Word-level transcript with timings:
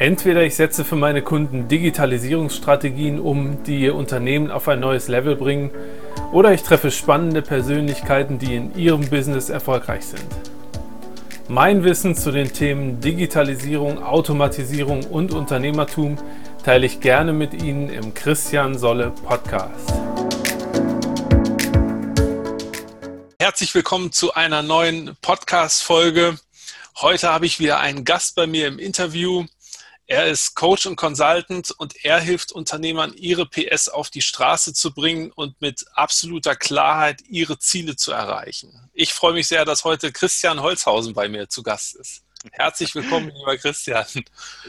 Entweder 0.00 0.44
ich 0.44 0.54
setze 0.54 0.84
für 0.84 0.94
meine 0.94 1.22
Kunden 1.22 1.66
Digitalisierungsstrategien 1.66 3.18
um, 3.18 3.64
die 3.64 3.80
ihr 3.80 3.96
Unternehmen 3.96 4.52
auf 4.52 4.68
ein 4.68 4.78
neues 4.78 5.08
Level 5.08 5.34
bringen, 5.34 5.72
oder 6.30 6.52
ich 6.52 6.62
treffe 6.62 6.92
spannende 6.92 7.42
Persönlichkeiten, 7.42 8.38
die 8.38 8.54
in 8.54 8.76
ihrem 8.76 9.10
Business 9.10 9.50
erfolgreich 9.50 10.04
sind. 10.04 10.24
Mein 11.48 11.82
Wissen 11.82 12.14
zu 12.14 12.30
den 12.30 12.52
Themen 12.52 13.00
Digitalisierung, 13.00 14.00
Automatisierung 14.00 15.02
und 15.04 15.34
Unternehmertum 15.34 16.16
teile 16.62 16.86
ich 16.86 17.00
gerne 17.00 17.32
mit 17.32 17.60
Ihnen 17.60 17.90
im 17.90 18.14
Christian 18.14 18.78
Solle 18.78 19.12
Podcast. 19.26 19.92
Herzlich 23.40 23.74
willkommen 23.74 24.12
zu 24.12 24.32
einer 24.32 24.62
neuen 24.62 25.16
Podcast-Folge. 25.22 26.38
Heute 27.00 27.32
habe 27.32 27.46
ich 27.46 27.58
wieder 27.58 27.80
einen 27.80 28.04
Gast 28.04 28.36
bei 28.36 28.46
mir 28.46 28.68
im 28.68 28.78
Interview. 28.78 29.44
Er 30.10 30.26
ist 30.26 30.54
Coach 30.54 30.86
und 30.86 30.96
Consultant 30.96 31.70
und 31.70 32.02
er 32.02 32.18
hilft 32.18 32.50
Unternehmern, 32.52 33.12
ihre 33.14 33.44
PS 33.44 33.90
auf 33.90 34.08
die 34.08 34.22
Straße 34.22 34.72
zu 34.72 34.94
bringen 34.94 35.30
und 35.32 35.60
mit 35.60 35.84
absoluter 35.92 36.56
Klarheit 36.56 37.20
ihre 37.28 37.58
Ziele 37.58 37.94
zu 37.94 38.12
erreichen. 38.12 38.88
Ich 38.94 39.12
freue 39.12 39.34
mich 39.34 39.48
sehr, 39.48 39.66
dass 39.66 39.84
heute 39.84 40.10
Christian 40.10 40.62
Holzhausen 40.62 41.12
bei 41.12 41.28
mir 41.28 41.50
zu 41.50 41.62
Gast 41.62 41.94
ist. 41.96 42.22
Herzlich 42.52 42.94
willkommen, 42.94 43.30
lieber 43.36 43.58
Christian. 43.58 44.06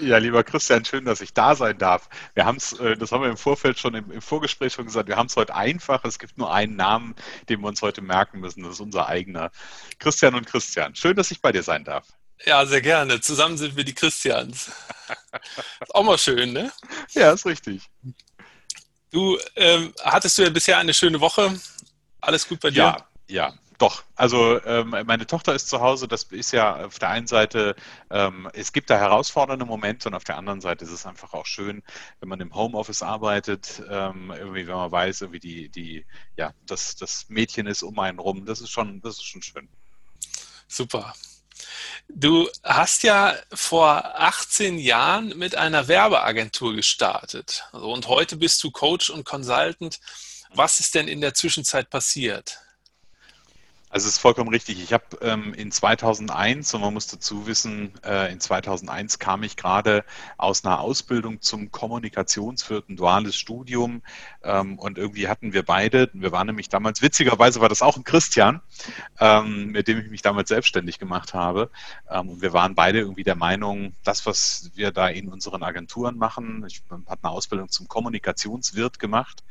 Ja, 0.01 0.17
lieber 0.17 0.43
Christian, 0.43 0.83
schön, 0.83 1.05
dass 1.05 1.21
ich 1.21 1.33
da 1.33 1.55
sein 1.55 1.77
darf. 1.77 2.09
Wir 2.33 2.43
haben 2.43 2.57
es, 2.57 2.73
äh, 2.73 2.97
das 2.97 3.13
haben 3.13 3.21
wir 3.21 3.29
im 3.29 3.37
Vorfeld 3.37 3.79
schon 3.79 3.95
im, 3.95 4.11
im 4.11 4.21
Vorgespräch 4.21 4.73
schon 4.73 4.87
gesagt, 4.87 5.07
wir 5.07 5.15
haben 5.15 5.27
es 5.27 5.37
heute 5.37 5.55
einfach. 5.55 6.03
Es 6.03 6.19
gibt 6.19 6.37
nur 6.37 6.51
einen 6.51 6.75
Namen, 6.75 7.15
den 7.47 7.61
wir 7.61 7.67
uns 7.69 7.81
heute 7.81 8.01
merken 8.01 8.41
müssen. 8.41 8.63
Das 8.63 8.73
ist 8.73 8.79
unser 8.81 9.07
eigener. 9.07 9.51
Christian 9.99 10.35
und 10.35 10.47
Christian. 10.47 10.95
Schön, 10.95 11.15
dass 11.15 11.31
ich 11.31 11.41
bei 11.41 11.53
dir 11.53 11.63
sein 11.63 11.85
darf. 11.85 12.05
Ja, 12.45 12.65
sehr 12.65 12.81
gerne. 12.81 13.21
Zusammen 13.21 13.57
sind 13.57 13.75
wir 13.75 13.83
die 13.83 13.93
Christians. 13.93 14.71
Ist 15.81 15.95
auch 15.95 16.03
mal 16.03 16.17
schön, 16.17 16.53
ne? 16.53 16.71
Ja, 17.11 17.31
ist 17.31 17.45
richtig. 17.45 17.89
Du, 19.11 19.37
ähm, 19.55 19.93
hattest 20.03 20.37
du 20.37 20.43
ja 20.43 20.49
bisher 20.49 20.77
eine 20.77 20.93
schöne 20.93 21.19
Woche? 21.19 21.59
Alles 22.21 22.47
gut 22.47 22.59
bei 22.59 22.69
dir? 22.69 22.77
Ja, 22.77 23.07
ja. 23.27 23.53
Doch, 23.79 24.03
also 24.15 24.61
ähm, 24.65 24.89
meine 24.89 25.25
Tochter 25.25 25.55
ist 25.55 25.69
zu 25.69 25.79
Hause, 25.79 26.09
das 26.09 26.23
ist 26.23 26.51
ja 26.51 26.85
auf 26.85 26.99
der 26.99 27.11
einen 27.11 27.27
Seite, 27.27 27.77
ähm, 28.09 28.49
es 28.51 28.73
gibt 28.73 28.89
da 28.89 28.97
herausfordernde 28.97 29.65
Momente 29.65 30.09
und 30.09 30.15
auf 30.15 30.25
der 30.25 30.37
anderen 30.37 30.59
Seite 30.59 30.83
ist 30.83 30.91
es 30.91 31.05
einfach 31.05 31.33
auch 31.33 31.45
schön, 31.45 31.81
wenn 32.19 32.27
man 32.27 32.41
im 32.41 32.53
Homeoffice 32.53 33.03
arbeitet, 33.03 33.81
ähm, 33.89 34.33
irgendwie, 34.37 34.67
wenn 34.67 34.75
man 34.75 34.91
weiß, 34.91 35.21
irgendwie 35.21 35.39
die, 35.39 35.69
die, 35.69 36.05
ja, 36.35 36.53
das, 36.65 36.97
das 36.97 37.27
Mädchen 37.29 37.67
ist 37.67 37.81
um 37.81 37.97
einen 37.99 38.19
rum, 38.19 38.45
das 38.45 38.59
ist 38.59 38.69
schon, 38.69 38.99
das 38.99 39.15
ist 39.15 39.23
schon 39.23 39.41
schön. 39.41 39.69
Super. 40.67 41.13
Du 42.07 42.49
hast 42.63 43.03
ja 43.03 43.35
vor 43.53 44.19
18 44.19 44.79
Jahren 44.79 45.37
mit 45.37 45.55
einer 45.55 45.87
Werbeagentur 45.87 46.73
gestartet. 46.75 47.65
und 47.71 48.07
heute 48.07 48.35
bist 48.35 48.63
du 48.63 48.71
Coach 48.71 49.09
und 49.09 49.25
Consultant. 49.25 49.99
Was 50.53 50.79
ist 50.79 50.95
denn 50.95 51.07
in 51.07 51.21
der 51.21 51.33
Zwischenzeit 51.33 51.89
passiert? 51.89 52.59
Also 53.91 54.07
es 54.07 54.13
ist 54.13 54.19
vollkommen 54.19 54.51
richtig. 54.51 54.83
Ich 54.83 54.93
habe 54.93 55.03
ähm, 55.21 55.51
in 55.55 55.71
2001, 55.71 56.75
und 56.75 56.81
man 56.81 56.93
muss 56.93 57.07
dazu 57.07 57.47
wissen, 57.47 57.91
äh, 58.05 58.31
in 58.31 58.39
2001 58.39 59.17
kam 59.17 59.41
ich 59.41 59.57
gerade 59.57 60.05
aus 60.37 60.63
einer 60.63 60.79
Ausbildung 60.79 61.41
zum 61.41 61.71
Kommunikationswirt, 61.71 62.87
ein 62.87 62.97
duales 62.97 63.35
Studium. 63.35 64.03
Ähm, 64.43 64.77
und 64.77 64.99
irgendwie 64.99 65.27
hatten 65.27 65.53
wir 65.53 65.63
beide, 65.63 66.07
wir 66.13 66.31
waren 66.31 66.45
nämlich 66.45 66.69
damals, 66.69 67.01
witzigerweise 67.01 67.61
war 67.61 67.69
das 67.69 67.81
auch 67.81 67.97
ein 67.97 68.03
Christian, 68.03 68.61
ähm, 69.19 69.71
mit 69.71 69.87
dem 69.87 69.99
ich 69.99 70.11
mich 70.11 70.21
damals 70.21 70.49
selbstständig 70.49 70.99
gemacht 70.99 71.33
habe. 71.33 71.71
Ähm, 72.11 72.29
und 72.29 72.41
wir 72.43 72.53
waren 72.53 72.75
beide 72.75 72.99
irgendwie 72.99 73.23
der 73.23 73.35
Meinung, 73.35 73.93
das, 74.03 74.23
was 74.27 74.69
wir 74.75 74.91
da 74.91 75.07
in 75.07 75.29
unseren 75.29 75.63
Agenturen 75.63 76.15
machen, 76.15 76.63
ich 76.67 76.83
habe 76.91 77.17
eine 77.23 77.31
Ausbildung 77.31 77.69
zum 77.69 77.87
Kommunikationswirt 77.87 78.99
gemacht, 78.99 79.43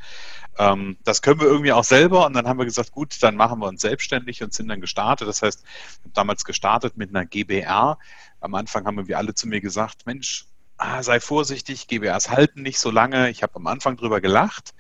ähm, 0.58 0.96
das 1.04 1.22
können 1.22 1.40
wir 1.40 1.48
irgendwie 1.48 1.72
auch 1.72 1.84
selber. 1.84 2.26
Und 2.26 2.34
dann 2.34 2.46
haben 2.46 2.58
wir 2.58 2.66
gesagt, 2.66 2.92
gut, 2.92 3.20
dann 3.20 3.34
machen 3.34 3.60
wir 3.60 3.66
uns 3.66 3.80
selbstständig 3.80 4.27
selbstständig 4.28 4.42
und 4.42 4.52
sind 4.52 4.68
dann 4.68 4.80
gestartet. 4.80 5.28
Das 5.28 5.42
heißt, 5.42 5.64
ich 5.64 6.04
habe 6.04 6.14
damals 6.14 6.44
gestartet 6.44 6.96
mit 6.96 7.10
einer 7.10 7.24
GBR. 7.24 7.98
Am 8.40 8.54
Anfang 8.54 8.86
haben 8.86 9.08
wir 9.08 9.18
alle 9.18 9.34
zu 9.34 9.48
mir 9.48 9.60
gesagt, 9.60 10.06
Mensch, 10.06 10.46
ah, 10.76 11.02
sei 11.02 11.20
vorsichtig, 11.20 11.88
GBRs 11.88 12.30
halten 12.30 12.62
nicht 12.62 12.78
so 12.78 12.90
lange. 12.90 13.30
Ich 13.30 13.42
habe 13.42 13.56
am 13.56 13.66
Anfang 13.66 13.96
drüber 13.96 14.20
gelacht. 14.20 14.74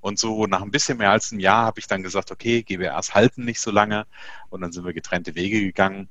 Und 0.00 0.18
so 0.18 0.46
nach 0.46 0.62
ein 0.62 0.70
bisschen 0.70 0.96
mehr 0.98 1.10
als 1.10 1.30
einem 1.30 1.40
Jahr 1.40 1.66
habe 1.66 1.78
ich 1.78 1.86
dann 1.86 2.02
gesagt, 2.02 2.30
okay, 2.30 2.62
GBRs 2.62 3.14
halten 3.14 3.44
nicht 3.44 3.60
so 3.60 3.70
lange. 3.70 4.06
Und 4.48 4.62
dann 4.62 4.72
sind 4.72 4.84
wir 4.84 4.94
getrennte 4.94 5.34
Wege 5.34 5.60
gegangen. 5.60 6.08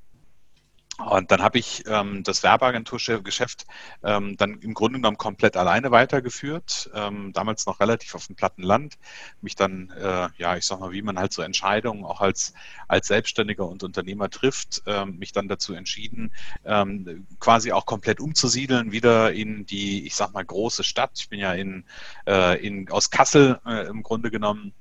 Und 1.08 1.32
dann 1.32 1.42
habe 1.42 1.58
ich 1.58 1.84
ähm, 1.88 2.24
das 2.24 2.44
Werbeagenturgeschäft 2.44 3.66
ähm, 4.04 4.36
dann 4.38 4.60
im 4.60 4.74
Grunde 4.74 5.00
genommen 5.00 5.18
komplett 5.18 5.56
alleine 5.56 5.92
weitergeführt, 5.92 6.90
ähm, 6.94 7.32
damals 7.34 7.66
noch 7.66 7.80
relativ 7.80 8.16
auf 8.16 8.28
dem 8.28 8.36
platten 8.36 8.64
Land, 8.64 8.98
mich 9.42 9.56
dann, 9.56 9.92
äh, 9.92 10.28
ja, 10.38 10.58
ich 10.58 10.66
sag 10.66 10.80
mal, 10.80 10.92
wie 10.92 11.02
man 11.02 11.18
halt 11.18 11.32
so 11.32 11.42
Entscheidungen 11.42 12.04
auch 12.04 12.20
als, 12.22 12.54
als 12.88 13.08
Selbstständiger 13.08 13.66
und 13.66 13.84
Unternehmer 13.84 14.30
trifft, 14.30 14.84
ähm, 14.88 15.18
mich 15.18 15.32
dann 15.32 15.48
dazu 15.48 15.74
entschieden, 15.74 16.34
ähm, 16.66 17.26
quasi 17.40 17.72
auch 17.72 17.86
komplett 17.86 18.20
umzusiedeln, 18.20 18.92
wieder 18.92 19.32
in 19.32 19.66
die, 19.66 20.06
ich 20.06 20.16
sag 20.16 20.34
mal, 20.34 20.44
große 20.44 20.84
Stadt. 20.84 21.12
Ich 21.16 21.30
bin 21.30 21.40
ja 21.40 21.54
in, 21.54 21.86
äh, 22.28 22.66
in 22.66 22.90
aus 22.90 23.10
Kassel 23.10 23.60
äh, 23.66 23.88
im 23.88 24.04
Grunde 24.04 24.32
genommen 24.32 24.74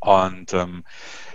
und 0.00 0.52
ähm, 0.54 0.84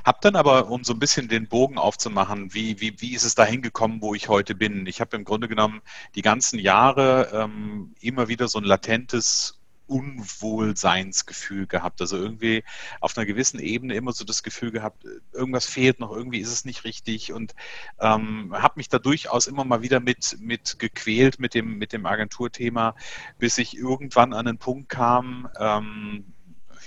habe 0.03 0.18
dann 0.22 0.36
aber, 0.36 0.70
um 0.70 0.84
so 0.84 0.94
ein 0.94 1.00
bisschen 1.00 1.28
den 1.28 1.48
Bogen 1.48 1.78
aufzumachen, 1.78 2.53
wie, 2.53 2.80
wie, 2.81 3.00
wie 3.00 3.14
ist 3.14 3.24
es 3.24 3.36
da 3.36 3.46
hingekommen, 3.46 4.02
wo 4.02 4.16
ich 4.16 4.28
heute 4.28 4.56
bin? 4.56 4.86
Ich 4.88 5.02
habe 5.02 5.16
im 5.16 5.24
Grunde 5.24 5.48
genommen 5.48 5.81
die 6.16 6.22
ganzen 6.22 6.59
Jahre 6.59 7.30
ähm, 7.34 7.96
immer 8.02 8.28
wieder 8.28 8.48
so 8.48 8.59
ein 8.59 8.64
latentes 8.64 9.59
Unwohlseinsgefühl 9.88 11.68
gehabt. 11.68 12.02
Also 12.02 12.18
irgendwie 12.18 12.64
auf 13.02 13.18
einer 13.18 13.26
gewissen 13.26 13.59
Ebene 13.59 13.94
immer 13.96 14.14
so 14.14 14.26
das 14.26 14.44
Gefühl 14.44 14.72
gehabt, 14.72 15.06
irgendwas 15.32 15.66
fehlt 15.66 16.00
noch, 16.00 16.12
irgendwie 16.12 16.40
ist 16.40 16.52
es 16.52 16.66
nicht 16.66 16.84
richtig 16.84 17.34
und 17.34 17.53
ähm, 18.00 18.53
habe 18.53 18.76
mich 18.78 18.90
da 18.90 19.00
durchaus 19.00 19.47
immer 19.47 19.64
mal 19.64 19.82
wieder 19.82 20.00
mit, 20.00 20.38
mit 20.40 20.80
gequält 20.80 21.40
mit 21.40 21.53
dem, 21.53 21.78
mit 21.78 21.94
dem 21.94 22.06
Agenturthema, 22.06 22.96
bis 23.38 23.58
ich 23.58 23.78
irgendwann 23.78 24.34
an 24.34 24.47
einen 24.47 24.58
Punkt 24.58 24.90
kam, 24.90 25.50
ähm, 25.59 26.34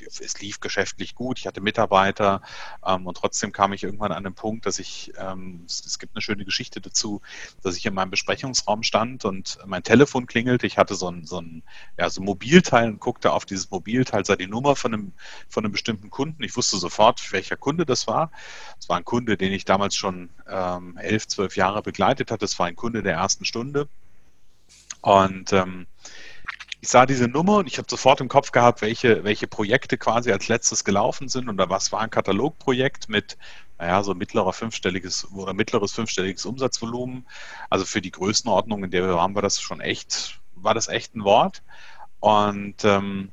es 0.02 0.40
lief 0.40 0.60
geschäftlich 0.60 1.14
gut, 1.14 1.38
ich 1.38 1.46
hatte 1.46 1.60
Mitarbeiter 1.60 2.42
ähm, 2.84 3.06
und 3.06 3.16
trotzdem 3.16 3.52
kam 3.52 3.72
ich 3.72 3.82
irgendwann 3.82 4.12
an 4.12 4.24
den 4.24 4.34
Punkt, 4.34 4.66
dass 4.66 4.78
ich, 4.78 5.12
ähm, 5.18 5.64
es, 5.66 5.84
es, 5.84 5.98
gibt 5.98 6.14
eine 6.14 6.22
schöne 6.22 6.44
Geschichte 6.44 6.80
dazu, 6.80 7.20
dass 7.62 7.76
ich 7.76 7.86
in 7.86 7.94
meinem 7.94 8.10
Besprechungsraum 8.10 8.82
stand 8.82 9.24
und 9.24 9.58
mein 9.66 9.82
Telefon 9.82 10.26
klingelte. 10.26 10.66
Ich 10.66 10.78
hatte 10.78 10.94
so 10.94 11.10
ein, 11.10 11.24
so 11.24 11.40
ein, 11.40 11.62
ja, 11.98 12.08
so 12.10 12.20
ein 12.20 12.24
Mobilteil 12.24 12.88
und 12.88 13.00
guckte 13.00 13.32
auf 13.32 13.44
dieses 13.44 13.70
Mobilteil, 13.70 14.24
sah 14.24 14.36
die 14.36 14.46
Nummer 14.46 14.76
von 14.76 14.94
einem, 14.94 15.12
von 15.48 15.64
einem 15.64 15.72
bestimmten 15.72 16.10
Kunden. 16.10 16.42
Ich 16.42 16.56
wusste 16.56 16.78
sofort, 16.78 17.32
welcher 17.32 17.56
Kunde 17.56 17.86
das 17.86 18.06
war. 18.06 18.30
Es 18.78 18.88
war 18.88 18.96
ein 18.96 19.04
Kunde, 19.04 19.36
den 19.36 19.52
ich 19.52 19.64
damals 19.64 19.96
schon 19.96 20.30
ähm, 20.48 20.96
elf, 20.98 21.26
zwölf 21.26 21.56
Jahre 21.56 21.82
begleitet 21.82 22.30
hatte. 22.30 22.44
Es 22.44 22.58
war 22.58 22.66
ein 22.66 22.76
Kunde 22.76 23.02
der 23.02 23.14
ersten 23.14 23.44
Stunde. 23.44 23.88
Und 25.00 25.52
ähm, 25.52 25.86
ich 26.80 26.88
sah 26.88 27.06
diese 27.06 27.26
Nummer 27.26 27.56
und 27.56 27.66
ich 27.66 27.78
habe 27.78 27.88
sofort 27.90 28.20
im 28.20 28.28
Kopf 28.28 28.52
gehabt, 28.52 28.82
welche, 28.82 29.24
welche 29.24 29.48
Projekte 29.48 29.98
quasi 29.98 30.30
als 30.30 30.48
letztes 30.48 30.84
gelaufen 30.84 31.28
sind. 31.28 31.48
Und 31.48 31.58
was 31.58 31.90
war 31.90 32.00
ein 32.00 32.10
Katalogprojekt 32.10 33.08
mit, 33.08 33.36
naja, 33.78 34.02
so 34.02 34.14
mittlerer 34.14 34.52
fünfstelliges 34.52 35.30
oder 35.32 35.54
mittleres 35.54 35.92
fünfstelliges 35.92 36.46
Umsatzvolumen. 36.46 37.26
Also 37.68 37.84
für 37.84 38.00
die 38.00 38.12
Größenordnung, 38.12 38.84
in 38.84 38.90
der 38.90 39.06
wir 39.06 39.14
waren, 39.14 39.34
war 39.34 39.42
das 39.42 39.60
schon 39.60 39.80
echt, 39.80 40.40
war 40.54 40.74
das 40.74 40.88
echt 40.88 41.16
ein 41.16 41.24
Wort. 41.24 41.62
Und 42.20 42.84
ähm, 42.84 43.32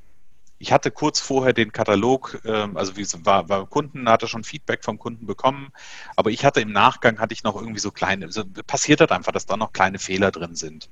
ich 0.66 0.72
hatte 0.72 0.90
kurz 0.90 1.20
vorher 1.20 1.54
den 1.54 1.72
Katalog, 1.72 2.42
ähm, 2.44 2.76
also 2.76 2.98
wie 2.98 3.06
war, 3.24 3.50
war 3.50 3.68
Kunden, 3.68 4.10
hatte 4.10 4.28
schon 4.28 4.44
Feedback 4.44 4.84
vom 4.84 4.98
Kunden 4.98 5.28
bekommen, 5.28 5.70
aber 6.16 6.32
ich 6.32 6.44
hatte 6.44 6.60
im 6.60 6.72
Nachgang 6.72 7.20
hatte 7.20 7.36
ich 7.36 7.44
noch 7.44 7.56
irgendwie 7.56 7.80
so 7.80 7.92
kleine, 7.92 8.32
so 8.32 8.44
passiert 8.66 9.00
hat 9.00 9.12
einfach, 9.12 9.32
dass 9.32 9.46
da 9.46 9.58
noch 9.58 9.74
kleine 9.74 10.00
Fehler 10.00 10.32
drin 10.32 10.56
sind. 10.56 10.90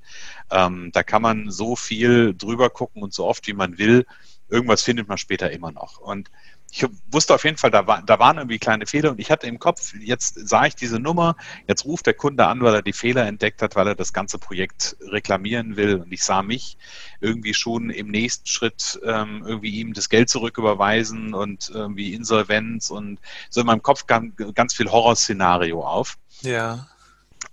Ähm, 0.52 0.92
da 0.94 1.02
kann 1.02 1.24
man 1.24 1.50
so 1.50 1.76
viel 1.76 2.36
drüber 2.36 2.70
gucken 2.70 3.02
und 3.02 3.16
so 3.16 3.26
oft 3.26 3.48
wie 3.48 3.54
man 3.54 3.80
will, 3.80 4.06
irgendwas 4.48 4.84
findet 4.84 5.08
man 5.08 5.18
später 5.18 5.50
immer 5.50 5.72
noch. 5.72 5.98
Und 5.98 6.30
ich 6.76 6.88
wusste 7.12 7.36
auf 7.36 7.44
jeden 7.44 7.58
Fall, 7.58 7.70
da, 7.70 7.86
war, 7.86 8.02
da 8.02 8.18
waren 8.18 8.38
irgendwie 8.38 8.58
kleine 8.58 8.88
Fehler 8.88 9.12
und 9.12 9.20
ich 9.20 9.30
hatte 9.30 9.46
im 9.46 9.60
Kopf, 9.60 9.94
jetzt 10.00 10.50
sah 10.50 10.66
ich 10.66 10.74
diese 10.74 11.00
Nummer, 11.00 11.36
jetzt 11.68 11.86
ruft 11.86 12.08
der 12.08 12.16
Kunde 12.16 12.48
an, 12.48 12.62
weil 12.62 12.74
er 12.74 12.82
die 12.82 12.94
Fehler 12.94 13.28
entdeckt 13.28 13.62
hat, 13.62 13.76
weil 13.76 13.90
er 13.90 13.96
das 13.96 14.12
ganze 14.12 14.40
Projekt 14.40 14.98
reklamieren 15.02 15.76
will 15.76 15.98
und 15.98 16.12
ich 16.12 16.24
sah 16.24 16.42
mich 16.42 16.80
irgendwie 17.22 17.54
schon 17.54 17.92
im 17.92 18.08
nächsten 18.08 18.48
Schritt 18.48 19.00
ähm, 19.06 19.44
irgendwie 19.46 19.70
ihm 19.70 19.94
das 19.94 20.10
Geld 20.10 20.30
zurücküberweisen 20.30 21.36
und 21.36 21.70
irgendwie 21.70 22.16
Insolvenz 22.16 22.90
und 22.90 23.20
so 23.52 23.62
in 23.62 23.68
meinem 23.68 23.84
Kopf 23.84 24.08
kam 24.08 24.34
ganz 24.56 24.74
viel 24.74 24.90
Horrorszenario 24.90 25.86
auf. 25.86 26.18
Ja. 26.42 26.88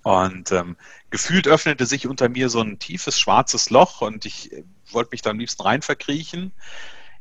Und 0.03 0.51
ähm, 0.51 0.77
gefühlt 1.11 1.47
öffnete 1.47 1.85
sich 1.85 2.07
unter 2.07 2.31
mir 2.31 2.49
so 2.49 2.63
ein 2.63 2.79
tiefes 2.79 3.21
schwarzes 3.21 3.69
Loch 3.69 4.01
und 4.01 4.25
ich 4.25 4.51
wollte 4.91 5.11
mich 5.13 5.21
da 5.21 5.29
am 5.29 5.39
liebsten 5.39 5.63
rein 5.63 5.83
verkriechen 5.83 6.53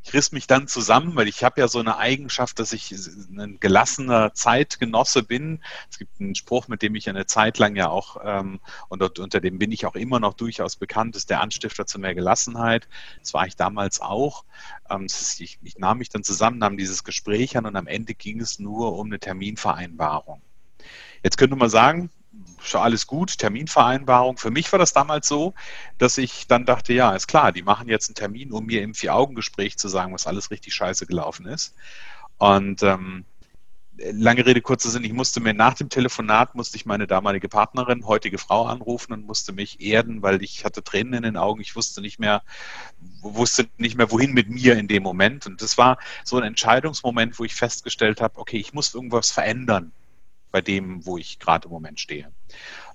ich 0.04 0.14
riss 0.14 0.32
mich 0.32 0.48
dann 0.48 0.68
zusammen, 0.68 1.16
weil 1.16 1.28
ich 1.28 1.44
habe 1.44 1.60
ja 1.62 1.68
so 1.68 1.80
eine 1.80 1.98
Eigenschaft, 1.98 2.60
dass 2.60 2.72
ich 2.72 2.92
ein 2.92 3.58
gelassener 3.60 4.34
Zeitgenosse 4.34 5.24
bin. 5.24 5.62
Es 5.90 6.00
gibt 6.00 6.20
einen 6.20 6.36
Spruch, 6.36 6.68
mit 6.68 6.82
dem 6.82 6.96
ich 6.96 7.10
eine 7.10 7.26
Zeit 7.26 7.58
lang 7.58 7.76
ja 7.76 7.90
auch, 7.90 8.18
ähm, 8.24 8.60
und 8.88 9.20
unter 9.20 9.42
dem 9.42 9.60
bin 9.60 9.72
ich 9.72 9.86
auch 9.86 9.96
immer 9.96 10.20
noch 10.20 10.34
durchaus 10.34 10.78
bekannt, 10.78 11.16
ist 11.16 11.30
der 11.30 11.42
Anstifter 11.42 11.86
zu 11.86 12.00
mehr 12.00 12.16
Gelassenheit. 12.16 12.88
Das 13.20 13.34
war 13.34 13.46
ich 13.46 13.56
damals 13.56 14.00
auch. 14.00 14.46
Ähm, 14.90 15.06
ist, 15.06 15.42
ich, 15.42 15.60
ich 15.64 15.78
nahm 15.78 15.98
mich 15.98 16.10
dann 16.10 16.24
zusammen, 16.24 16.60
nahm 16.60 16.78
dieses 16.78 17.04
Gespräch 17.04 17.58
an 17.58 17.66
und 17.66 17.76
am 17.76 17.88
Ende 17.88 18.14
ging 18.14 18.40
es 18.40 18.60
nur 18.60 18.98
um 18.98 19.08
eine 19.08 19.20
Terminvereinbarung. 19.20 20.42
Jetzt 21.24 21.38
könnte 21.38 21.58
man 21.58 21.70
sagen, 21.70 22.10
schon 22.62 22.82
alles 22.82 23.08
gut, 23.08 23.38
Terminvereinbarung. 23.38 24.38
Für 24.38 24.52
mich 24.52 24.72
war 24.72 24.80
das 24.80 24.94
damals 24.94 25.28
so, 25.28 25.54
dass 25.98 26.18
ich 26.18 26.48
dann 26.48 26.66
dachte, 26.66 26.94
ja, 26.94 27.16
ist 27.16 27.28
klar, 27.28 27.52
die 27.52 27.64
machen 27.64 27.88
jetzt 27.88 28.10
einen 28.10 28.16
Termin, 28.16 28.52
um 28.52 28.66
mir 28.66 28.82
im 28.82 28.94
Vier-Augen-Gespräch 28.94 29.78
zu 29.78 29.88
sagen, 29.88 30.14
was 30.14 30.28
alles 30.28 30.52
richtig 30.52 30.74
scheiße 30.74 31.06
gelaufen 31.06 31.46
ist. 31.46 31.76
Und 32.38 32.84
ähm, 32.84 33.26
lange 34.12 34.46
Rede, 34.46 34.62
kurzer 34.62 34.90
Sinn, 34.90 35.04
ich 35.04 35.14
musste 35.14 35.40
mir 35.40 35.54
nach 35.54 35.74
dem 35.74 35.90
Telefonat, 35.90 36.56
musste 36.56 36.78
ich 36.78 36.86
meine 36.86 37.08
damalige 37.08 37.50
Partnerin, 37.50 38.06
heutige 38.06 38.38
Frau 38.38 38.66
anrufen 38.66 39.14
und 39.14 39.26
musste 39.26 39.52
mich 39.52 39.82
erden, 39.82 40.22
weil 40.22 40.42
ich 40.42 40.64
hatte 40.66 40.84
Tränen 40.84 41.14
in 41.14 41.24
den 41.24 41.38
Augen. 41.38 41.62
Ich 41.62 41.76
wusste 41.76 42.02
nicht 42.02 42.20
mehr, 42.20 42.44
wusste 43.22 43.68
nicht 43.78 43.98
mehr, 43.98 44.12
wohin 44.12 44.34
mit 44.34 44.50
mir 44.50 44.78
in 44.78 44.88
dem 44.88 45.04
Moment. 45.04 45.48
Und 45.48 45.62
das 45.62 45.78
war 45.78 45.98
so 46.24 46.38
ein 46.38 46.44
Entscheidungsmoment, 46.44 47.40
wo 47.40 47.44
ich 47.44 47.56
festgestellt 47.56 48.22
habe, 48.22 48.38
okay, 48.40 48.58
ich 48.58 48.74
muss 48.74 48.94
irgendwas 48.94 49.32
verändern 49.32 49.92
bei 50.52 50.62
dem, 50.62 51.06
wo 51.06 51.18
ich 51.18 51.40
gerade 51.40 51.68
im 51.68 51.72
Moment 51.72 52.00
stehe. 52.00 52.32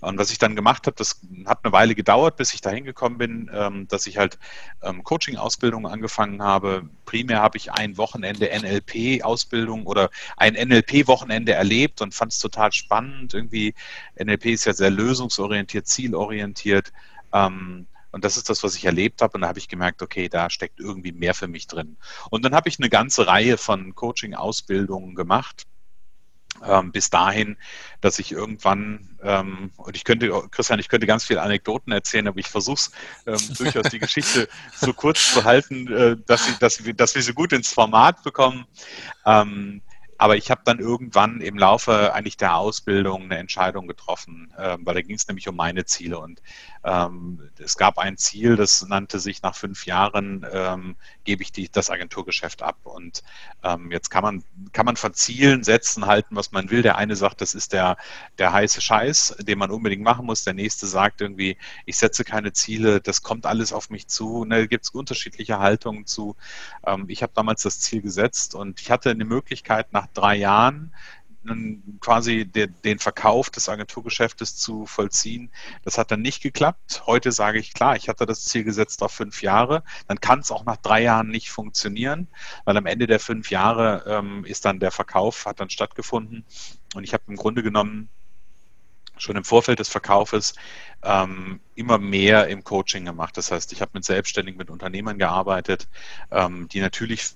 Und 0.00 0.18
was 0.18 0.30
ich 0.30 0.38
dann 0.38 0.56
gemacht 0.56 0.86
habe, 0.86 0.96
das 0.96 1.20
hat 1.46 1.60
eine 1.62 1.72
Weile 1.72 1.94
gedauert, 1.94 2.36
bis 2.36 2.52
ich 2.52 2.60
dahin 2.60 2.84
gekommen 2.84 3.18
bin, 3.18 3.50
ähm, 3.52 3.88
dass 3.88 4.06
ich 4.06 4.18
halt 4.18 4.38
ähm, 4.82 5.02
Coaching-Ausbildungen 5.02 5.86
angefangen 5.86 6.42
habe. 6.42 6.88
Primär 7.04 7.40
habe 7.40 7.56
ich 7.56 7.72
ein 7.72 7.96
Wochenende 7.96 8.50
NLP-Ausbildung 8.52 9.86
oder 9.86 10.10
ein 10.36 10.54
NLP-Wochenende 10.54 11.52
erlebt 11.52 12.02
und 12.02 12.14
fand 12.14 12.32
es 12.32 12.38
total 12.38 12.72
spannend. 12.72 13.34
Irgendwie, 13.34 13.74
NLP 14.18 14.46
ist 14.46 14.66
ja 14.66 14.72
sehr 14.72 14.90
lösungsorientiert, 14.90 15.86
zielorientiert. 15.86 16.92
Ähm, 17.32 17.86
und 18.10 18.24
das 18.24 18.36
ist 18.36 18.48
das, 18.48 18.62
was 18.62 18.76
ich 18.76 18.84
erlebt 18.84 19.22
habe. 19.22 19.34
Und 19.34 19.40
da 19.40 19.48
habe 19.48 19.58
ich 19.58 19.68
gemerkt, 19.68 20.02
okay, 20.02 20.28
da 20.28 20.50
steckt 20.50 20.80
irgendwie 20.80 21.12
mehr 21.12 21.34
für 21.34 21.48
mich 21.48 21.66
drin. 21.66 21.96
Und 22.30 22.44
dann 22.44 22.54
habe 22.54 22.68
ich 22.68 22.78
eine 22.78 22.90
ganze 22.90 23.26
Reihe 23.26 23.56
von 23.58 23.94
Coaching-Ausbildungen 23.94 25.14
gemacht 25.14 25.66
ähm, 26.66 26.92
bis 26.92 27.10
dahin, 27.10 27.56
dass 28.00 28.18
ich 28.18 28.32
irgendwann, 28.32 29.16
ähm, 29.22 29.70
und 29.76 29.96
ich 29.96 30.04
könnte, 30.04 30.30
Christian, 30.50 30.78
ich 30.78 30.88
könnte 30.88 31.06
ganz 31.06 31.24
viele 31.24 31.42
Anekdoten 31.42 31.92
erzählen, 31.92 32.28
aber 32.28 32.38
ich 32.38 32.48
versuche 32.48 32.74
es 32.74 32.92
ähm, 33.26 33.54
durchaus 33.56 33.88
die 33.88 33.98
Geschichte 33.98 34.48
so 34.74 34.92
kurz 34.92 35.32
zu 35.32 35.44
halten, 35.44 35.92
äh, 35.92 36.16
dass, 36.26 36.46
sie, 36.46 36.58
dass, 36.58 36.84
wir, 36.84 36.94
dass 36.94 37.14
wir 37.14 37.22
sie 37.22 37.32
gut 37.32 37.52
ins 37.52 37.72
Format 37.72 38.22
bekommen. 38.22 38.66
Ähm, 39.26 39.82
aber 40.24 40.38
ich 40.38 40.50
habe 40.50 40.62
dann 40.64 40.78
irgendwann 40.78 41.42
im 41.42 41.58
Laufe 41.58 42.14
eigentlich 42.14 42.38
der 42.38 42.56
Ausbildung 42.56 43.24
eine 43.24 43.36
Entscheidung 43.36 43.86
getroffen, 43.86 44.50
äh, 44.56 44.78
weil 44.80 44.94
da 44.94 45.02
ging 45.02 45.16
es 45.16 45.28
nämlich 45.28 45.46
um 45.50 45.54
meine 45.54 45.84
Ziele. 45.84 46.18
Und 46.18 46.40
ähm, 46.82 47.50
es 47.58 47.76
gab 47.76 47.98
ein 47.98 48.16
Ziel, 48.16 48.56
das 48.56 48.80
nannte 48.88 49.20
sich 49.20 49.42
nach 49.42 49.54
fünf 49.54 49.84
Jahren 49.84 50.46
ähm, 50.50 50.96
gebe 51.24 51.42
ich 51.42 51.52
die, 51.52 51.68
das 51.68 51.90
Agenturgeschäft 51.90 52.62
ab. 52.62 52.78
Und 52.84 53.22
ähm, 53.62 53.90
jetzt 53.90 54.08
kann 54.08 54.22
man, 54.22 54.44
kann 54.72 54.86
man 54.86 54.96
von 54.96 55.12
Zielen 55.12 55.62
setzen, 55.62 56.06
halten, 56.06 56.36
was 56.36 56.52
man 56.52 56.70
will. 56.70 56.80
Der 56.80 56.96
eine 56.96 57.16
sagt, 57.16 57.42
das 57.42 57.54
ist 57.54 57.74
der, 57.74 57.98
der 58.38 58.50
heiße 58.50 58.80
Scheiß, 58.80 59.36
den 59.40 59.58
man 59.58 59.70
unbedingt 59.70 60.02
machen 60.02 60.24
muss. 60.24 60.42
Der 60.44 60.54
nächste 60.54 60.86
sagt 60.86 61.20
irgendwie, 61.20 61.58
ich 61.84 61.98
setze 61.98 62.24
keine 62.24 62.54
Ziele, 62.54 63.02
das 63.02 63.20
kommt 63.20 63.44
alles 63.44 63.74
auf 63.74 63.90
mich 63.90 64.08
zu. 64.08 64.38
Und 64.38 64.48
da 64.48 64.64
gibt 64.64 64.84
es 64.84 64.90
unterschiedliche 64.90 65.58
Haltungen 65.58 66.06
zu. 66.06 66.34
Ähm, 66.86 67.04
ich 67.08 67.22
habe 67.22 67.32
damals 67.34 67.60
das 67.60 67.80
Ziel 67.80 68.00
gesetzt 68.00 68.54
und 68.54 68.80
ich 68.80 68.90
hatte 68.90 69.10
eine 69.10 69.26
Möglichkeit, 69.26 69.92
nach 69.92 70.06
drei 70.14 70.37
Jahren 70.37 70.93
quasi 72.00 72.46
den, 72.46 72.99
Verkauf 72.99 73.50
des 73.50 73.69
Agenturgeschäftes 73.69 74.56
zu 74.56 74.87
vollziehen. 74.87 75.50
Das 75.82 75.99
hat 75.99 76.11
dann 76.11 76.22
nicht 76.22 76.43
geklappt. 76.43 77.02
Heute 77.06 77.32
sage 77.32 77.58
ich, 77.58 77.75
klar, 77.75 77.96
ich 77.96 78.08
hatte 78.08 78.25
das 78.25 78.44
Ziel 78.44 78.64
gesetzt 78.64 79.02
auf 79.02 79.12
fünf 79.12 79.43
Jahre. 79.43 79.82
Dann 80.08 80.20
kann 80.20 80.40
es 80.40 80.50
auch 80.50 80.64
nach 80.64 80.78
drei 80.78 81.02
Jahren 81.02 81.28
nicht 81.28 81.50
funktionieren, 81.50 82.28
weil 82.64 82.76
am 82.76 82.87
Ende 82.87 83.06
der 83.06 83.20
fünf 83.20 83.50
Jahre 83.50 84.05
ähm, 84.06 84.44
ist 84.44 84.64
dann 84.64 84.81
der 84.81 84.90
Verkauf, 84.90 85.44
hat 85.44 85.61
dann 85.61 85.70
stattgefunden. 85.70 86.44
Und 86.94 87.05
ich 87.05 87.12
habe 87.12 87.25
im 87.26 87.37
Grunde 87.37 87.62
genommen 87.62 88.08
schon 89.17 89.37
im 89.37 89.44
Vorfeld 89.44 89.78
des 89.78 89.88
Verkaufes 89.88 90.55
ähm, 91.02 91.60
immer 91.75 91.99
mehr 91.99 92.49
im 92.49 92.64
Coaching 92.64 93.05
gemacht. 93.05 93.37
Das 93.37 93.52
heißt, 93.52 93.72
ich 93.72 93.81
habe 93.81 93.93
mit 93.94 94.05
Selbstständigen, 94.05 94.58
mit 94.58 94.70
Unternehmern 94.70 95.19
gearbeitet, 95.19 95.88
ähm, 96.31 96.69
die 96.69 96.81
natürlich 96.81 97.34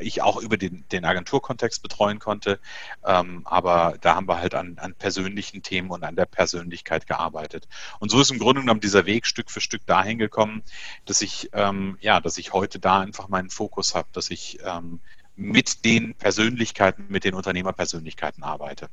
ich 0.00 0.22
auch 0.22 0.36
über 0.36 0.56
den, 0.56 0.84
den 0.90 1.04
Agenturkontext 1.04 1.82
betreuen 1.82 2.18
konnte. 2.18 2.58
Ähm, 3.04 3.42
aber 3.44 3.96
da 4.00 4.14
haben 4.14 4.28
wir 4.28 4.38
halt 4.38 4.54
an, 4.54 4.78
an 4.78 4.94
persönlichen 4.94 5.62
Themen 5.62 5.90
und 5.90 6.04
an 6.04 6.16
der 6.16 6.26
Persönlichkeit 6.26 7.06
gearbeitet. 7.06 7.68
Und 7.98 8.10
so 8.10 8.20
ist 8.20 8.30
im 8.30 8.38
Grunde 8.38 8.62
genommen 8.62 8.80
dieser 8.80 9.06
Weg 9.06 9.26
Stück 9.26 9.50
für 9.50 9.60
Stück 9.60 9.86
dahin 9.86 10.18
gekommen, 10.18 10.62
dass 11.04 11.20
ich, 11.20 11.50
ähm, 11.52 11.98
ja, 12.00 12.20
dass 12.20 12.38
ich 12.38 12.52
heute 12.52 12.78
da 12.78 13.00
einfach 13.00 13.28
meinen 13.28 13.50
Fokus 13.50 13.94
habe, 13.94 14.08
dass 14.12 14.30
ich 14.30 14.58
ähm, 14.64 15.00
mit 15.36 15.84
den 15.84 16.14
Persönlichkeiten, 16.14 17.06
mit 17.08 17.24
den 17.24 17.34
Unternehmerpersönlichkeiten 17.34 18.42
arbeite. 18.42 18.88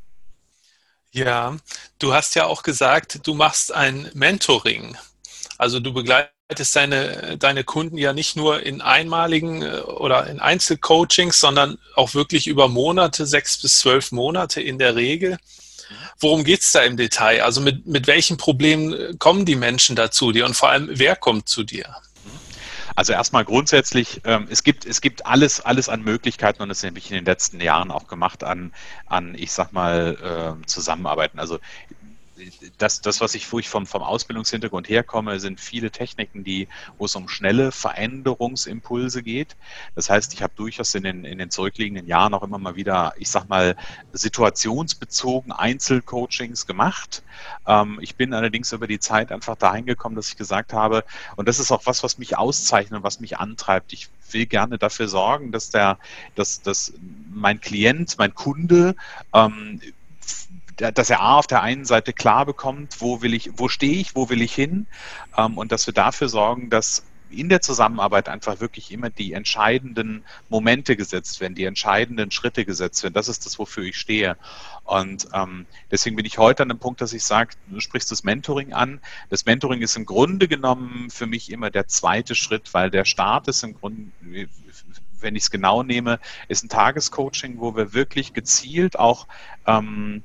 Ja, 1.11 1.57
du 1.97 2.13
hast 2.13 2.35
ja 2.35 2.45
auch 2.45 2.61
gesagt, 2.61 3.25
du 3.25 3.33
machst 3.33 3.73
ein 3.73 4.11
Mentoring. 4.13 4.97
Also 5.57 5.79
du 5.79 5.93
begleitest 5.93 6.34
begleitest 6.47 6.75
deine, 6.75 7.37
deine 7.39 7.63
Kunden 7.63 7.97
ja 7.97 8.13
nicht 8.13 8.35
nur 8.35 8.61
in 8.63 8.81
einmaligen 8.81 9.63
äh, 9.63 9.79
oder 9.79 10.27
in 10.27 10.39
Einzelcoachings, 10.39 11.39
sondern 11.39 11.79
auch 11.95 12.13
wirklich 12.13 12.45
über 12.45 12.67
Monate, 12.67 13.25
sechs 13.25 13.59
bis 13.59 13.79
zwölf 13.79 14.11
Monate 14.11 14.61
in 14.61 14.77
der 14.77 14.95
Regel. 14.95 15.37
Worum 16.19 16.43
geht 16.43 16.61
es 16.61 16.71
da 16.71 16.81
im 16.81 16.97
Detail? 16.97 17.41
Also 17.43 17.61
mit, 17.61 17.87
mit 17.87 18.05
welchen 18.05 18.37
Problemen 18.37 18.93
äh, 18.93 19.13
kommen 19.17 19.45
die 19.45 19.55
Menschen 19.55 19.95
da 19.95 20.11
zu 20.11 20.31
dir 20.31 20.45
und 20.45 20.55
vor 20.55 20.69
allem, 20.69 20.87
wer 20.91 21.15
kommt 21.15 21.49
zu 21.49 21.63
dir? 21.63 21.95
Also 22.95 23.13
erstmal 23.13 23.43
grundsätzlich, 23.43 24.21
ähm, 24.23 24.47
es 24.49 24.63
gibt, 24.63 24.85
es 24.85 25.01
gibt 25.01 25.25
alles, 25.25 25.61
alles 25.61 25.89
an 25.89 26.03
Möglichkeiten 26.03 26.61
und 26.61 26.69
das 26.69 26.83
habe 26.83 26.99
ich 26.99 27.09
in 27.09 27.15
den 27.15 27.25
letzten 27.25 27.59
Jahren 27.59 27.89
auch 27.89 28.07
gemacht 28.07 28.43
an, 28.43 28.71
an 29.07 29.33
ich 29.35 29.51
sag 29.51 29.73
mal, 29.73 30.59
äh, 30.61 30.67
Zusammenarbeiten. 30.67 31.39
Also 31.39 31.57
das, 32.77 33.01
das, 33.01 33.21
was 33.21 33.35
ich, 33.35 33.51
wo 33.51 33.59
ich 33.59 33.69
vom, 33.69 33.85
vom 33.85 34.03
Ausbildungshintergrund 34.03 34.89
herkomme, 34.89 35.39
sind 35.39 35.59
viele 35.59 35.91
Techniken, 35.91 36.43
die, 36.43 36.67
wo 36.97 37.05
es 37.05 37.15
um 37.15 37.27
schnelle 37.27 37.71
Veränderungsimpulse 37.71 39.23
geht. 39.23 39.55
Das 39.95 40.09
heißt, 40.09 40.33
ich 40.33 40.41
habe 40.41 40.53
durchaus 40.55 40.93
in 40.95 41.03
den, 41.03 41.25
in 41.25 41.37
den 41.37 41.51
zurückliegenden 41.51 42.07
Jahren 42.07 42.33
auch 42.33 42.43
immer 42.43 42.57
mal 42.57 42.75
wieder, 42.75 43.13
ich 43.17 43.29
sag 43.29 43.47
mal, 43.49 43.75
situationsbezogen 44.13 45.51
Einzelcoachings 45.51 46.65
gemacht. 46.67 47.23
Ähm, 47.67 47.99
ich 48.01 48.15
bin 48.15 48.33
allerdings 48.33 48.71
über 48.71 48.87
die 48.87 48.99
Zeit 48.99 49.31
einfach 49.31 49.55
dahin 49.55 49.85
gekommen, 49.85 50.15
dass 50.15 50.29
ich 50.29 50.37
gesagt 50.37 50.73
habe, 50.73 51.03
und 51.35 51.47
das 51.47 51.59
ist 51.59 51.71
auch 51.71 51.85
was, 51.85 52.03
was 52.03 52.17
mich 52.17 52.37
auszeichnet 52.37 52.97
und 52.97 53.03
was 53.03 53.19
mich 53.19 53.37
antreibt. 53.37 53.93
Ich 53.93 54.09
will 54.31 54.45
gerne 54.45 54.77
dafür 54.77 55.07
sorgen, 55.07 55.51
dass 55.51 55.69
der, 55.69 55.97
dass, 56.35 56.61
dass 56.61 56.93
mein 57.33 57.61
Klient, 57.61 58.17
mein 58.17 58.33
Kunde 58.33 58.95
ähm, 59.33 59.81
dass 60.77 61.09
er 61.09 61.21
A 61.21 61.37
auf 61.37 61.47
der 61.47 61.61
einen 61.61 61.85
Seite 61.85 62.13
klar 62.13 62.45
bekommt, 62.45 63.01
wo 63.01 63.21
will 63.21 63.33
ich, 63.33 63.51
wo 63.55 63.67
stehe 63.69 63.97
ich, 63.97 64.15
wo 64.15 64.29
will 64.29 64.41
ich 64.41 64.53
hin, 64.53 64.87
ähm, 65.37 65.57
und 65.57 65.71
dass 65.71 65.87
wir 65.87 65.93
dafür 65.93 66.29
sorgen, 66.29 66.69
dass 66.69 67.03
in 67.29 67.49
der 67.49 67.61
Zusammenarbeit 67.61 68.29
einfach 68.29 68.59
wirklich 68.59 68.91
immer 68.91 69.09
die 69.09 69.33
entscheidenden 69.33 70.23
Momente 70.49 70.95
gesetzt 70.95 71.41
werden, 71.41 71.55
die 71.55 71.65
entscheidenden 71.65 72.31
Schritte 72.31 72.65
gesetzt 72.65 73.03
werden. 73.03 73.13
Das 73.13 73.27
ist 73.27 73.45
das, 73.45 73.59
wofür 73.59 73.83
ich 73.83 73.97
stehe. 73.97 74.37
Und 74.83 75.27
ähm, 75.33 75.65
deswegen 75.91 76.15
bin 76.15 76.25
ich 76.25 76.37
heute 76.37 76.63
an 76.63 76.69
dem 76.69 76.79
Punkt, 76.79 77.01
dass 77.01 77.13
ich 77.13 77.23
sage, 77.23 77.55
du 77.67 77.79
sprichst 77.79 78.11
das 78.11 78.23
Mentoring 78.23 78.73
an. 78.73 79.01
Das 79.29 79.45
Mentoring 79.45 79.81
ist 79.81 79.97
im 79.97 80.05
Grunde 80.05 80.47
genommen 80.47 81.09
für 81.09 81.25
mich 81.25 81.51
immer 81.51 81.69
der 81.69 81.87
zweite 81.87 82.35
Schritt, 82.35 82.73
weil 82.73 82.91
der 82.91 83.05
Start 83.05 83.47
ist 83.47 83.63
im 83.63 83.75
Grunde, 83.75 84.11
wenn 85.19 85.35
ich 85.35 85.43
es 85.43 85.51
genau 85.51 85.83
nehme, 85.83 86.19
ist 86.47 86.63
ein 86.63 86.69
Tagescoaching, 86.69 87.59
wo 87.59 87.75
wir 87.75 87.93
wirklich 87.93 88.33
gezielt 88.33 88.99
auch 88.99 89.27
ähm, 89.65 90.23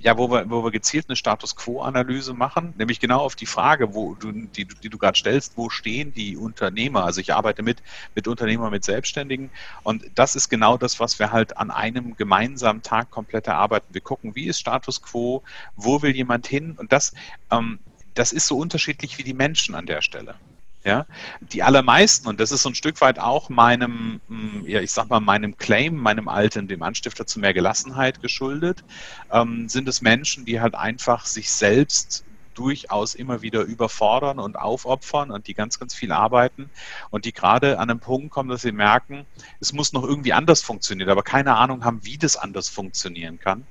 ja, 0.00 0.16
wo 0.16 0.30
wir, 0.30 0.48
wo 0.48 0.62
wir 0.64 0.70
gezielt 0.70 1.06
eine 1.08 1.16
Status 1.16 1.56
Quo-Analyse 1.56 2.34
machen, 2.34 2.74
nämlich 2.76 3.00
genau 3.00 3.20
auf 3.20 3.34
die 3.34 3.46
Frage, 3.46 3.94
wo 3.94 4.14
du, 4.14 4.32
die, 4.32 4.66
die 4.66 4.88
du 4.88 4.98
gerade 4.98 5.18
stellst, 5.18 5.56
wo 5.56 5.70
stehen 5.70 6.12
die 6.12 6.36
Unternehmer? 6.36 7.04
Also 7.04 7.20
ich 7.20 7.34
arbeite 7.34 7.62
mit, 7.62 7.82
mit 8.14 8.28
Unternehmern, 8.28 8.70
mit 8.70 8.84
Selbstständigen 8.84 9.50
und 9.82 10.04
das 10.14 10.36
ist 10.36 10.48
genau 10.48 10.76
das, 10.76 11.00
was 11.00 11.18
wir 11.18 11.32
halt 11.32 11.56
an 11.56 11.70
einem 11.70 12.16
gemeinsamen 12.16 12.82
Tag 12.82 13.10
komplett 13.10 13.46
erarbeiten. 13.46 13.92
Wir 13.92 14.00
gucken, 14.00 14.34
wie 14.34 14.46
ist 14.46 14.60
Status 14.60 15.02
Quo, 15.02 15.42
wo 15.76 16.02
will 16.02 16.14
jemand 16.14 16.46
hin 16.46 16.76
und 16.78 16.92
das, 16.92 17.12
ähm, 17.50 17.80
das 18.14 18.32
ist 18.32 18.46
so 18.46 18.56
unterschiedlich 18.56 19.18
wie 19.18 19.24
die 19.24 19.34
Menschen 19.34 19.74
an 19.74 19.86
der 19.86 20.02
Stelle. 20.02 20.36
Ja, 20.84 21.06
die 21.40 21.62
allermeisten, 21.64 22.28
und 22.28 22.38
das 22.38 22.52
ist 22.52 22.62
so 22.62 22.68
ein 22.70 22.74
Stück 22.76 23.00
weit 23.00 23.18
auch 23.18 23.48
meinem, 23.48 24.20
hm, 24.28 24.64
ja, 24.64 24.80
ich 24.80 24.92
sag 24.92 25.08
mal, 25.10 25.18
meinem 25.20 25.56
Claim, 25.56 25.96
meinem 25.96 26.28
Alten, 26.28 26.68
dem 26.68 26.82
Anstifter 26.82 27.26
zu 27.26 27.40
mehr 27.40 27.52
Gelassenheit 27.52 28.20
geschuldet, 28.20 28.84
ähm, 29.30 29.68
sind 29.68 29.88
es 29.88 30.00
Menschen, 30.02 30.44
die 30.44 30.60
halt 30.60 30.76
einfach 30.76 31.26
sich 31.26 31.50
selbst 31.50 32.27
durchaus 32.58 33.14
immer 33.14 33.40
wieder 33.40 33.62
überfordern 33.62 34.40
und 34.40 34.58
aufopfern 34.58 35.30
und 35.30 35.46
die 35.46 35.54
ganz, 35.54 35.78
ganz 35.78 35.94
viel 35.94 36.10
arbeiten 36.10 36.68
und 37.10 37.24
die 37.24 37.32
gerade 37.32 37.78
an 37.78 37.88
einem 37.88 38.00
Punkt 38.00 38.30
kommen, 38.30 38.50
dass 38.50 38.62
sie 38.62 38.72
merken, 38.72 39.26
es 39.60 39.72
muss 39.72 39.92
noch 39.92 40.02
irgendwie 40.02 40.32
anders 40.32 40.60
funktionieren, 40.60 41.08
aber 41.08 41.22
keine 41.22 41.54
Ahnung 41.56 41.84
haben, 41.84 42.04
wie 42.04 42.18
das 42.18 42.36
anders 42.36 42.68
funktionieren 42.68 43.38
kann. 43.38 43.64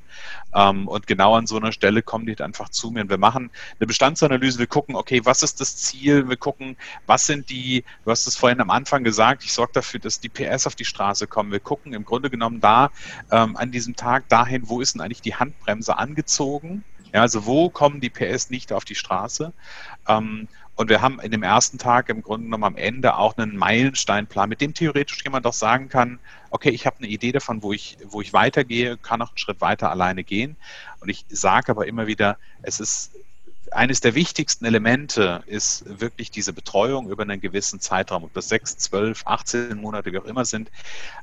Ähm, 0.56 0.88
und 0.88 1.06
genau 1.06 1.36
an 1.36 1.48
so 1.48 1.58
einer 1.58 1.74
Stelle 1.74 2.02
kommen 2.02 2.26
die 2.26 2.42
einfach 2.42 2.70
zu 2.70 2.92
mir 2.92 3.02
und 3.02 3.10
wir 3.10 3.18
machen 3.18 3.52
eine 3.80 3.88
Bestandsanalyse, 3.88 4.58
wir 4.58 4.68
gucken, 4.68 4.96
okay, 4.96 5.22
was 5.26 5.44
ist 5.44 5.60
das 5.60 5.76
Ziel, 5.76 6.30
wir 6.30 6.38
gucken, 6.38 6.78
was 7.06 7.26
sind 7.26 7.50
die, 7.50 7.84
du 8.06 8.12
hast 8.12 8.26
es 8.26 8.38
vorhin 8.38 8.62
am 8.62 8.70
Anfang 8.70 9.04
gesagt, 9.04 9.44
ich 9.44 9.52
sorge 9.52 9.74
dafür, 9.74 10.00
dass 10.00 10.20
die 10.22 10.30
PS 10.30 10.66
auf 10.66 10.76
die 10.76 10.86
Straße 10.86 11.28
kommen. 11.28 11.52
Wir 11.52 11.60
gucken 11.60 11.94
im 11.94 12.06
Grunde 12.06 12.30
genommen 12.30 12.62
da 12.62 12.92
ähm, 13.32 13.58
an 13.58 13.72
diesem 13.72 13.96
Tag 13.96 14.30
dahin, 14.30 14.70
wo 14.70 14.80
ist 14.80 14.96
denn 14.96 15.02
eigentlich 15.02 15.22
die 15.22 15.36
Handbremse 15.36 15.98
angezogen? 15.98 16.86
Ja, 17.14 17.22
also 17.22 17.46
wo 17.46 17.70
kommen 17.70 18.02
die 18.02 18.10
PS 18.10 18.50
nicht 18.50 18.74
auf 18.74 18.86
die 18.86 18.96
Straße? 18.96 19.54
Ähm, 20.08 20.48
und 20.76 20.90
wir 20.90 21.02
haben 21.02 21.20
in 21.20 21.32
dem 21.32 21.42
ersten 21.42 21.80
Tag 21.80 22.08
im 22.10 22.22
Grunde 22.22 22.46
genommen 22.46 22.64
am 22.64 22.76
Ende 22.76 23.16
auch 23.16 23.36
einen 23.36 23.58
Meilensteinplan, 23.58 24.48
mit 24.48 24.62
dem 24.62 24.76
theoretisch 24.76 25.24
jemand 25.24 25.48
auch 25.48 25.54
sagen 25.54 25.90
kann, 25.90 26.20
okay, 26.52 26.70
ich 26.70 26.86
habe 26.86 26.98
eine 27.00 27.08
Idee 27.08 27.32
davon, 27.32 27.64
wo 27.64 27.74
ich, 27.74 27.98
wo 28.06 28.22
ich 28.22 28.32
weitergehe, 28.32 28.96
kann 28.98 29.22
auch 29.24 29.30
einen 29.30 29.38
Schritt 29.40 29.60
weiter 29.60 29.90
alleine 29.90 30.24
gehen. 30.24 30.56
Und 31.00 31.10
ich 31.10 31.26
sage 31.30 31.72
aber 31.72 31.88
immer 31.88 32.06
wieder, 32.06 32.38
es 32.62 32.80
ist 32.80 33.12
eines 33.72 34.02
der 34.02 34.16
wichtigsten 34.16 34.66
Elemente 34.66 35.44
ist 35.46 35.84
wirklich 36.00 36.32
diese 36.32 36.54
Betreuung 36.54 37.10
über 37.10 37.24
einen 37.24 37.42
gewissen 37.42 37.80
Zeitraum, 37.80 38.24
ob 38.24 38.34
das 38.34 38.50
sechs, 38.50 38.78
zwölf, 38.78 39.24
18 39.26 39.78
Monate, 39.78 40.12
wie 40.12 40.20
auch 40.20 40.26
immer 40.26 40.46
sind. 40.46 40.72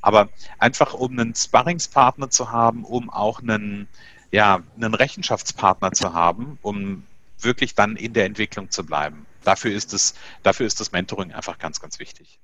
Aber 0.02 0.28
einfach 0.58 0.94
um 0.94 1.12
einen 1.12 1.34
Sparringspartner 1.34 2.30
zu 2.30 2.50
haben, 2.50 2.84
um 2.84 3.10
auch 3.10 3.40
einen, 3.40 3.88
ja, 4.34 4.64
einen 4.74 4.94
Rechenschaftspartner 4.94 5.92
zu 5.92 6.12
haben, 6.12 6.58
um 6.60 7.06
wirklich 7.38 7.76
dann 7.76 7.94
in 7.94 8.14
der 8.14 8.24
Entwicklung 8.24 8.68
zu 8.68 8.84
bleiben. 8.84 9.26
Dafür 9.44 9.72
ist 9.72 9.94
es, 9.94 10.14
dafür 10.42 10.66
ist 10.66 10.80
das 10.80 10.90
Mentoring 10.90 11.32
einfach 11.32 11.56
ganz, 11.60 11.80
ganz 11.80 12.00
wichtig. 12.00 12.40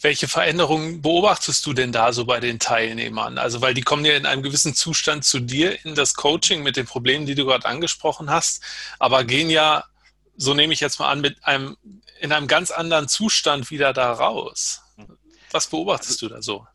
Welche 0.00 0.26
Veränderungen 0.26 1.02
beobachtest 1.02 1.66
du 1.66 1.74
denn 1.74 1.92
da 1.92 2.14
so 2.14 2.24
bei 2.24 2.40
den 2.40 2.58
Teilnehmern? 2.58 3.36
Also, 3.36 3.60
weil 3.60 3.74
die 3.74 3.82
kommen 3.82 4.06
ja 4.06 4.16
in 4.16 4.24
einem 4.24 4.42
gewissen 4.42 4.74
Zustand 4.74 5.22
zu 5.22 5.38
dir 5.38 5.84
in 5.84 5.94
das 5.94 6.14
Coaching 6.14 6.62
mit 6.62 6.78
den 6.78 6.86
Problemen, 6.86 7.26
die 7.26 7.34
du 7.34 7.44
gerade 7.44 7.66
angesprochen 7.66 8.30
hast, 8.30 8.62
aber 8.98 9.24
gehen 9.24 9.50
ja, 9.50 9.84
so 10.38 10.54
nehme 10.54 10.72
ich 10.72 10.80
jetzt 10.80 10.98
mal 10.98 11.10
an, 11.10 11.20
mit 11.20 11.44
einem, 11.44 11.76
in 12.20 12.32
einem 12.32 12.46
ganz 12.46 12.70
anderen 12.70 13.06
Zustand 13.06 13.70
wieder 13.70 13.92
da 13.92 14.12
raus. 14.12 14.80
Was 15.50 15.66
beobachtest 15.66 16.22
du 16.22 16.28
da 16.28 16.40
so? 16.40 16.66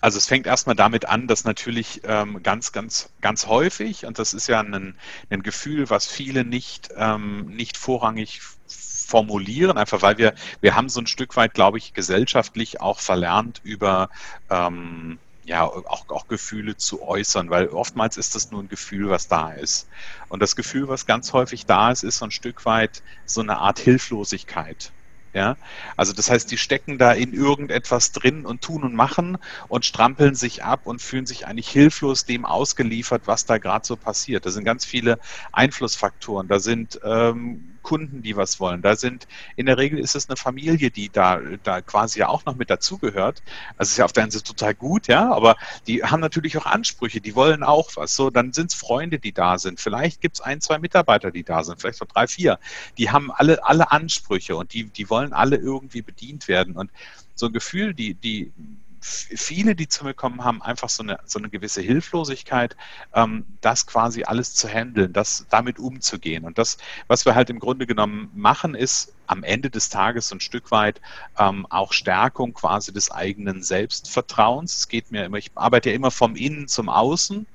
Also 0.00 0.18
es 0.18 0.26
fängt 0.26 0.46
erstmal 0.46 0.76
damit 0.76 1.06
an, 1.06 1.26
dass 1.26 1.44
natürlich 1.44 2.02
ähm, 2.04 2.42
ganz, 2.42 2.72
ganz, 2.72 3.10
ganz 3.20 3.46
häufig, 3.46 4.06
und 4.06 4.18
das 4.18 4.34
ist 4.34 4.46
ja 4.46 4.60
ein, 4.60 4.96
ein 5.30 5.42
Gefühl, 5.42 5.90
was 5.90 6.06
viele 6.06 6.44
nicht, 6.44 6.90
ähm, 6.96 7.46
nicht 7.46 7.76
vorrangig 7.76 8.40
formulieren, 8.68 9.78
einfach 9.78 10.02
weil 10.02 10.18
wir, 10.18 10.34
wir 10.60 10.76
haben 10.76 10.88
so 10.88 11.00
ein 11.00 11.06
Stück 11.06 11.36
weit, 11.36 11.54
glaube 11.54 11.78
ich, 11.78 11.94
gesellschaftlich 11.94 12.80
auch 12.80 13.00
verlernt 13.00 13.60
über 13.64 14.10
ähm, 14.50 15.18
ja, 15.44 15.64
auch, 15.64 16.08
auch 16.10 16.28
Gefühle 16.28 16.76
zu 16.76 17.02
äußern, 17.02 17.48
weil 17.48 17.68
oftmals 17.68 18.18
ist 18.18 18.34
das 18.34 18.50
nur 18.50 18.62
ein 18.62 18.68
Gefühl, 18.68 19.08
was 19.08 19.28
da 19.28 19.52
ist. 19.52 19.88
Und 20.28 20.40
das 20.40 20.56
Gefühl, 20.56 20.88
was 20.88 21.06
ganz 21.06 21.32
häufig 21.32 21.64
da 21.64 21.90
ist, 21.90 22.04
ist 22.04 22.18
so 22.18 22.26
ein 22.26 22.30
Stück 22.30 22.66
weit 22.66 23.02
so 23.24 23.40
eine 23.40 23.56
Art 23.56 23.78
Hilflosigkeit. 23.78 24.92
Ja, 25.34 25.56
also 25.96 26.14
das 26.14 26.30
heißt, 26.30 26.50
die 26.50 26.56
stecken 26.56 26.96
da 26.96 27.12
in 27.12 27.34
irgendetwas 27.34 28.12
drin 28.12 28.46
und 28.46 28.62
tun 28.62 28.82
und 28.82 28.94
machen 28.94 29.36
und 29.68 29.84
strampeln 29.84 30.34
sich 30.34 30.64
ab 30.64 30.86
und 30.86 31.02
fühlen 31.02 31.26
sich 31.26 31.46
eigentlich 31.46 31.68
hilflos 31.68 32.24
dem 32.24 32.46
ausgeliefert, 32.46 33.26
was 33.26 33.44
da 33.44 33.58
gerade 33.58 33.86
so 33.86 33.98
passiert. 33.98 34.46
Da 34.46 34.50
sind 34.50 34.64
ganz 34.64 34.86
viele 34.86 35.18
Einflussfaktoren. 35.52 36.48
Da 36.48 36.60
sind 36.60 36.98
ähm, 37.04 37.77
Kunden, 37.88 38.20
die 38.20 38.36
was 38.36 38.60
wollen. 38.60 38.82
Da 38.82 38.96
sind, 38.96 39.26
in 39.56 39.64
der 39.64 39.78
Regel 39.78 39.98
ist 39.98 40.14
es 40.14 40.28
eine 40.28 40.36
Familie, 40.36 40.90
die 40.90 41.08
da, 41.08 41.40
da 41.62 41.80
quasi 41.80 42.18
ja 42.18 42.28
auch 42.28 42.44
noch 42.44 42.54
mit 42.54 42.68
dazugehört. 42.68 43.42
Also 43.78 43.92
ist 43.92 43.96
ja 43.96 44.04
auf 44.04 44.12
der 44.12 44.24
einen 44.24 44.30
Seite 44.30 44.44
total 44.44 44.74
gut, 44.74 45.06
ja, 45.06 45.32
aber 45.32 45.56
die 45.86 46.02
haben 46.02 46.20
natürlich 46.20 46.58
auch 46.58 46.66
Ansprüche, 46.66 47.22
die 47.22 47.34
wollen 47.34 47.62
auch 47.62 47.90
was. 47.96 48.14
So, 48.14 48.28
dann 48.28 48.52
sind 48.52 48.72
es 48.72 48.78
Freunde, 48.78 49.18
die 49.18 49.32
da 49.32 49.56
sind. 49.56 49.80
Vielleicht 49.80 50.20
gibt 50.20 50.34
es 50.34 50.42
ein, 50.42 50.60
zwei 50.60 50.78
Mitarbeiter, 50.78 51.30
die 51.30 51.44
da 51.44 51.64
sind, 51.64 51.80
vielleicht 51.80 52.02
auch 52.02 52.08
drei, 52.08 52.26
vier. 52.26 52.58
Die 52.98 53.10
haben 53.10 53.32
alle, 53.32 53.64
alle 53.64 53.90
Ansprüche 53.90 54.54
und 54.54 54.74
die, 54.74 54.84
die 54.84 55.08
wollen 55.08 55.32
alle 55.32 55.56
irgendwie 55.56 56.02
bedient 56.02 56.46
werden. 56.46 56.76
Und 56.76 56.90
so 57.36 57.46
ein 57.46 57.54
Gefühl, 57.54 57.94
die, 57.94 58.12
die, 58.12 58.52
viele, 59.00 59.74
die 59.74 59.88
zu 59.88 60.04
mir 60.04 60.14
kommen, 60.14 60.44
haben 60.44 60.62
einfach 60.62 60.88
so 60.88 61.02
eine, 61.02 61.18
so 61.24 61.38
eine 61.38 61.48
gewisse 61.48 61.80
Hilflosigkeit, 61.80 62.76
ähm, 63.14 63.44
das 63.60 63.86
quasi 63.86 64.24
alles 64.24 64.54
zu 64.54 64.68
handeln, 64.68 65.12
das 65.12 65.46
damit 65.50 65.78
umzugehen. 65.78 66.44
Und 66.44 66.58
das, 66.58 66.78
was 67.06 67.24
wir 67.24 67.34
halt 67.34 67.50
im 67.50 67.58
Grunde 67.58 67.86
genommen 67.86 68.30
machen, 68.34 68.74
ist 68.74 69.14
am 69.26 69.42
Ende 69.42 69.70
des 69.70 69.88
Tages 69.88 70.32
ein 70.32 70.40
Stück 70.40 70.70
weit 70.70 71.00
ähm, 71.38 71.66
auch 71.70 71.92
Stärkung 71.92 72.54
quasi 72.54 72.92
des 72.92 73.10
eigenen 73.10 73.62
Selbstvertrauens. 73.62 74.76
Es 74.76 74.88
geht 74.88 75.10
mir 75.10 75.24
immer, 75.24 75.38
ich 75.38 75.50
arbeite 75.54 75.90
ja 75.90 75.96
immer 75.96 76.10
vom 76.10 76.34
Innen 76.34 76.68
zum 76.68 76.88
Außen. 76.88 77.46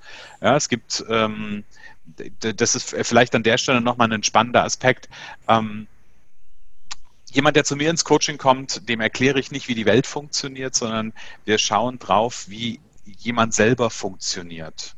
Ja, 0.41 0.55
es 0.55 0.69
gibt, 0.69 1.03
ähm, 1.09 1.63
das 2.39 2.75
ist 2.75 2.95
vielleicht 3.03 3.33
an 3.35 3.43
der 3.43 3.57
Stelle 3.57 3.81
nochmal 3.81 4.11
ein 4.11 4.23
spannender 4.23 4.63
Aspekt. 4.63 5.09
Ähm, 5.47 5.87
jemand, 7.33 7.55
der 7.57 7.63
zu 7.63 7.75
mir 7.75 7.89
ins 7.89 8.05
Coaching 8.05 8.37
kommt, 8.37 8.87
dem 8.87 9.01
erkläre 9.01 9.39
ich 9.39 9.51
nicht, 9.51 9.67
wie 9.67 9.75
die 9.75 9.85
Welt 9.85 10.07
funktioniert, 10.07 10.75
sondern 10.75 11.13
wir 11.45 11.57
schauen 11.57 11.99
drauf, 11.99 12.45
wie 12.47 12.79
jemand 13.05 13.53
selber 13.53 13.89
funktioniert. 13.89 14.95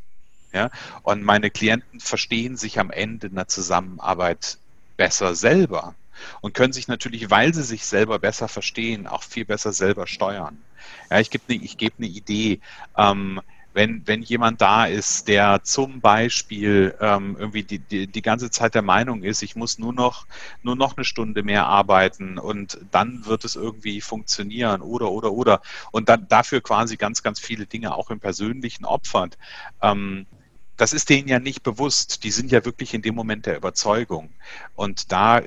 Ja? 0.54 0.70
Und 1.04 1.24
meine 1.24 1.50
Klienten 1.50 2.00
verstehen 2.00 2.58
sich 2.58 2.80
am 2.80 2.92
Ende 2.92 3.28
in 3.28 3.36
der 3.36 3.48
Zusammenarbeit 3.48 4.58
besser 4.98 5.36
selber 5.36 5.96
und 6.42 6.54
können 6.54 6.74
sich 6.74 6.88
natürlich, 6.88 7.30
weil 7.30 7.54
sie 7.54 7.64
sich 7.64 7.86
selber 7.86 8.20
besser 8.20 8.48
verstehen, 8.48 9.08
auch 9.08 9.24
viel 9.24 9.46
besser 9.46 9.74
selber 9.74 10.08
steuern. 10.08 10.58
Ja, 11.10 11.20
ich 11.20 11.30
gebe 11.30 11.44
eine, 11.50 11.60
gebe 11.60 11.96
eine 11.98 12.08
Idee. 12.08 12.60
Ähm, 12.98 13.42
wenn, 13.76 14.08
wenn 14.08 14.22
jemand 14.22 14.62
da 14.62 14.86
ist, 14.86 15.28
der 15.28 15.62
zum 15.64 16.00
Beispiel 16.00 16.96
ähm, 17.02 17.36
irgendwie 17.38 17.64
die, 17.64 17.80
die, 17.80 18.08
die 18.08 18.22
ganze 18.22 18.50
Zeit 18.50 18.74
der 18.74 18.82
Meinung 18.82 19.22
ist, 19.22 19.44
ich 19.44 19.58
muss 19.58 19.78
nur 19.78 19.92
noch, 19.92 20.26
nur 20.64 20.78
noch 20.78 20.96
eine 20.96 21.04
Stunde 21.04 21.44
mehr 21.44 21.66
arbeiten 21.66 22.38
und 22.38 22.80
dann 22.92 23.26
wird 23.26 23.44
es 23.44 23.58
irgendwie 23.58 24.00
funktionieren 24.00 24.82
oder, 24.82 25.12
oder, 25.12 25.34
oder. 25.34 25.62
Und 25.92 26.08
dann 26.08 26.26
dafür 26.30 26.62
quasi 26.62 26.96
ganz, 26.96 27.22
ganz 27.22 27.42
viele 27.42 27.66
Dinge 27.66 27.94
auch 27.94 28.10
im 28.12 28.22
Persönlichen 28.22 28.86
opfert. 28.86 29.38
Ähm, 29.82 30.26
das 30.78 30.94
ist 30.94 31.10
denen 31.10 31.28
ja 31.28 31.40
nicht 31.40 31.62
bewusst. 31.62 32.24
Die 32.24 32.32
sind 32.32 32.54
ja 32.54 32.64
wirklich 32.64 32.94
in 32.94 33.02
dem 33.02 33.16
Moment 33.16 33.46
der 33.46 33.58
Überzeugung. 33.58 34.30
Und 34.76 35.12
da, 35.12 35.42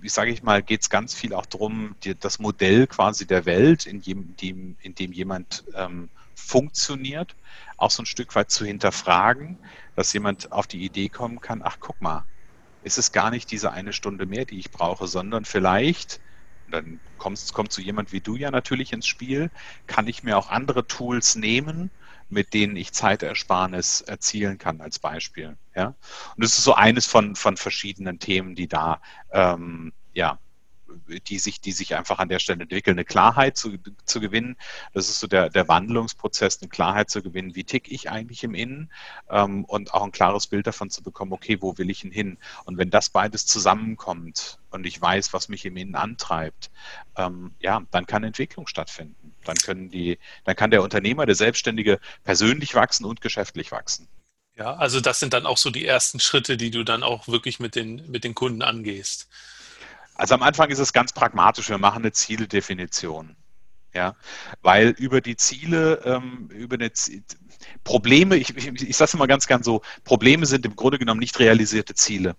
wie 0.00 0.08
sage 0.08 0.32
ich 0.32 0.42
mal, 0.42 0.64
geht 0.64 0.80
es 0.80 0.90
ganz 0.90 1.14
viel 1.14 1.32
auch 1.32 1.46
darum, 1.46 1.94
das 2.18 2.40
Modell 2.40 2.88
quasi 2.88 3.24
der 3.24 3.46
Welt, 3.46 3.86
in, 3.86 4.02
dem, 4.02 4.76
in 4.82 4.94
dem 4.96 5.12
jemand 5.12 5.62
ähm, 5.76 6.08
funktioniert, 6.38 7.36
auch 7.76 7.90
so 7.90 8.02
ein 8.02 8.06
Stück 8.06 8.34
weit 8.34 8.50
zu 8.50 8.64
hinterfragen, 8.64 9.58
dass 9.94 10.12
jemand 10.12 10.52
auf 10.52 10.66
die 10.66 10.84
Idee 10.84 11.08
kommen 11.08 11.40
kann, 11.40 11.60
ach 11.62 11.78
guck 11.80 12.00
mal, 12.00 12.24
ist 12.82 12.98
es 12.98 13.12
gar 13.12 13.30
nicht 13.30 13.50
diese 13.50 13.72
eine 13.72 13.92
Stunde 13.92 14.26
mehr, 14.26 14.44
die 14.44 14.58
ich 14.58 14.70
brauche, 14.70 15.08
sondern 15.08 15.44
vielleicht, 15.44 16.20
dann 16.70 17.00
kommt, 17.18 17.52
kommt 17.52 17.72
so 17.72 17.82
jemand 17.82 18.12
wie 18.12 18.20
du 18.20 18.36
ja 18.36 18.50
natürlich 18.50 18.92
ins 18.92 19.06
Spiel, 19.06 19.50
kann 19.86 20.06
ich 20.06 20.22
mir 20.22 20.38
auch 20.38 20.48
andere 20.48 20.86
Tools 20.86 21.34
nehmen, 21.34 21.90
mit 22.28 22.54
denen 22.54 22.76
ich 22.76 22.92
Zeitersparnis 22.92 24.00
erzielen 24.02 24.58
kann 24.58 24.80
als 24.80 24.98
Beispiel. 24.98 25.56
Ja? 25.74 25.94
Und 26.36 26.44
das 26.44 26.56
ist 26.56 26.64
so 26.64 26.74
eines 26.74 27.06
von, 27.06 27.34
von 27.36 27.56
verschiedenen 27.56 28.18
Themen, 28.18 28.54
die 28.54 28.68
da 28.68 29.00
ähm, 29.32 29.92
ja, 30.12 30.38
die 31.28 31.38
sich, 31.38 31.60
die 31.60 31.72
sich 31.72 31.96
einfach 31.96 32.18
an 32.18 32.28
der 32.28 32.38
Stelle 32.38 32.62
entwickeln, 32.62 32.96
eine 32.96 33.04
Klarheit 33.04 33.56
zu, 33.56 33.78
zu 34.04 34.20
gewinnen. 34.20 34.56
Das 34.92 35.08
ist 35.08 35.20
so 35.20 35.26
der, 35.26 35.50
der 35.50 35.68
Wandlungsprozess, 35.68 36.60
eine 36.60 36.68
Klarheit 36.68 37.10
zu 37.10 37.22
gewinnen, 37.22 37.54
wie 37.54 37.64
tick 37.64 37.90
ich 37.90 38.10
eigentlich 38.10 38.44
im 38.44 38.54
Innen 38.54 38.90
ähm, 39.30 39.64
und 39.64 39.94
auch 39.94 40.02
ein 40.02 40.12
klares 40.12 40.46
Bild 40.46 40.66
davon 40.66 40.90
zu 40.90 41.02
bekommen, 41.02 41.32
okay, 41.32 41.58
wo 41.60 41.76
will 41.78 41.90
ich 41.90 42.00
denn 42.00 42.10
hin? 42.10 42.38
Und 42.64 42.78
wenn 42.78 42.90
das 42.90 43.10
beides 43.10 43.46
zusammenkommt 43.46 44.58
und 44.70 44.86
ich 44.86 45.00
weiß, 45.00 45.32
was 45.32 45.48
mich 45.48 45.64
im 45.64 45.76
Innen 45.76 45.94
antreibt, 45.94 46.70
ähm, 47.16 47.52
ja, 47.60 47.82
dann 47.90 48.06
kann 48.06 48.24
Entwicklung 48.24 48.66
stattfinden. 48.66 49.34
Dann 49.44 49.56
können 49.56 49.90
die, 49.90 50.18
dann 50.44 50.56
kann 50.56 50.70
der 50.70 50.82
Unternehmer, 50.82 51.26
der 51.26 51.34
Selbstständige 51.34 52.00
persönlich 52.24 52.74
wachsen 52.74 53.04
und 53.04 53.20
geschäftlich 53.20 53.72
wachsen. 53.72 54.08
Ja, 54.56 54.74
also 54.74 55.00
das 55.00 55.20
sind 55.20 55.34
dann 55.34 55.46
auch 55.46 55.56
so 55.56 55.70
die 55.70 55.86
ersten 55.86 56.18
Schritte, 56.18 56.56
die 56.56 56.72
du 56.72 56.82
dann 56.82 57.04
auch 57.04 57.28
wirklich 57.28 57.60
mit 57.60 57.76
den, 57.76 58.10
mit 58.10 58.24
den 58.24 58.34
Kunden 58.34 58.62
angehst. 58.62 59.28
Also 60.18 60.34
am 60.34 60.42
Anfang 60.42 60.68
ist 60.68 60.80
es 60.80 60.92
ganz 60.92 61.12
pragmatisch, 61.12 61.70
wir 61.70 61.78
machen 61.78 62.02
eine 62.02 62.12
Zieldefinition. 62.12 63.36
Ja, 63.94 64.16
weil 64.60 64.90
über 64.90 65.22
die 65.22 65.36
Ziele, 65.36 66.02
ähm, 66.04 66.50
über 66.50 66.74
eine 66.74 66.92
Z 66.92 67.22
Probleme, 67.84 68.36
ich, 68.36 68.54
ich, 68.54 68.66
ich 68.66 68.96
sage 68.96 69.08
es 69.08 69.14
immer 69.14 69.26
ganz 69.26 69.46
gern 69.46 69.62
so, 69.62 69.80
Probleme 70.04 70.44
sind 70.44 70.66
im 70.66 70.76
Grunde 70.76 70.98
genommen 70.98 71.20
nicht 71.20 71.38
realisierte 71.38 71.94
Ziele. 71.94 72.36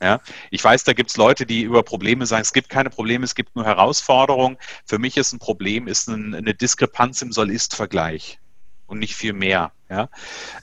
Ja, 0.00 0.20
ich 0.50 0.62
weiß, 0.62 0.84
da 0.84 0.92
gibt 0.92 1.10
es 1.10 1.16
Leute, 1.16 1.44
die 1.44 1.62
über 1.62 1.82
Probleme 1.82 2.24
sagen, 2.24 2.42
es 2.42 2.52
gibt 2.52 2.68
keine 2.68 2.88
Probleme, 2.88 3.24
es 3.24 3.34
gibt 3.34 3.56
nur 3.56 3.64
Herausforderungen. 3.64 4.58
Für 4.86 4.98
mich 4.98 5.16
ist 5.16 5.32
ein 5.32 5.40
Problem 5.40 5.88
ist 5.88 6.08
ein, 6.08 6.34
eine 6.34 6.54
Diskrepanz 6.54 7.20
im 7.22 7.32
Soll-Ist-Vergleich. 7.32 8.38
Und 8.88 8.98
nicht 8.98 9.14
viel 9.14 9.32
mehr. 9.32 9.72
Ja? 9.88 10.08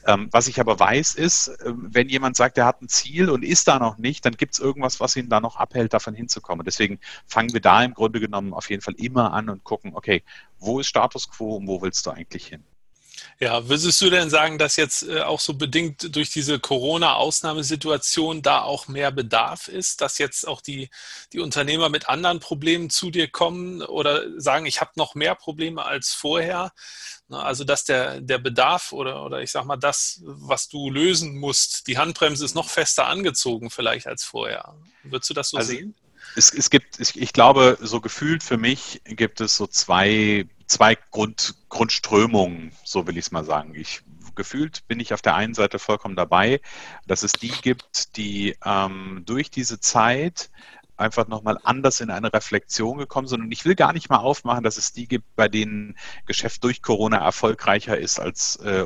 Ähm, 0.05 0.27
was 0.31 0.47
ich 0.47 0.59
aber 0.59 0.77
weiß, 0.79 1.15
ist, 1.15 1.47
äh, 1.47 1.73
wenn 1.75 2.09
jemand 2.09 2.35
sagt, 2.35 2.57
er 2.57 2.65
hat 2.65 2.81
ein 2.81 2.89
Ziel 2.89 3.29
und 3.29 3.43
ist 3.43 3.67
da 3.67 3.79
noch 3.79 3.97
nicht, 3.97 4.25
dann 4.25 4.33
gibt 4.33 4.55
es 4.55 4.59
irgendwas, 4.59 4.99
was 4.99 5.15
ihn 5.15 5.29
da 5.29 5.39
noch 5.39 5.55
abhält, 5.55 5.93
davon 5.93 6.13
hinzukommen. 6.13 6.65
Deswegen 6.65 6.99
fangen 7.27 7.53
wir 7.53 7.61
da 7.61 7.83
im 7.83 7.93
Grunde 7.93 8.19
genommen 8.19 8.53
auf 8.53 8.69
jeden 8.69 8.81
Fall 8.81 8.95
immer 8.97 9.31
an 9.31 9.49
und 9.49 9.63
gucken, 9.63 9.91
okay, 9.95 10.23
wo 10.59 10.79
ist 10.79 10.87
Status 10.87 11.29
quo 11.29 11.55
und 11.55 11.67
wo 11.67 11.81
willst 11.81 12.05
du 12.05 12.11
eigentlich 12.11 12.47
hin? 12.47 12.63
Ja, 13.39 13.67
würdest 13.67 13.99
du 14.01 14.09
denn 14.09 14.29
sagen, 14.29 14.57
dass 14.57 14.75
jetzt 14.75 15.03
äh, 15.03 15.21
auch 15.21 15.39
so 15.39 15.53
bedingt 15.53 16.15
durch 16.15 16.29
diese 16.29 16.59
Corona-Ausnahmesituation 16.59 18.41
da 18.41 18.61
auch 18.61 18.87
mehr 18.87 19.11
Bedarf 19.11 19.67
ist, 19.67 20.01
dass 20.01 20.17
jetzt 20.17 20.47
auch 20.47 20.61
die, 20.61 20.89
die 21.33 21.39
Unternehmer 21.39 21.89
mit 21.89 22.07
anderen 22.07 22.39
Problemen 22.39 22.89
zu 22.89 23.11
dir 23.11 23.27
kommen 23.27 23.81
oder 23.81 24.23
sagen, 24.39 24.65
ich 24.65 24.81
habe 24.81 24.91
noch 24.95 25.15
mehr 25.15 25.35
Probleme 25.35 25.85
als 25.85 26.13
vorher? 26.13 26.71
Also 27.29 27.63
dass 27.63 27.83
der, 27.83 28.21
der 28.21 28.37
Bedarf 28.37 28.93
oder, 28.93 29.25
oder 29.25 29.41
ich 29.41 29.51
sag 29.51 29.65
mal, 29.65 29.77
das, 29.77 30.21
was 30.23 30.69
du 30.69 30.89
lösen 30.89 31.37
musst, 31.37 31.87
die 31.87 31.97
Handbremse 31.97 32.45
ist 32.45 32.55
noch 32.55 32.69
fester 32.69 33.07
angezogen 33.07 33.69
vielleicht 33.69 34.07
als 34.07 34.23
vorher. 34.23 34.75
Würdest 35.03 35.29
du 35.29 35.33
das 35.33 35.49
so 35.49 35.57
also, 35.57 35.71
sehen? 35.71 35.95
Es, 36.35 36.53
es 36.53 36.69
gibt, 36.69 36.99
ich 36.99 37.33
glaube, 37.33 37.77
so 37.81 38.01
gefühlt 38.01 38.43
für 38.43 38.57
mich 38.57 39.01
gibt 39.05 39.41
es 39.41 39.55
so 39.55 39.67
zwei 39.67 40.47
zwei 40.67 40.95
Grund, 41.11 41.55
Grundströmungen, 41.69 42.71
so 42.83 43.07
will 43.07 43.17
ich 43.17 43.25
es 43.25 43.31
mal 43.31 43.45
sagen. 43.45 43.73
Ich 43.75 44.01
gefühlt 44.35 44.85
bin 44.87 44.99
ich 44.99 45.13
auf 45.13 45.21
der 45.21 45.35
einen 45.35 45.53
Seite 45.53 45.79
vollkommen 45.79 46.15
dabei, 46.15 46.59
dass 47.07 47.23
es 47.23 47.31
die 47.31 47.53
gibt, 47.61 48.17
die 48.17 48.57
ähm, 48.65 49.23
durch 49.25 49.49
diese 49.49 49.79
Zeit 49.79 50.49
einfach 50.97 51.27
nochmal 51.27 51.57
anders 51.63 51.99
in 51.99 52.09
eine 52.09 52.31
Reflexion 52.31 52.97
gekommen 52.97 53.27
sind. 53.27 53.41
Und 53.41 53.51
ich 53.51 53.65
will 53.65 53.75
gar 53.75 53.93
nicht 53.93 54.09
mal 54.09 54.17
aufmachen, 54.17 54.63
dass 54.63 54.77
es 54.77 54.93
die 54.93 55.07
gibt, 55.07 55.35
bei 55.35 55.47
denen 55.47 55.97
Geschäft 56.25 56.63
durch 56.63 56.81
Corona 56.81 57.17
erfolgreicher 57.17 57.97
ist 57.97 58.19
als 58.19 58.57
äh, 58.57 58.85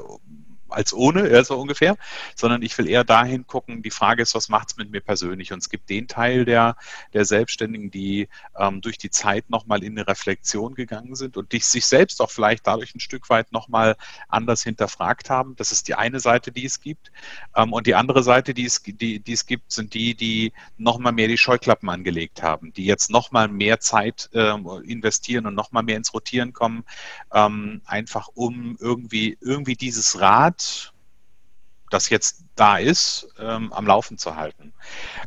als 0.70 0.94
ohne, 0.94 1.32
ja, 1.32 1.44
so 1.44 1.60
ungefähr, 1.60 1.98
sondern 2.36 2.62
ich 2.62 2.78
will 2.78 2.88
eher 2.88 3.04
dahin 3.04 3.48
gucken, 3.48 3.82
die 3.82 3.92
Frage 3.92 4.22
ist, 4.22 4.36
was 4.36 4.50
macht 4.50 4.72
es 4.72 4.78
mit 4.78 4.92
mir 4.92 5.02
persönlich? 5.02 5.52
Und 5.54 5.60
es 5.60 5.70
gibt 5.70 5.90
den 5.90 6.08
Teil 6.08 6.46
der, 6.46 6.76
der 7.14 7.26
Selbstständigen, 7.26 7.92
die 7.92 8.28
ähm, 8.58 8.82
durch 8.82 8.98
die 8.98 9.10
Zeit 9.10 9.50
nochmal 9.50 9.84
in 9.84 9.98
eine 9.98 10.08
Reflexion 10.08 10.76
gegangen 10.76 11.16
sind 11.16 11.38
und 11.38 11.52
die 11.52 11.60
sich 11.60 11.86
selbst 11.86 12.22
auch 12.22 12.32
vielleicht 12.32 12.68
dadurch 12.68 12.96
ein 12.96 13.00
Stück 13.00 13.30
weit 13.30 13.52
nochmal 13.52 13.96
anders 14.28 14.64
hinterfragt 14.64 15.30
haben. 15.30 15.56
Das 15.56 15.72
ist 15.72 15.88
die 15.88 15.96
eine 15.96 16.20
Seite, 16.20 16.52
die 16.52 16.66
es 16.66 16.82
gibt. 16.82 17.12
Ähm, 17.56 17.74
und 17.74 17.88
die 17.88 17.96
andere 17.96 18.24
Seite, 18.24 18.54
die 18.54 18.66
es, 18.66 18.82
die, 18.84 19.20
die 19.20 19.34
es 19.34 19.46
gibt, 19.46 19.72
sind 19.72 19.94
die, 19.94 20.16
die 20.16 20.54
nochmal 20.78 21.14
mehr 21.14 21.28
die 21.28 21.38
Scheuklappen 21.38 21.90
angelegt 21.90 22.44
haben, 22.44 22.74
die 22.74 22.86
jetzt 22.86 23.10
nochmal 23.10 23.48
mehr 23.48 23.80
Zeit 23.80 24.30
ähm, 24.34 24.68
investieren 24.86 25.46
und 25.46 25.56
nochmal 25.56 25.84
mehr 25.84 25.98
ins 25.98 26.14
Rotieren 26.14 26.54
kommen, 26.54 26.84
ähm, 27.34 27.82
einfach 27.86 28.30
um 28.34 28.78
irgendwie, 28.80 29.38
irgendwie 29.42 29.76
dieses 29.76 30.20
Rad 30.20 30.59
das 31.90 32.10
jetzt 32.10 32.44
da 32.56 32.78
ist, 32.78 33.28
ähm, 33.40 33.74
am 33.74 33.88
Laufen 33.88 34.18
zu 34.18 34.36
halten. 34.36 34.74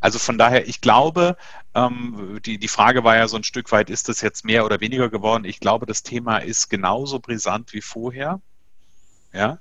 Also 0.01 0.19
von 0.19 0.39
daher, 0.39 0.69
ich 0.69 0.81
glaube, 0.81 1.37
ähm, 1.75 2.39
die, 2.45 2.59
die 2.59 2.69
Frage 2.69 3.05
war 3.05 3.17
ja 3.17 3.27
so 3.29 3.37
ein 3.37 3.45
Stück 3.45 3.73
weit, 3.73 3.91
ist 3.91 4.09
das 4.09 4.21
jetzt 4.21 4.45
mehr 4.45 4.65
oder 4.65 4.81
weniger 4.81 5.09
geworden? 5.09 5.45
Ich 5.45 5.61
glaube, 5.61 5.87
das 5.87 6.03
Thema 6.03 6.39
ist 6.39 6.69
genauso 6.69 7.19
brisant 7.19 7.73
wie 7.73 7.83
vorher. 7.83 8.41
Ja? 9.33 9.59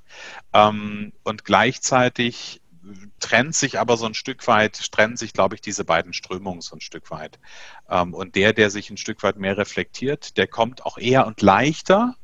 Ähm, 0.52 1.12
und 1.24 1.44
gleichzeitig 1.44 2.60
trennt 3.20 3.54
sich 3.54 3.78
aber 3.78 3.96
so 3.96 4.06
ein 4.06 4.14
Stück 4.14 4.46
weit, 4.46 4.92
trennen 4.92 5.16
sich, 5.16 5.32
glaube 5.32 5.54
ich, 5.54 5.60
diese 5.60 5.84
beiden 5.84 6.12
Strömungen 6.12 6.60
so 6.60 6.76
ein 6.76 6.80
Stück 6.80 7.10
weit. 7.10 7.38
Ähm, 7.88 8.14
und 8.14 8.34
der, 8.34 8.52
der 8.52 8.70
sich 8.70 8.90
ein 8.90 8.96
Stück 8.96 9.22
weit 9.22 9.36
mehr 9.36 9.56
reflektiert, 9.56 10.36
der 10.36 10.46
kommt 10.46 10.84
auch 10.84 10.98
eher 10.98 11.26
und 11.26 11.42
leichter 11.42 12.16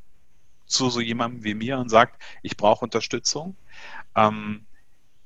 zu 0.69 0.91
so 0.91 1.01
jemandem 1.01 1.45
wie 1.45 1.55
mir 1.55 1.79
und 1.79 1.89
sagt, 1.89 2.23
ich 2.43 2.57
brauche 2.57 2.85
Unterstützung. 2.85 3.57
Ähm, 4.15 4.67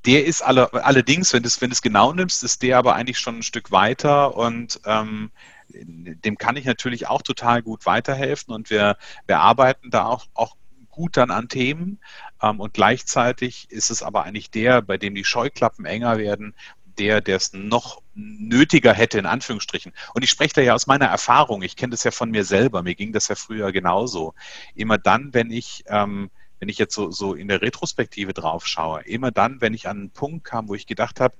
der 0.06 0.24
ist 0.24 0.42
alle, 0.42 0.72
allerdings, 0.72 1.32
wenn 1.32 1.42
du 1.42 1.46
es 1.46 1.60
wenn 1.60 1.70
genau 1.82 2.12
nimmst, 2.12 2.42
ist 2.42 2.62
der 2.62 2.78
aber 2.78 2.94
eigentlich 2.94 3.18
schon 3.18 3.38
ein 3.38 3.42
Stück 3.42 3.70
weiter 3.70 4.36
und 4.36 4.80
ähm, 4.84 5.30
dem 5.68 6.38
kann 6.38 6.56
ich 6.56 6.64
natürlich 6.64 7.06
auch 7.06 7.22
total 7.22 7.62
gut 7.62 7.86
weiterhelfen 7.86 8.54
und 8.54 8.70
wir, 8.70 8.96
wir 9.26 9.38
arbeiten 9.38 9.90
da 9.90 10.06
auch, 10.06 10.26
auch 10.34 10.56
gut 10.90 11.16
dann 11.16 11.30
an 11.30 11.48
Themen 11.48 11.98
ähm, 12.42 12.60
und 12.60 12.74
gleichzeitig 12.74 13.70
ist 13.70 13.90
es 13.90 14.02
aber 14.02 14.24
eigentlich 14.24 14.50
der, 14.50 14.82
bei 14.82 14.98
dem 14.98 15.14
die 15.14 15.24
Scheuklappen 15.24 15.84
enger 15.84 16.18
werden, 16.18 16.54
der, 16.98 17.20
der 17.20 17.36
es 17.36 17.52
noch 17.52 18.02
nötiger 18.14 18.92
hätte, 18.92 19.18
in 19.18 19.26
Anführungsstrichen. 19.26 19.92
Und 20.14 20.22
ich 20.22 20.30
spreche 20.30 20.54
da 20.54 20.60
ja 20.60 20.74
aus 20.74 20.86
meiner 20.86 21.06
Erfahrung. 21.06 21.62
Ich 21.62 21.76
kenne 21.76 21.92
das 21.92 22.04
ja 22.04 22.10
von 22.10 22.30
mir 22.30 22.44
selber. 22.44 22.82
Mir 22.82 22.94
ging 22.94 23.12
das 23.12 23.28
ja 23.28 23.34
früher 23.34 23.72
genauso. 23.72 24.34
Immer 24.74 24.98
dann, 24.98 25.34
wenn 25.34 25.50
ich, 25.50 25.84
ähm, 25.86 26.30
wenn 26.60 26.68
ich 26.68 26.78
jetzt 26.78 26.94
so, 26.94 27.10
so 27.10 27.34
in 27.34 27.48
der 27.48 27.62
Retrospektive 27.62 28.32
drauf 28.34 28.66
schaue, 28.66 29.02
immer 29.02 29.30
dann, 29.30 29.60
wenn 29.60 29.74
ich 29.74 29.88
an 29.88 29.98
einen 29.98 30.10
Punkt 30.10 30.44
kam, 30.44 30.68
wo 30.68 30.74
ich 30.74 30.86
gedacht 30.86 31.20
habe, 31.20 31.34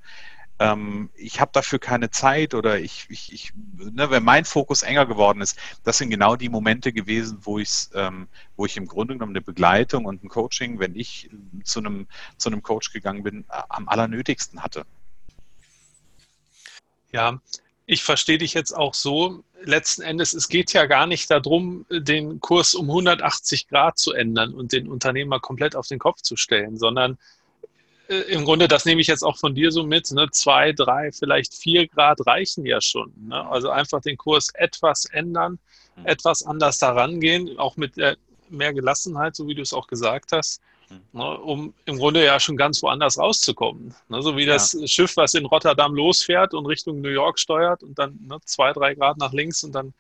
ähm, 0.62 1.10
ich 1.14 1.40
habe 1.40 1.50
dafür 1.52 1.78
keine 1.78 2.10
Zeit 2.10 2.54
oder 2.54 2.78
ich, 2.78 3.06
ich, 3.08 3.32
ich 3.32 3.52
ne, 3.76 4.10
wenn 4.10 4.22
mein 4.22 4.44
Fokus 4.44 4.82
enger 4.82 5.06
geworden 5.06 5.40
ist, 5.40 5.58
das 5.82 5.98
sind 5.98 6.10
genau 6.10 6.36
die 6.36 6.48
Momente 6.48 6.92
gewesen, 6.92 7.38
wo, 7.42 7.58
ich's, 7.58 7.90
ähm, 7.94 8.28
wo 8.56 8.66
ich 8.66 8.76
im 8.76 8.86
Grunde 8.86 9.14
genommen 9.14 9.32
eine 9.32 9.42
Begleitung 9.42 10.04
und 10.04 10.22
ein 10.22 10.28
Coaching, 10.28 10.78
wenn 10.78 10.94
ich 10.94 11.30
zu 11.64 11.80
einem, 11.80 12.06
zu 12.36 12.48
einem 12.48 12.62
Coach 12.62 12.92
gegangen 12.92 13.22
bin, 13.22 13.44
am 13.48 13.88
allernötigsten 13.88 14.62
hatte. 14.62 14.84
Ja, 17.12 17.40
ich 17.86 18.02
verstehe 18.02 18.38
dich 18.38 18.54
jetzt 18.54 18.72
auch 18.72 18.94
so. 18.94 19.44
Letzten 19.64 20.02
Endes, 20.02 20.34
es 20.34 20.48
geht 20.48 20.72
ja 20.72 20.86
gar 20.86 21.06
nicht 21.06 21.30
darum, 21.30 21.86
den 21.90 22.40
Kurs 22.40 22.74
um 22.74 22.88
180 22.90 23.68
Grad 23.68 23.98
zu 23.98 24.12
ändern 24.12 24.54
und 24.54 24.72
den 24.72 24.88
Unternehmer 24.88 25.38
komplett 25.40 25.76
auf 25.76 25.86
den 25.86 25.98
Kopf 25.98 26.22
zu 26.22 26.36
stellen, 26.36 26.78
sondern 26.78 27.18
äh, 28.08 28.16
im 28.32 28.44
Grunde, 28.44 28.66
das 28.66 28.84
nehme 28.84 29.00
ich 29.00 29.06
jetzt 29.06 29.22
auch 29.22 29.38
von 29.38 29.54
dir 29.54 29.70
so 29.70 29.84
mit, 29.84 30.10
ne, 30.10 30.28
zwei, 30.30 30.72
drei, 30.72 31.12
vielleicht 31.12 31.54
vier 31.54 31.86
Grad 31.86 32.26
reichen 32.26 32.66
ja 32.66 32.80
schon. 32.80 33.12
Ne? 33.28 33.48
Also 33.48 33.70
einfach 33.70 34.00
den 34.00 34.16
Kurs 34.16 34.50
etwas 34.54 35.04
ändern, 35.04 35.58
mhm. 35.96 36.06
etwas 36.06 36.44
anders 36.44 36.78
daran 36.78 37.20
gehen, 37.20 37.58
auch 37.58 37.76
mit 37.76 37.94
mehr 38.48 38.72
Gelassenheit, 38.72 39.36
so 39.36 39.46
wie 39.46 39.54
du 39.54 39.62
es 39.62 39.72
auch 39.72 39.86
gesagt 39.86 40.32
hast 40.32 40.60
ne, 41.12 41.38
um 41.38 41.74
im 41.84 41.98
Grunde 41.98 42.24
ja 42.24 42.38
schon 42.40 42.56
ganz 42.56 42.82
woanders 42.82 43.18
rauszukommen. 43.18 43.94
Ne, 44.08 44.22
so 44.22 44.36
wie 44.36 44.46
das 44.46 44.72
ja. 44.72 44.86
Schiff, 44.86 45.16
was 45.16 45.34
in 45.34 45.46
Rotterdam 45.46 45.94
losfährt 45.94 46.54
und 46.54 46.66
Richtung 46.66 47.00
New 47.00 47.10
York 47.10 47.38
steuert 47.38 47.82
und 47.82 47.98
dann 47.98 48.18
ne, 48.26 48.38
zwei, 48.44 48.72
drei 48.72 48.94
Grad 48.94 49.18
nach 49.18 49.32
links 49.32 49.64
und 49.64 49.72
dann 49.72 49.92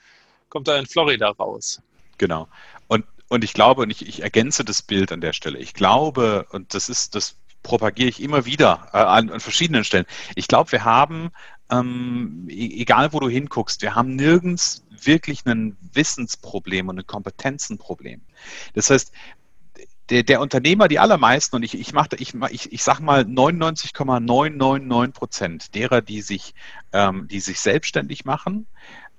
kommt 0.48 0.68
er 0.68 0.78
in 0.78 0.86
Florida 0.86 1.30
raus. 1.30 1.80
Genau. 2.18 2.48
Und, 2.88 3.04
und 3.28 3.44
ich 3.44 3.54
glaube, 3.54 3.82
und 3.82 3.90
ich, 3.90 4.06
ich 4.06 4.22
ergänze 4.22 4.64
das 4.64 4.82
Bild 4.82 5.12
an 5.12 5.20
der 5.20 5.32
Stelle, 5.32 5.58
ich 5.58 5.74
glaube, 5.74 6.46
und 6.50 6.74
das 6.74 6.88
ist, 6.88 7.14
das 7.14 7.36
propagiere 7.62 8.08
ich 8.08 8.22
immer 8.22 8.44
wieder 8.44 8.88
äh, 8.92 8.98
an, 8.98 9.30
an, 9.30 9.40
verschiedenen 9.40 9.84
Stellen. 9.84 10.06
Ich 10.34 10.48
glaube, 10.48 10.72
wir 10.72 10.84
haben, 10.84 11.30
ähm, 11.70 12.46
e-, 12.50 12.80
egal 12.80 13.12
wo 13.12 13.20
du 13.20 13.28
hinguckst, 13.28 13.82
wir 13.82 13.94
haben 13.94 14.16
nirgends 14.16 14.84
wirklich 14.90 15.44
ein 15.46 15.76
Wissensproblem 15.92 16.88
und 16.88 16.98
ein 16.98 17.06
Kompetenzenproblem. 17.06 18.20
Das 18.74 18.90
heißt, 18.90 19.12
der, 20.10 20.22
der 20.22 20.40
Unternehmer, 20.40 20.88
die 20.88 20.98
allermeisten, 20.98 21.56
und 21.56 21.62
ich, 21.62 21.78
ich 21.78 21.92
ich, 22.18 22.34
ich, 22.50 22.72
ich 22.72 22.82
sage 22.82 23.02
mal 23.02 23.24
99,999 23.24 25.14
Prozent 25.14 25.74
derer, 25.74 26.02
die 26.02 26.22
sich, 26.22 26.54
ähm, 26.92 27.28
die 27.28 27.40
sich 27.40 27.60
selbstständig 27.60 28.24
machen, 28.24 28.66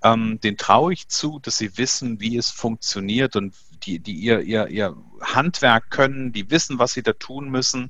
ähm, 0.03 0.39
den 0.41 0.57
traue 0.57 0.93
ich 0.93 1.07
zu, 1.07 1.39
dass 1.39 1.57
sie 1.57 1.77
wissen, 1.77 2.19
wie 2.19 2.37
es 2.37 2.49
funktioniert 2.49 3.35
und 3.35 3.55
die, 3.85 3.99
die 3.99 4.13
ihr, 4.15 4.41
ihr, 4.41 4.67
ihr 4.67 4.95
Handwerk 5.21 5.89
können, 5.89 6.31
die 6.33 6.49
wissen, 6.51 6.79
was 6.79 6.93
sie 6.93 7.03
da 7.03 7.13
tun 7.13 7.49
müssen. 7.49 7.89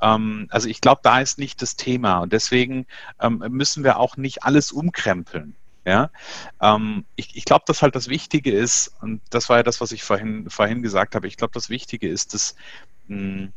Ähm, 0.00 0.46
also 0.50 0.68
ich 0.68 0.80
glaube, 0.80 1.00
da 1.02 1.20
ist 1.20 1.38
nicht 1.38 1.60
das 1.62 1.76
Thema 1.76 2.20
und 2.20 2.32
deswegen 2.32 2.86
ähm, 3.20 3.42
müssen 3.48 3.84
wir 3.84 3.98
auch 3.98 4.16
nicht 4.16 4.44
alles 4.44 4.72
umkrempeln. 4.72 5.56
Ja, 5.88 6.10
ähm, 6.60 7.06
ich, 7.16 7.34
ich 7.34 7.46
glaube, 7.46 7.64
dass 7.66 7.80
halt 7.80 7.96
das 7.96 8.08
Wichtige 8.08 8.52
ist, 8.52 8.94
und 9.00 9.22
das 9.30 9.48
war 9.48 9.56
ja 9.56 9.62
das, 9.62 9.80
was 9.80 9.90
ich 9.90 10.02
vorhin, 10.02 10.50
vorhin 10.50 10.82
gesagt 10.82 11.14
habe, 11.14 11.26
ich 11.26 11.38
glaube, 11.38 11.52
das 11.54 11.70
Wichtige 11.70 12.10
ist, 12.10 12.34
dass 12.34 12.56
mh, 13.06 13.16
hm, 13.16 13.52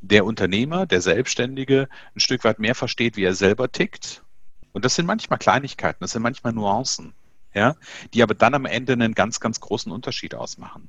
der 0.00 0.24
Unternehmer, 0.24 0.86
der 0.86 1.00
Selbstständige 1.00 1.88
ein 2.16 2.18
Stück 2.20 2.42
weit 2.42 2.58
mehr 2.58 2.74
versteht, 2.74 3.16
wie 3.16 3.22
er 3.22 3.34
selber 3.34 3.70
tickt. 3.70 4.24
Und 4.72 4.84
das 4.84 4.96
sind 4.96 5.06
manchmal 5.06 5.38
Kleinigkeiten, 5.38 5.98
das 6.00 6.10
sind 6.10 6.22
manchmal 6.22 6.52
Nuancen, 6.54 7.14
ja, 7.54 7.76
die 8.14 8.24
aber 8.24 8.34
dann 8.34 8.54
am 8.54 8.66
Ende 8.66 8.94
einen 8.94 9.14
ganz, 9.14 9.38
ganz 9.38 9.60
großen 9.60 9.92
Unterschied 9.92 10.34
ausmachen. 10.34 10.88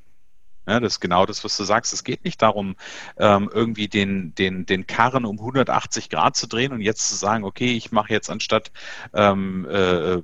Ja, 0.68 0.82
das 0.82 0.94
ist 0.94 1.00
genau 1.00 1.26
das, 1.26 1.46
was 1.46 1.56
du 1.56 1.64
sagst. 1.64 1.94
Es 1.94 2.04
geht 2.04 2.26
nicht 2.26 2.42
darum, 2.42 2.76
ähm, 3.18 3.50
irgendwie 3.54 3.88
den, 3.88 4.36
den, 4.36 4.66
den 4.66 4.86
Karren 4.86 5.24
um 5.24 5.40
180 5.40 6.10
Grad 6.10 6.36
zu 6.36 6.46
drehen 6.46 6.74
und 6.74 6.82
jetzt 6.82 7.08
zu 7.08 7.16
sagen, 7.16 7.46
okay, 7.46 7.74
ich 7.74 7.94
mache 7.94 8.12
jetzt 8.12 8.30
anstatt 8.30 8.72
ähm, 9.14 9.66
äh, 9.70 10.18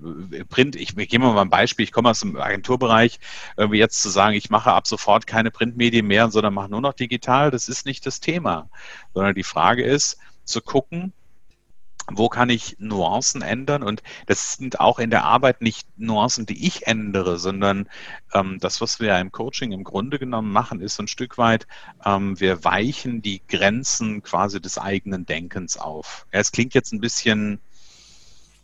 Print, 0.45 0.75
ich, 0.75 0.97
ich 0.97 1.09
gebe 1.09 1.23
mal 1.23 1.39
ein 1.39 1.49
Beispiel, 1.49 1.85
ich 1.85 1.93
komme 1.93 2.09
aus 2.09 2.19
dem 2.19 2.35
Agenturbereich, 2.35 3.19
irgendwie 3.55 3.79
jetzt 3.79 4.01
zu 4.01 4.09
sagen, 4.09 4.35
ich 4.35 4.49
mache 4.49 4.73
ab 4.73 4.85
sofort 4.85 5.27
keine 5.27 5.49
Printmedien 5.49 6.05
mehr, 6.05 6.29
sondern 6.29 6.53
mache 6.53 6.69
nur 6.69 6.81
noch 6.81 6.93
digital, 6.93 7.49
das 7.49 7.69
ist 7.69 7.85
nicht 7.85 8.05
das 8.05 8.19
Thema, 8.19 8.69
sondern 9.13 9.35
die 9.35 9.43
Frage 9.43 9.83
ist, 9.83 10.17
zu 10.43 10.59
gucken, 10.59 11.13
wo 12.11 12.29
kann 12.29 12.49
ich 12.49 12.75
Nuancen 12.79 13.41
ändern? 13.41 13.83
Und 13.83 14.03
das 14.25 14.53
sind 14.53 14.79
auch 14.79 14.99
in 14.99 15.09
der 15.09 15.23
Arbeit 15.23 15.61
nicht 15.61 15.87
Nuancen, 15.97 16.45
die 16.45 16.65
ich 16.65 16.87
ändere, 16.87 17.39
sondern 17.39 17.87
ähm, 18.33 18.59
das, 18.59 18.81
was 18.81 18.99
wir 18.99 19.17
im 19.19 19.31
Coaching 19.31 19.71
im 19.71 19.83
Grunde 19.83 20.19
genommen 20.19 20.51
machen, 20.51 20.81
ist 20.81 20.99
ein 20.99 21.07
Stück 21.07 21.37
weit, 21.37 21.67
ähm, 22.05 22.39
wir 22.39 22.63
weichen 22.63 23.21
die 23.21 23.41
Grenzen 23.47 24.21
quasi 24.21 24.61
des 24.61 24.77
eigenen 24.77 25.25
Denkens 25.25 25.77
auf. 25.77 26.27
Ja, 26.33 26.39
es 26.39 26.51
klingt 26.51 26.73
jetzt 26.73 26.91
ein 26.93 26.99
bisschen, 26.99 27.59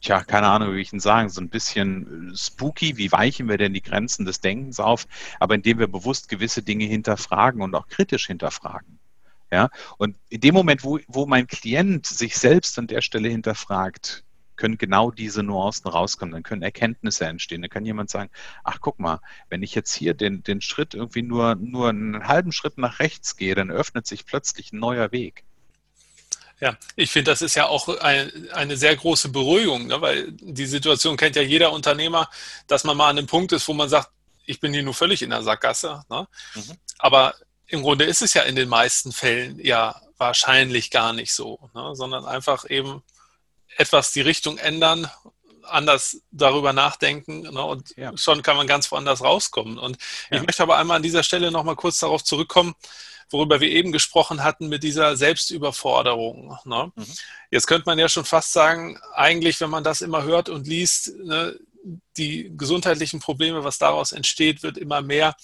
tja, 0.01 0.23
keine 0.23 0.47
Ahnung, 0.47 0.75
wie 0.75 0.81
ich 0.81 0.91
ihn 0.91 0.99
sagen, 0.99 1.29
so 1.29 1.41
ein 1.41 1.49
bisschen 1.49 2.33
spooky, 2.35 2.97
wie 2.97 3.11
weichen 3.11 3.47
wir 3.47 3.57
denn 3.57 3.73
die 3.73 3.81
Grenzen 3.81 4.25
des 4.25 4.41
Denkens 4.41 4.79
auf, 4.79 5.07
aber 5.39 5.55
indem 5.55 5.79
wir 5.79 5.87
bewusst 5.87 6.29
gewisse 6.29 6.61
Dinge 6.61 6.85
hinterfragen 6.85 7.61
und 7.61 7.73
auch 7.75 7.87
kritisch 7.87 8.27
hinterfragen. 8.27 8.98
Ja, 9.51 9.69
und 9.97 10.15
in 10.29 10.41
dem 10.41 10.53
Moment, 10.53 10.83
wo, 10.83 10.99
wo 11.07 11.25
mein 11.25 11.47
Klient 11.47 12.05
sich 12.05 12.37
selbst 12.37 12.77
an 12.77 12.87
der 12.87 13.01
Stelle 13.01 13.29
hinterfragt, 13.29 14.23
können 14.59 14.77
genau 14.77 15.09
diese 15.09 15.41
Nuancen 15.41 15.89
rauskommen, 15.89 16.33
dann 16.33 16.43
können 16.43 16.61
Erkenntnisse 16.61 17.25
entstehen. 17.25 17.61
Dann 17.61 17.71
kann 17.71 17.85
jemand 17.85 18.09
sagen, 18.09 18.29
ach 18.63 18.79
guck 18.81 18.99
mal, 18.99 19.21
wenn 19.49 19.63
ich 19.63 19.73
jetzt 19.73 19.93
hier 19.93 20.13
den, 20.13 20.43
den 20.43 20.61
Schritt 20.61 20.93
irgendwie 20.93 21.23
nur, 21.23 21.55
nur 21.55 21.89
einen 21.89 22.27
halben 22.27 22.51
Schritt 22.51 22.77
nach 22.77 22.99
rechts 22.99 23.37
gehe, 23.37 23.55
dann 23.55 23.71
öffnet 23.71 24.05
sich 24.05 24.25
plötzlich 24.25 24.71
ein 24.71 24.79
neuer 24.79 25.11
Weg. 25.11 25.45
Ja, 26.59 26.77
ich 26.97 27.09
finde, 27.09 27.31
das 27.31 27.41
ist 27.41 27.55
ja 27.55 27.67
auch 27.67 27.87
ein, 27.99 28.49
eine 28.51 28.75
sehr 28.75 28.95
große 28.95 29.29
Beruhigung, 29.29 29.87
ne? 29.87 30.01
weil 30.01 30.33
die 30.33 30.65
Situation 30.65 31.15
kennt 31.15 31.37
ja 31.37 31.41
jeder 31.41 31.71
Unternehmer, 31.71 32.29
dass 32.67 32.83
man 32.83 32.97
mal 32.97 33.09
an 33.09 33.17
einem 33.17 33.27
Punkt 33.27 33.53
ist, 33.53 33.65
wo 33.69 33.73
man 33.73 33.87
sagt, 33.87 34.09
ich 34.45 34.59
bin 34.59 34.73
hier 34.73 34.83
nur 34.83 34.93
völlig 34.93 35.21
in 35.21 35.29
der 35.29 35.41
Sackgasse. 35.41 36.03
Ne? 36.09 36.27
Mhm. 36.55 36.73
Aber 36.97 37.33
im 37.69 37.83
Grunde 37.83 38.05
ist 38.05 38.21
es 38.21 38.33
ja 38.33 38.41
in 38.43 38.55
den 38.55 38.67
meisten 38.67 39.11
Fällen 39.11 39.59
ja 39.59 40.01
wahrscheinlich 40.17 40.91
gar 40.91 41.13
nicht 41.13 41.33
so, 41.33 41.69
ne? 41.73 41.95
sondern 41.95 42.25
einfach 42.25 42.69
eben 42.69 43.03
etwas 43.77 44.11
die 44.11 44.21
Richtung 44.21 44.57
ändern, 44.57 45.09
anders 45.63 46.21
darüber 46.31 46.73
nachdenken 46.73 47.41
ne? 47.41 47.63
und 47.63 47.95
ja. 47.95 48.11
schon 48.17 48.41
kann 48.41 48.57
man 48.57 48.67
ganz 48.67 48.91
woanders 48.91 49.23
rauskommen. 49.23 49.77
Und 49.77 49.97
ja. 50.29 50.37
ich 50.37 50.45
möchte 50.45 50.63
aber 50.63 50.77
einmal 50.77 50.97
an 50.97 51.03
dieser 51.03 51.23
Stelle 51.23 51.51
nochmal 51.51 51.75
kurz 51.75 51.99
darauf 51.99 52.23
zurückkommen, 52.23 52.75
worüber 53.29 53.61
wir 53.61 53.69
eben 53.69 53.91
gesprochen 53.91 54.43
hatten 54.43 54.67
mit 54.67 54.81
dieser 54.83 55.15
Selbstüberforderung. 55.15 56.57
Ne? 56.65 56.91
Mhm. 56.95 57.05
Jetzt 57.51 57.67
könnte 57.67 57.85
man 57.85 57.99
ja 57.99 58.09
schon 58.09 58.25
fast 58.25 58.51
sagen, 58.51 58.99
eigentlich, 59.13 59.61
wenn 59.61 59.69
man 59.69 59.83
das 59.83 60.01
immer 60.01 60.23
hört 60.23 60.49
und 60.49 60.67
liest, 60.67 61.15
ne, 61.15 61.57
die 62.17 62.51
gesundheitlichen 62.57 63.19
Probleme, 63.19 63.63
was 63.63 63.77
daraus 63.77 64.11
entsteht, 64.11 64.63
wird 64.63 64.77
immer 64.77 65.01
mehr 65.01 65.35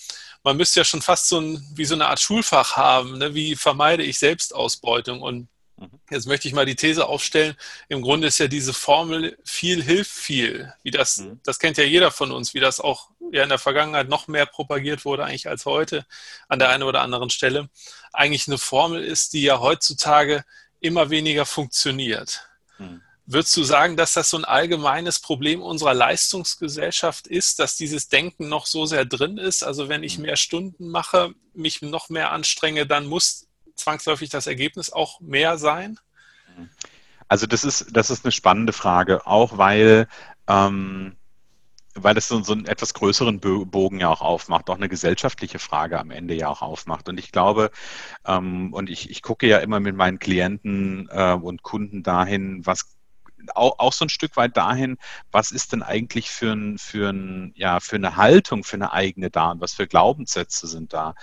man 0.45 0.57
müsste 0.57 0.79
ja 0.79 0.83
schon 0.83 1.01
fast 1.01 1.27
so 1.27 1.41
ein, 1.41 1.65
wie 1.73 1.85
so 1.85 1.95
eine 1.95 2.07
Art 2.07 2.19
Schulfach 2.19 2.77
haben, 2.77 3.17
ne? 3.17 3.33
wie 3.33 3.55
vermeide 3.55 4.03
ich 4.03 4.19
Selbstausbeutung. 4.19 5.23
Und 5.23 5.47
mhm. 5.75 5.89
jetzt 6.11 6.27
möchte 6.27 6.47
ich 6.47 6.53
mal 6.53 6.67
die 6.67 6.75
These 6.75 7.07
aufstellen, 7.07 7.55
im 7.89 8.03
Grunde 8.03 8.27
ist 8.27 8.37
ja 8.37 8.47
diese 8.47 8.71
Formel 8.71 9.39
viel 9.43 9.81
hilft 9.81 10.11
viel, 10.11 10.71
wie 10.83 10.91
das, 10.91 11.17
mhm. 11.17 11.39
das 11.43 11.57
kennt 11.57 11.77
ja 11.77 11.83
jeder 11.83 12.11
von 12.11 12.31
uns, 12.31 12.53
wie 12.53 12.59
das 12.59 12.79
auch 12.79 13.09
ja 13.31 13.41
in 13.41 13.49
der 13.49 13.57
Vergangenheit 13.57 14.07
noch 14.07 14.27
mehr 14.27 14.45
propagiert 14.45 15.03
wurde 15.03 15.25
eigentlich 15.25 15.49
als 15.49 15.65
heute 15.65 16.05
an 16.47 16.59
der 16.59 16.69
einen 16.69 16.83
oder 16.83 17.01
anderen 17.01 17.31
Stelle, 17.31 17.67
eigentlich 18.13 18.47
eine 18.47 18.59
Formel 18.59 19.03
ist, 19.03 19.33
die 19.33 19.41
ja 19.41 19.59
heutzutage 19.59 20.45
immer 20.79 21.09
weniger 21.09 21.47
funktioniert. 21.47 22.47
Mhm. 22.77 23.01
Würdest 23.27 23.57
du 23.57 23.63
sagen, 23.63 23.97
dass 23.97 24.13
das 24.13 24.29
so 24.29 24.37
ein 24.37 24.45
allgemeines 24.45 25.19
Problem 25.19 25.61
unserer 25.61 25.95
Leistungsgesellschaft 25.95 27.25
ist, 27.25 27.57
dass 27.57 27.75
dieses 27.75 28.07
Denken 28.07 28.49
noch 28.49 28.67
so 28.67 28.85
sehr 28.85 29.03
drin 29.03 29.39
ist? 29.39 29.63
Also 29.63 29.89
wenn 29.89 30.03
ich 30.03 30.17
mhm. 30.17 30.25
mehr 30.25 30.35
Stunden 30.35 30.89
mache, 30.89 31.33
mich 31.53 31.81
noch 31.81 32.09
mehr 32.09 32.31
anstrenge, 32.31 32.85
dann 32.85 33.07
muss 33.07 33.47
zwangsläufig 33.75 34.29
das 34.29 34.45
Ergebnis 34.45 34.91
auch 34.91 35.19
mehr 35.21 35.57
sein? 35.57 35.99
Also 37.27 37.47
das 37.47 37.63
ist, 37.63 37.87
das 37.91 38.11
ist 38.11 38.25
eine 38.25 38.31
spannende 38.31 38.73
Frage, 38.73 39.25
auch 39.25 39.57
weil, 39.57 40.07
ähm, 40.47 41.15
weil 41.95 42.17
es 42.17 42.27
so, 42.27 42.43
so 42.43 42.53
einen 42.53 42.65
etwas 42.65 42.93
größeren 42.93 43.39
Bogen 43.39 43.99
ja 43.99 44.09
auch 44.09 44.21
aufmacht, 44.21 44.69
auch 44.69 44.75
eine 44.75 44.89
gesellschaftliche 44.89 45.57
Frage 45.57 45.99
am 45.99 46.11
Ende 46.11 46.35
ja 46.35 46.49
auch 46.49 46.61
aufmacht. 46.61 47.09
Und 47.09 47.19
ich 47.19 47.31
glaube, 47.31 47.71
ähm, 48.25 48.71
und 48.73 48.89
ich, 48.89 49.09
ich 49.09 49.23
gucke 49.23 49.47
ja 49.47 49.57
immer 49.57 49.79
mit 49.79 49.95
meinen 49.95 50.19
Klienten 50.19 51.09
äh, 51.11 51.33
und 51.33 51.63
Kunden 51.63 52.03
dahin, 52.03 52.65
was 52.65 52.94
auch, 53.53 53.79
auch 53.79 53.93
so 53.93 54.05
ein 54.05 54.09
Stück 54.09 54.37
weit 54.37 54.57
dahin, 54.57 54.97
was 55.31 55.51
ist 55.51 55.73
denn 55.73 55.83
eigentlich 55.83 56.29
für, 56.29 56.53
ein, 56.53 56.77
für, 56.77 57.09
ein, 57.09 57.53
ja, 57.55 57.79
für 57.79 57.95
eine 57.95 58.15
Haltung, 58.15 58.63
für 58.63 58.75
eine 58.75 58.93
eigene 58.93 59.29
da 59.29 59.51
und 59.51 59.61
was 59.61 59.73
für 59.73 59.87
Glaubenssätze 59.87 60.67
sind 60.67 60.93
da. 60.93 61.15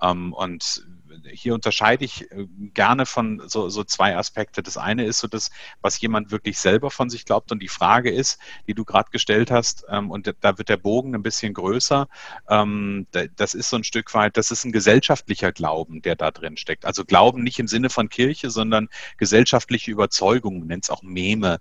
Ähm, 0.00 0.32
und 0.32 0.84
hier 1.30 1.54
unterscheide 1.54 2.04
ich 2.04 2.30
äh, 2.30 2.46
gerne 2.74 3.06
von 3.06 3.42
so, 3.46 3.68
so 3.68 3.84
zwei 3.84 4.16
Aspekte. 4.16 4.62
Das 4.62 4.76
eine 4.76 5.04
ist 5.04 5.18
so 5.18 5.28
das, 5.28 5.50
was 5.80 6.00
jemand 6.00 6.30
wirklich 6.30 6.58
selber 6.58 6.90
von 6.90 7.10
sich 7.10 7.24
glaubt. 7.24 7.52
Und 7.52 7.60
die 7.60 7.68
Frage 7.68 8.10
ist, 8.10 8.38
die 8.66 8.74
du 8.74 8.84
gerade 8.84 9.10
gestellt 9.10 9.50
hast, 9.50 9.84
ähm, 9.88 10.10
und 10.10 10.32
da 10.40 10.58
wird 10.58 10.68
der 10.68 10.76
Bogen 10.76 11.14
ein 11.14 11.22
bisschen 11.22 11.54
größer. 11.54 12.08
Ähm, 12.48 13.06
das 13.36 13.54
ist 13.54 13.70
so 13.70 13.76
ein 13.76 13.84
Stück 13.84 14.12
weit, 14.14 14.36
das 14.36 14.50
ist 14.50 14.64
ein 14.64 14.72
gesellschaftlicher 14.72 15.52
Glauben, 15.52 16.02
der 16.02 16.16
da 16.16 16.30
drin 16.30 16.56
steckt. 16.56 16.84
Also 16.84 17.04
Glauben 17.04 17.42
nicht 17.42 17.58
im 17.58 17.68
Sinne 17.68 17.90
von 17.90 18.08
Kirche, 18.08 18.50
sondern 18.50 18.88
gesellschaftliche 19.16 19.90
Überzeugung, 19.90 20.66
nennt 20.66 20.84
es 20.84 20.90
auch 20.90 21.02
Meme. 21.02 21.58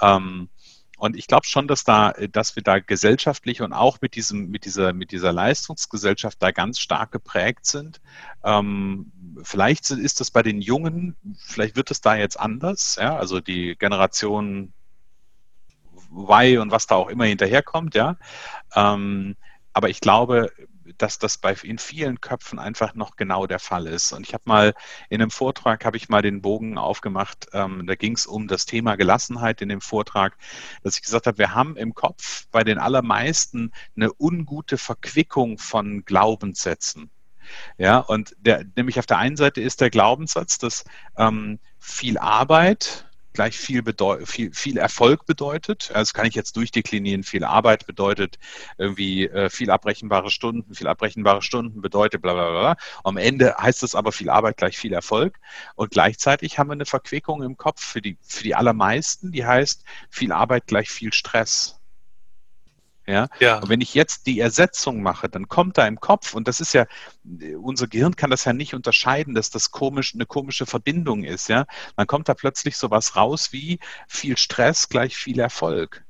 Ähm, 0.00 0.48
und 1.00 1.16
ich 1.16 1.26
glaube 1.26 1.46
schon, 1.46 1.66
dass 1.66 1.82
da, 1.82 2.12
dass 2.30 2.56
wir 2.56 2.62
da 2.62 2.78
gesellschaftlich 2.78 3.62
und 3.62 3.72
auch 3.72 4.02
mit 4.02 4.16
diesem, 4.16 4.50
mit 4.50 4.66
dieser, 4.66 4.92
mit 4.92 5.12
dieser 5.12 5.32
Leistungsgesellschaft 5.32 6.36
da 6.42 6.50
ganz 6.50 6.78
stark 6.78 7.10
geprägt 7.10 7.64
sind. 7.64 8.02
Ähm, 8.44 9.10
vielleicht 9.42 9.90
ist 9.90 10.20
das 10.20 10.30
bei 10.30 10.42
den 10.42 10.60
Jungen, 10.60 11.16
vielleicht 11.38 11.74
wird 11.74 11.90
es 11.90 12.02
da 12.02 12.16
jetzt 12.16 12.38
anders, 12.38 12.98
ja, 13.00 13.16
also 13.16 13.40
die 13.40 13.76
Generation 13.76 14.74
Y 16.12 16.58
und 16.58 16.70
was 16.70 16.86
da 16.86 16.96
auch 16.96 17.08
immer 17.08 17.24
hinterherkommt, 17.24 17.94
ja. 17.94 18.18
Ähm, 18.74 19.36
aber 19.72 19.88
ich 19.88 20.02
glaube, 20.02 20.52
dass 20.98 21.18
das 21.18 21.38
bei 21.38 21.54
in 21.62 21.78
vielen 21.78 22.20
Köpfen 22.20 22.58
einfach 22.58 22.94
noch 22.94 23.16
genau 23.16 23.46
der 23.46 23.58
Fall 23.58 23.86
ist. 23.86 24.12
Und 24.12 24.26
ich 24.26 24.34
habe 24.34 24.44
mal 24.46 24.74
in 25.08 25.20
einem 25.20 25.30
Vortrag 25.30 25.84
habe 25.84 25.96
ich 25.96 26.08
mal 26.08 26.22
den 26.22 26.42
Bogen 26.42 26.78
aufgemacht. 26.78 27.48
Ähm, 27.52 27.86
da 27.86 27.94
ging 27.94 28.14
es 28.14 28.26
um 28.26 28.48
das 28.48 28.66
Thema 28.66 28.96
Gelassenheit 28.96 29.60
in 29.62 29.68
dem 29.68 29.80
Vortrag, 29.80 30.36
dass 30.82 30.96
ich 30.96 31.02
gesagt 31.02 31.26
habe, 31.26 31.38
wir 31.38 31.54
haben 31.54 31.76
im 31.76 31.94
Kopf 31.94 32.46
bei 32.50 32.64
den 32.64 32.78
allermeisten 32.78 33.72
eine 33.96 34.10
ungute 34.18 34.78
Verquickung 34.78 35.58
von 35.58 36.04
Glaubenssätzen. 36.04 37.10
Ja, 37.78 37.98
und 37.98 38.36
der, 38.38 38.64
nämlich 38.76 38.98
auf 38.98 39.06
der 39.06 39.18
einen 39.18 39.36
Seite 39.36 39.60
ist 39.60 39.80
der 39.80 39.90
Glaubenssatz, 39.90 40.58
dass 40.58 40.84
ähm, 41.16 41.58
viel 41.78 42.18
Arbeit 42.18 43.09
gleich 43.32 43.58
viel, 43.58 43.82
viel, 44.24 44.52
viel 44.52 44.78
Erfolg 44.78 45.26
bedeutet. 45.26 45.90
Also 45.90 46.00
das 46.00 46.14
kann 46.14 46.26
ich 46.26 46.34
jetzt 46.34 46.56
durchdeklinieren. 46.56 47.22
Viel 47.22 47.44
Arbeit 47.44 47.86
bedeutet 47.86 48.38
irgendwie 48.78 49.26
äh, 49.26 49.50
viel 49.50 49.70
abbrechenbare 49.70 50.30
Stunden. 50.30 50.74
Viel 50.74 50.88
abbrechenbare 50.88 51.42
Stunden 51.42 51.80
bedeutet 51.80 52.22
bla 52.22 52.34
bla 52.34 52.50
bla. 52.50 52.76
Am 53.04 53.16
Ende 53.16 53.54
heißt 53.58 53.82
es 53.82 53.94
aber 53.94 54.12
viel 54.12 54.30
Arbeit 54.30 54.56
gleich 54.56 54.78
viel 54.78 54.92
Erfolg. 54.92 55.38
Und 55.74 55.90
gleichzeitig 55.90 56.58
haben 56.58 56.68
wir 56.68 56.74
eine 56.74 56.86
Verquickung 56.86 57.42
im 57.42 57.56
Kopf 57.56 57.82
für 57.82 58.02
die, 58.02 58.18
für 58.22 58.42
die 58.42 58.54
allermeisten, 58.54 59.32
die 59.32 59.44
heißt 59.44 59.84
viel 60.10 60.32
Arbeit 60.32 60.66
gleich 60.66 60.90
viel 60.90 61.12
Stress. 61.12 61.79
Ja? 63.06 63.28
ja. 63.40 63.58
Und 63.58 63.68
wenn 63.68 63.80
ich 63.80 63.94
jetzt 63.94 64.26
die 64.26 64.40
Ersetzung 64.40 65.02
mache, 65.02 65.28
dann 65.28 65.48
kommt 65.48 65.78
da 65.78 65.86
im 65.86 66.00
Kopf, 66.00 66.34
und 66.34 66.46
das 66.46 66.60
ist 66.60 66.72
ja, 66.74 66.86
unser 67.60 67.86
Gehirn 67.86 68.16
kann 68.16 68.30
das 68.30 68.44
ja 68.44 68.52
nicht 68.52 68.74
unterscheiden, 68.74 69.34
dass 69.34 69.50
das 69.50 69.70
komisch, 69.70 70.14
eine 70.14 70.26
komische 70.26 70.66
Verbindung 70.66 71.24
ist, 71.24 71.48
ja. 71.48 71.66
Dann 71.96 72.06
kommt 72.06 72.28
da 72.28 72.34
plötzlich 72.34 72.76
sowas 72.76 73.16
raus 73.16 73.52
wie 73.52 73.78
viel 74.06 74.36
Stress 74.36 74.88
gleich 74.88 75.16
viel 75.16 75.40
Erfolg. 75.40 76.04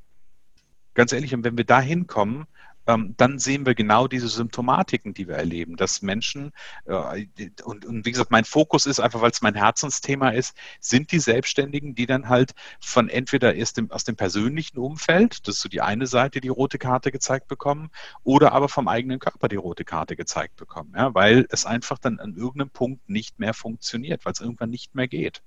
Ganz 0.95 1.13
ehrlich, 1.13 1.35
und 1.35 1.45
wenn 1.45 1.57
wir 1.57 1.65
da 1.65 1.81
hinkommen, 1.81 2.47
ähm, 2.91 3.15
dann 3.17 3.39
sehen 3.39 3.67
wir 3.67 3.75
genau 3.75 4.09
diese 4.09 4.29
Symptomatiken, 4.29 5.15
die 5.15 5.29
wir 5.29 5.37
erleben, 5.37 5.77
dass 5.77 6.03
Menschen, 6.03 6.53
äh, 6.87 7.27
und, 7.65 7.85
und 7.85 8.05
wie 8.07 8.11
gesagt, 8.11 8.31
mein 8.31 8.45
Fokus 8.45 8.87
ist 8.87 9.01
einfach, 9.01 9.21
weil 9.21 9.31
es 9.31 9.43
mein 9.43 9.55
Herzensthema 9.55 10.31
ist, 10.31 10.57
sind 10.81 11.13
die 11.13 11.19
Selbstständigen, 11.19 11.95
die 11.95 12.07
dann 12.07 12.29
halt 12.29 12.53
von 12.81 13.09
entweder 13.09 13.55
erst 13.55 13.77
dem, 13.77 13.91
aus 13.91 14.05
dem 14.05 14.17
persönlichen 14.17 14.79
Umfeld, 14.79 15.47
das 15.47 15.57
ist 15.57 15.63
so 15.63 15.69
die 15.69 15.81
eine 15.81 16.07
Seite, 16.07 16.41
die 16.41 16.49
rote 16.49 16.79
Karte 16.79 17.13
gezeigt 17.13 17.49
bekommen, 17.49 17.91
oder 18.25 18.53
aber 18.53 18.69
vom 18.69 18.89
eigenen 18.89 19.19
Körper 19.19 19.49
die 19.49 19.57
rote 19.57 19.85
Karte 19.85 20.17
gezeigt 20.17 20.57
bekommen, 20.57 20.93
ja, 20.97 21.15
weil 21.15 21.47
es 21.51 21.67
einfach 21.67 21.99
dann 21.99 22.19
an 22.19 22.35
irgendeinem 22.35 22.71
Punkt 22.71 23.09
nicht 23.09 23.39
mehr 23.39 23.55
funktioniert, 23.55 24.25
weil 24.25 24.33
es 24.33 24.41
irgendwann 24.41 24.71
nicht 24.71 24.95
mehr 24.95 25.09
geht. 25.09 25.43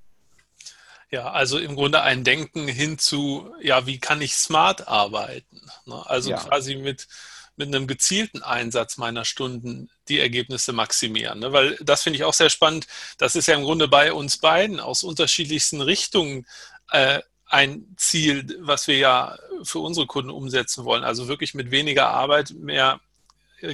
Ja, 1.13 1.29
also 1.29 1.59
im 1.59 1.75
Grunde 1.75 2.01
ein 2.01 2.23
Denken 2.23 2.67
hin 2.67 2.97
zu, 2.97 3.53
ja, 3.61 3.85
wie 3.85 3.99
kann 3.99 4.19
ich 4.19 4.33
smart 4.33 4.87
arbeiten? 4.87 5.61
Ne? 5.85 6.03
Also 6.07 6.31
ja. 6.31 6.37
quasi 6.37 6.75
mit, 6.75 7.07
mit 7.55 7.67
einem 7.67 7.85
gezielten 7.85 8.41
Einsatz 8.41 8.97
meiner 8.97 9.23
Stunden 9.23 9.91
die 10.07 10.19
Ergebnisse 10.19 10.73
maximieren. 10.73 11.37
Ne? 11.37 11.53
Weil 11.53 11.77
das 11.83 12.01
finde 12.01 12.17
ich 12.17 12.23
auch 12.23 12.33
sehr 12.33 12.49
spannend. 12.49 12.87
Das 13.19 13.35
ist 13.35 13.45
ja 13.45 13.53
im 13.53 13.61
Grunde 13.61 13.87
bei 13.87 14.11
uns 14.11 14.37
beiden 14.37 14.79
aus 14.79 15.03
unterschiedlichsten 15.03 15.81
Richtungen 15.81 16.47
äh, 16.89 17.19
ein 17.45 17.93
Ziel, 17.95 18.57
was 18.61 18.87
wir 18.87 18.97
ja 18.97 19.37
für 19.61 19.79
unsere 19.79 20.07
Kunden 20.07 20.31
umsetzen 20.31 20.83
wollen. 20.83 21.03
Also 21.03 21.27
wirklich 21.27 21.53
mit 21.53 21.69
weniger 21.69 22.07
Arbeit 22.07 22.55
mehr 22.57 22.99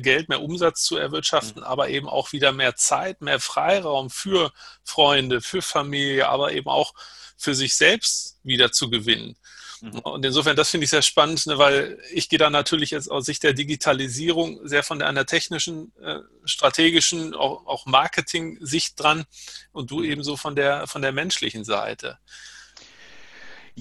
Geld, 0.02 0.30
mehr 0.30 0.42
Umsatz 0.42 0.84
zu 0.84 0.98
erwirtschaften, 0.98 1.62
mhm. 1.62 1.68
aber 1.68 1.90
eben 1.90 2.08
auch 2.08 2.32
wieder 2.32 2.52
mehr 2.52 2.76
Zeit, 2.76 3.22
mehr 3.22 3.40
Freiraum 3.40 4.10
für 4.10 4.52
Freunde, 4.84 5.42
für 5.42 5.62
Familie, 5.62 6.30
aber 6.30 6.52
eben 6.54 6.68
auch 6.68 6.94
für 7.38 7.56
sich 7.56 7.76
selbst 7.76 8.38
wieder 8.44 8.72
zu 8.72 8.90
gewinnen. 8.90 9.36
Mhm. 9.82 10.00
Und 10.00 10.26
insofern, 10.26 10.56
das 10.56 10.70
finde 10.70 10.84
ich 10.84 10.90
sehr 10.90 11.02
spannend, 11.02 11.46
ne, 11.48 11.58
weil 11.58 12.00
ich 12.12 12.30
gehe 12.30 12.40
da 12.40 12.50
natürlich 12.50 12.92
jetzt 12.92 13.10
aus 13.10 13.26
Sicht 13.26 13.44
der 13.44 13.54
Digitalisierung 13.54 14.60
sehr 14.68 14.84
von 14.84 15.02
einer 15.02 15.26
technischen, 15.26 15.94
äh, 16.02 16.20
strategischen, 16.44 17.34
auch, 17.34 17.66
auch 17.66 17.86
Marketing-Sicht 17.86 19.00
dran 19.00 19.26
und 19.72 19.92
du 19.92 20.04
ebenso 20.04 20.38
von 20.38 20.56
der, 20.56 20.88
von 20.88 21.02
der 21.02 21.12
menschlichen 21.12 21.64
Seite. 21.64 22.18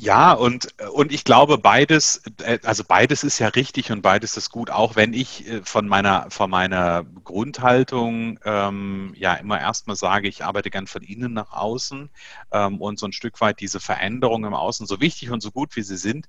Ja, 0.00 0.32
und, 0.32 0.68
und 0.92 1.12
ich 1.12 1.24
glaube, 1.24 1.58
beides, 1.58 2.22
äh, 2.42 2.58
also 2.62 2.84
beides 2.84 3.24
ist 3.24 3.38
ja 3.40 3.48
richtig 3.48 3.90
und 3.90 4.00
beides 4.02 4.37
ist 4.37 4.50
gut, 4.50 4.70
auch 4.70 4.94
wenn 4.96 5.12
ich 5.12 5.48
äh, 5.48 5.62
von 5.64 5.88
meiner, 5.88 6.30
von 6.30 6.50
meiner 6.50 7.04
Grundhaltung 7.24 8.38
ähm, 8.44 9.12
ja 9.16 9.34
immer 9.34 9.58
erstmal 9.58 9.96
sage, 9.96 10.28
ich 10.28 10.44
arbeite 10.44 10.70
gern 10.70 10.87
von 10.87 11.02
innen 11.02 11.32
nach 11.32 11.52
außen 11.52 12.11
ähm, 12.52 12.80
und 12.80 12.98
so 13.00 13.06
ein 13.06 13.12
Stück 13.12 13.40
weit 13.40 13.61
diese 13.61 13.80
Veränderungen 13.80 14.44
im 14.44 14.54
Außen, 14.54 14.87
so 14.87 15.00
wichtig 15.00 15.30
und 15.30 15.40
so 15.40 15.50
gut 15.50 15.74
wie 15.74 15.82
sie 15.82 15.96
sind, 15.96 16.28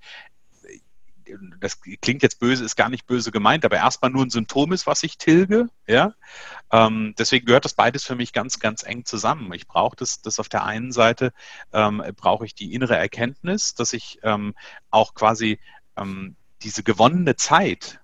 das 1.60 1.80
klingt 2.02 2.24
jetzt 2.24 2.40
böse, 2.40 2.64
ist 2.64 2.76
gar 2.76 2.90
nicht 2.90 3.06
böse 3.06 3.32
gemeint, 3.32 3.66
aber 3.66 3.78
erstmal 3.78 4.12
nur 4.12 4.26
ein 4.26 4.30
Symptom 4.30 4.72
ist, 4.72 4.88
was 4.88 5.04
ich 5.04 5.18
tilge. 5.18 5.68
Ja? 5.88 6.14
Ähm, 6.72 7.16
deswegen 7.18 7.46
gehört 7.46 7.66
das 7.66 7.74
beides 7.74 8.04
für 8.04 8.16
mich 8.16 8.34
ganz, 8.34 8.60
ganz 8.60 8.84
eng 8.84 9.06
zusammen. 9.06 9.52
Ich 9.54 9.68
brauche 9.68 9.96
das, 9.96 10.22
das 10.22 10.40
auf 10.40 10.50
der 10.50 10.66
einen 10.66 10.92
Seite, 10.92 11.34
ähm, 11.74 12.04
brauche 12.16 12.46
ich 12.46 12.56
die 12.56 12.74
innere 12.74 12.98
Erkenntnis, 12.98 13.74
dass 13.76 13.94
ich 13.94 14.20
ähm, 14.24 14.54
auch 14.90 15.14
quasi 15.14 15.60
ähm, 15.98 16.36
diese 16.62 16.84
gewonnene 16.84 17.36
Zeit, 17.36 18.02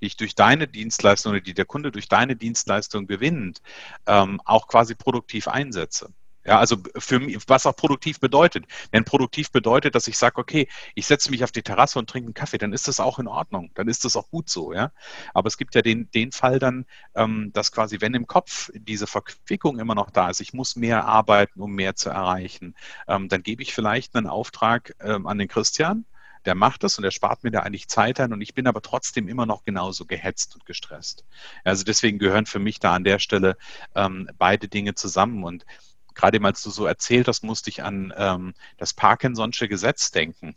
die 0.00 0.06
ich 0.06 0.16
durch 0.16 0.34
deine 0.34 0.68
Dienstleistung 0.68 1.32
oder 1.32 1.40
die 1.40 1.54
der 1.54 1.64
Kunde 1.64 1.90
durch 1.90 2.08
deine 2.08 2.36
Dienstleistung 2.36 3.06
gewinnt, 3.06 3.62
ähm, 4.06 4.40
auch 4.44 4.68
quasi 4.68 4.94
produktiv 4.94 5.48
einsetze. 5.48 6.12
Ja, 6.46 6.60
also 6.60 6.76
für 6.96 7.18
mich, 7.18 7.38
was 7.48 7.66
auch 7.66 7.74
produktiv 7.74 8.20
bedeutet. 8.20 8.66
Wenn 8.92 9.04
produktiv 9.04 9.50
bedeutet, 9.50 9.96
dass 9.96 10.06
ich 10.06 10.16
sage, 10.16 10.38
okay, 10.38 10.68
ich 10.94 11.06
setze 11.06 11.30
mich 11.30 11.42
auf 11.42 11.50
die 11.50 11.62
Terrasse 11.62 11.98
und 11.98 12.08
trinke 12.08 12.28
einen 12.28 12.34
Kaffee, 12.34 12.58
dann 12.58 12.72
ist 12.72 12.86
das 12.86 13.00
auch 13.00 13.18
in 13.18 13.26
Ordnung. 13.26 13.70
Dann 13.74 13.88
ist 13.88 14.04
das 14.04 14.14
auch 14.14 14.30
gut 14.30 14.48
so, 14.48 14.72
ja. 14.72 14.92
Aber 15.34 15.48
es 15.48 15.58
gibt 15.58 15.74
ja 15.74 15.82
den, 15.82 16.08
den 16.12 16.30
Fall 16.30 16.60
dann, 16.60 16.86
ähm, 17.16 17.50
dass 17.52 17.72
quasi, 17.72 18.00
wenn 18.00 18.14
im 18.14 18.28
Kopf 18.28 18.70
diese 18.74 19.08
Verquickung 19.08 19.80
immer 19.80 19.96
noch 19.96 20.10
da 20.10 20.30
ist, 20.30 20.40
ich 20.40 20.52
muss 20.52 20.76
mehr 20.76 21.04
arbeiten, 21.04 21.60
um 21.60 21.72
mehr 21.72 21.96
zu 21.96 22.10
erreichen, 22.10 22.76
ähm, 23.08 23.28
dann 23.28 23.42
gebe 23.42 23.62
ich 23.62 23.74
vielleicht 23.74 24.14
einen 24.14 24.28
Auftrag 24.28 24.94
ähm, 25.00 25.26
an 25.26 25.38
den 25.38 25.48
Christian, 25.48 26.04
der 26.44 26.54
macht 26.54 26.84
das 26.84 26.96
und 26.96 27.02
er 27.02 27.10
spart 27.10 27.42
mir 27.42 27.50
da 27.50 27.60
eigentlich 27.60 27.88
Zeit 27.88 28.20
ein 28.20 28.32
und 28.32 28.40
ich 28.40 28.54
bin 28.54 28.68
aber 28.68 28.80
trotzdem 28.82 29.26
immer 29.26 29.46
noch 29.46 29.64
genauso 29.64 30.04
gehetzt 30.04 30.54
und 30.54 30.64
gestresst. 30.64 31.24
Also 31.64 31.82
deswegen 31.82 32.20
gehören 32.20 32.46
für 32.46 32.60
mich 32.60 32.78
da 32.78 32.94
an 32.94 33.02
der 33.02 33.18
Stelle 33.18 33.56
ähm, 33.96 34.30
beide 34.38 34.68
Dinge 34.68 34.94
zusammen 34.94 35.42
und 35.42 35.66
gerade 36.16 36.40
mal 36.40 36.52
du 36.52 36.70
so 36.70 36.86
erzählt 36.86 37.28
hast, 37.28 37.44
musste 37.44 37.70
ich 37.70 37.84
an 37.84 38.12
ähm, 38.16 38.54
das 38.78 38.96
Parkinson'sche 38.96 39.68
Gesetz 39.68 40.10
denken. 40.10 40.56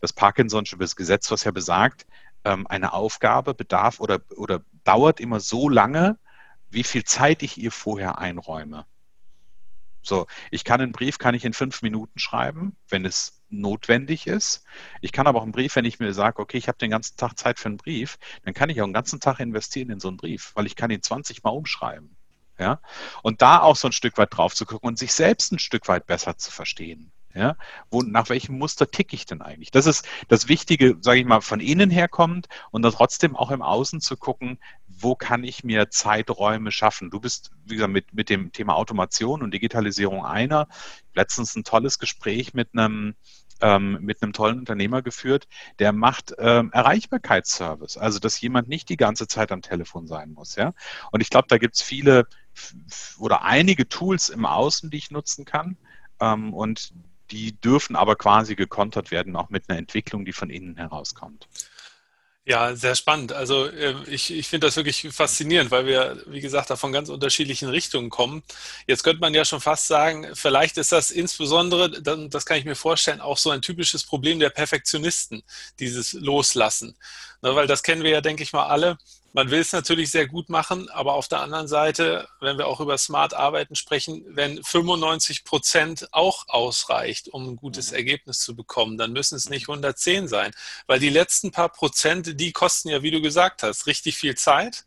Das 0.00 0.14
Parkinson'sche 0.14 0.76
Gesetz, 0.76 1.30
was 1.30 1.44
ja 1.44 1.52
besagt, 1.52 2.06
ähm, 2.44 2.66
eine 2.66 2.92
Aufgabe 2.92 3.54
bedarf 3.54 4.00
oder, 4.00 4.20
oder 4.36 4.62
dauert 4.82 5.20
immer 5.20 5.40
so 5.40 5.68
lange, 5.70 6.18
wie 6.68 6.84
viel 6.84 7.04
Zeit 7.04 7.42
ich 7.42 7.56
ihr 7.56 7.72
vorher 7.72 8.18
einräume. 8.18 8.84
So, 10.02 10.26
ich 10.50 10.64
kann 10.64 10.82
einen 10.82 10.92
Brief, 10.92 11.16
kann 11.16 11.34
ich 11.34 11.46
in 11.46 11.54
fünf 11.54 11.80
Minuten 11.80 12.18
schreiben, 12.18 12.76
wenn 12.90 13.06
es 13.06 13.40
notwendig 13.48 14.26
ist. 14.26 14.64
Ich 15.00 15.12
kann 15.12 15.26
aber 15.26 15.38
auch 15.38 15.44
einen 15.44 15.52
Brief, 15.52 15.76
wenn 15.76 15.86
ich 15.86 15.98
mir 15.98 16.12
sage, 16.12 16.42
okay, 16.42 16.58
ich 16.58 16.68
habe 16.68 16.76
den 16.76 16.90
ganzen 16.90 17.16
Tag 17.16 17.38
Zeit 17.38 17.58
für 17.58 17.68
einen 17.68 17.78
Brief, 17.78 18.18
dann 18.42 18.52
kann 18.52 18.68
ich 18.68 18.80
auch 18.80 18.84
einen 18.84 18.92
ganzen 18.92 19.20
Tag 19.20 19.40
investieren 19.40 19.88
in 19.88 20.00
so 20.00 20.08
einen 20.08 20.18
Brief, 20.18 20.52
weil 20.56 20.66
ich 20.66 20.76
kann 20.76 20.90
ihn 20.90 21.00
20 21.00 21.42
Mal 21.42 21.50
umschreiben. 21.50 22.16
Ja? 22.58 22.80
Und 23.22 23.42
da 23.42 23.60
auch 23.60 23.76
so 23.76 23.88
ein 23.88 23.92
Stück 23.92 24.18
weit 24.18 24.36
drauf 24.36 24.54
zu 24.54 24.66
gucken 24.66 24.88
und 24.88 24.98
sich 24.98 25.12
selbst 25.12 25.52
ein 25.52 25.58
Stück 25.58 25.88
weit 25.88 26.06
besser 26.06 26.36
zu 26.36 26.50
verstehen. 26.50 27.12
Ja, 27.36 27.56
wo, 27.90 28.00
nach 28.02 28.28
welchem 28.28 28.56
Muster 28.58 28.88
ticke 28.88 29.16
ich 29.16 29.26
denn 29.26 29.42
eigentlich? 29.42 29.72
Das 29.72 29.86
ist 29.86 30.06
das 30.28 30.46
Wichtige, 30.46 30.96
sage 31.00 31.18
ich 31.18 31.26
mal, 31.26 31.40
von 31.40 31.58
innen 31.58 31.90
herkommt 31.90 32.46
und 32.70 32.82
dann 32.82 32.92
trotzdem 32.92 33.34
auch 33.34 33.50
im 33.50 33.60
Außen 33.60 34.00
zu 34.00 34.16
gucken, 34.16 34.60
wo 34.86 35.16
kann 35.16 35.42
ich 35.42 35.64
mir 35.64 35.90
Zeiträume 35.90 36.70
schaffen? 36.70 37.10
Du 37.10 37.18
bist, 37.18 37.50
wie 37.64 37.74
gesagt, 37.74 37.92
mit, 37.92 38.14
mit 38.14 38.30
dem 38.30 38.52
Thema 38.52 38.76
Automation 38.76 39.42
und 39.42 39.52
Digitalisierung 39.52 40.24
einer. 40.24 40.68
Letztens 41.12 41.56
ein 41.56 41.64
tolles 41.64 41.98
Gespräch 41.98 42.54
mit 42.54 42.68
einem 42.72 43.16
ähm, 43.60 43.98
mit 44.00 44.22
einem 44.22 44.32
tollen 44.32 44.58
Unternehmer 44.58 45.02
geführt, 45.02 45.46
der 45.78 45.92
macht 45.92 46.34
ähm, 46.38 46.70
Erreichbarkeitsservice, 46.72 47.96
also 47.96 48.18
dass 48.18 48.40
jemand 48.40 48.68
nicht 48.68 48.88
die 48.88 48.96
ganze 48.96 49.26
Zeit 49.26 49.52
am 49.52 49.62
Telefon 49.62 50.06
sein 50.06 50.32
muss. 50.32 50.56
Ja? 50.56 50.72
Und 51.12 51.20
ich 51.20 51.30
glaube, 51.30 51.46
da 51.48 51.58
gibt 51.58 51.76
es 51.76 51.82
viele 51.82 52.26
oder 53.18 53.42
einige 53.42 53.88
Tools 53.88 54.28
im 54.28 54.46
Außen, 54.46 54.90
die 54.90 54.98
ich 54.98 55.10
nutzen 55.10 55.44
kann. 55.44 55.76
Ähm, 56.20 56.54
und 56.54 56.92
die 57.30 57.58
dürfen 57.60 57.96
aber 57.96 58.16
quasi 58.16 58.54
gekontert 58.54 59.10
werden, 59.10 59.36
auch 59.36 59.50
mit 59.50 59.68
einer 59.68 59.78
Entwicklung, 59.78 60.24
die 60.24 60.32
von 60.32 60.50
innen 60.50 60.76
herauskommt. 60.76 61.48
Ja, 62.46 62.76
sehr 62.76 62.94
spannend. 62.94 63.32
Also 63.32 63.68
äh, 63.68 63.94
ich, 64.06 64.30
ich 64.30 64.48
finde 64.48 64.66
das 64.66 64.76
wirklich 64.76 65.08
faszinierend, 65.10 65.70
weil 65.70 65.86
wir, 65.86 66.22
wie 66.26 66.42
gesagt, 66.42 66.68
da 66.68 66.76
von 66.76 66.92
ganz 66.92 67.08
unterschiedlichen 67.08 67.70
Richtungen 67.70 68.10
kommen. 68.10 68.42
Jetzt 68.86 69.02
könnte 69.02 69.20
man 69.20 69.32
ja 69.32 69.46
schon 69.46 69.62
fast 69.62 69.86
sagen, 69.86 70.28
vielleicht 70.34 70.76
ist 70.76 70.92
das 70.92 71.10
insbesondere, 71.10 72.02
das 72.02 72.44
kann 72.44 72.58
ich 72.58 72.66
mir 72.66 72.74
vorstellen, 72.74 73.22
auch 73.22 73.38
so 73.38 73.48
ein 73.48 73.62
typisches 73.62 74.04
Problem 74.04 74.40
der 74.40 74.50
Perfektionisten, 74.50 75.42
dieses 75.80 76.12
Loslassen. 76.12 76.96
Ne, 77.40 77.54
weil 77.56 77.66
das 77.66 77.82
kennen 77.82 78.02
wir 78.02 78.10
ja, 78.10 78.20
denke 78.20 78.42
ich 78.42 78.52
mal, 78.52 78.66
alle. 78.66 78.98
Man 79.36 79.50
will 79.50 79.58
es 79.58 79.72
natürlich 79.72 80.12
sehr 80.12 80.28
gut 80.28 80.48
machen, 80.48 80.88
aber 80.90 81.14
auf 81.14 81.26
der 81.26 81.40
anderen 81.40 81.66
Seite, 81.66 82.28
wenn 82.38 82.56
wir 82.56 82.68
auch 82.68 82.78
über 82.78 82.96
Smart 82.96 83.34
Arbeiten 83.34 83.74
sprechen, 83.74 84.24
wenn 84.28 84.62
95 84.62 85.42
Prozent 85.42 86.06
auch 86.12 86.44
ausreicht, 86.46 87.30
um 87.30 87.48
ein 87.48 87.56
gutes 87.56 87.90
mhm. 87.90 87.96
Ergebnis 87.96 88.38
zu 88.38 88.54
bekommen, 88.54 88.96
dann 88.96 89.12
müssen 89.12 89.34
es 89.34 89.50
nicht 89.50 89.68
110 89.68 90.28
sein, 90.28 90.52
weil 90.86 91.00
die 91.00 91.10
letzten 91.10 91.50
paar 91.50 91.68
Prozent, 91.68 92.38
die 92.38 92.52
kosten 92.52 92.90
ja, 92.90 93.02
wie 93.02 93.10
du 93.10 93.20
gesagt 93.20 93.64
hast, 93.64 93.88
richtig 93.88 94.16
viel 94.16 94.36
Zeit 94.36 94.84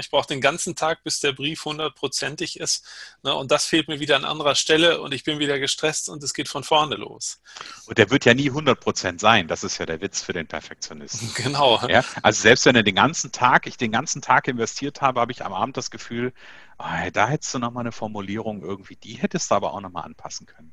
ich 0.00 0.10
brauche 0.10 0.26
den 0.26 0.40
ganzen 0.40 0.74
Tag, 0.74 1.04
bis 1.04 1.20
der 1.20 1.32
Brief 1.32 1.64
hundertprozentig 1.64 2.58
ist. 2.58 2.86
Ne, 3.22 3.34
und 3.34 3.50
das 3.50 3.64
fehlt 3.64 3.88
mir 3.88 4.00
wieder 4.00 4.16
an 4.16 4.24
anderer 4.24 4.54
Stelle 4.54 5.00
und 5.00 5.12
ich 5.14 5.24
bin 5.24 5.38
wieder 5.38 5.58
gestresst 5.58 6.08
und 6.08 6.22
es 6.22 6.34
geht 6.34 6.48
von 6.48 6.64
vorne 6.64 6.96
los. 6.96 7.40
Und 7.86 7.98
der 7.98 8.10
wird 8.10 8.24
ja 8.24 8.34
nie 8.34 8.50
100% 8.50 9.20
sein. 9.20 9.48
Das 9.48 9.62
ist 9.64 9.78
ja 9.78 9.86
der 9.86 10.00
Witz 10.00 10.22
für 10.22 10.32
den 10.32 10.46
Perfektionisten. 10.46 11.32
Genau. 11.48 11.80
Ja? 11.88 12.04
Also 12.22 12.42
selbst 12.42 12.66
wenn 12.66 12.74
er 12.74 12.82
den 12.82 12.96
ganzen 12.96 13.30
Tag, 13.30 13.66
ich 13.66 13.76
den 13.76 13.92
ganzen 13.92 14.20
Tag 14.20 14.48
investiert 14.48 15.00
habe, 15.00 15.20
habe 15.20 15.30
ich 15.30 15.44
am 15.44 15.52
Abend 15.52 15.76
das 15.76 15.90
Gefühl, 15.90 16.32
oh, 16.78 17.10
da 17.12 17.28
hättest 17.28 17.54
du 17.54 17.58
nochmal 17.58 17.82
eine 17.82 17.92
Formulierung 17.92 18.62
irgendwie, 18.62 18.96
die 18.96 19.14
hättest 19.14 19.50
du 19.50 19.54
aber 19.54 19.72
auch 19.72 19.80
nochmal 19.80 20.04
anpassen 20.04 20.46
können. 20.46 20.72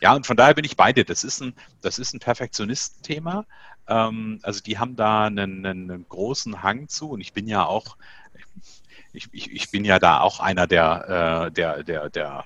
Ja, 0.00 0.14
und 0.14 0.26
von 0.26 0.36
daher 0.36 0.54
bin 0.54 0.64
ich 0.64 0.76
bei 0.76 0.92
dir. 0.92 1.04
Das 1.04 1.24
ist 1.24 1.40
ein, 1.40 1.54
das 1.80 1.98
ist 1.98 2.14
ein 2.14 2.20
Perfektionistenthema. 2.20 3.46
Ähm, 3.88 4.40
also 4.42 4.60
die 4.60 4.78
haben 4.78 4.96
da 4.96 5.24
einen, 5.24 5.64
einen 5.64 6.06
großen 6.08 6.62
Hang 6.62 6.88
zu 6.88 7.10
und 7.10 7.20
ich 7.20 7.32
bin 7.32 7.46
ja 7.46 7.64
auch 7.64 7.96
ich, 9.12 9.28
ich, 9.32 9.50
ich 9.52 9.70
bin 9.70 9.84
ja 9.84 9.98
da 9.98 10.20
auch 10.20 10.40
einer 10.40 10.66
der, 10.66 11.46
äh, 11.48 11.52
der, 11.52 11.82
der, 11.82 12.10
der 12.10 12.44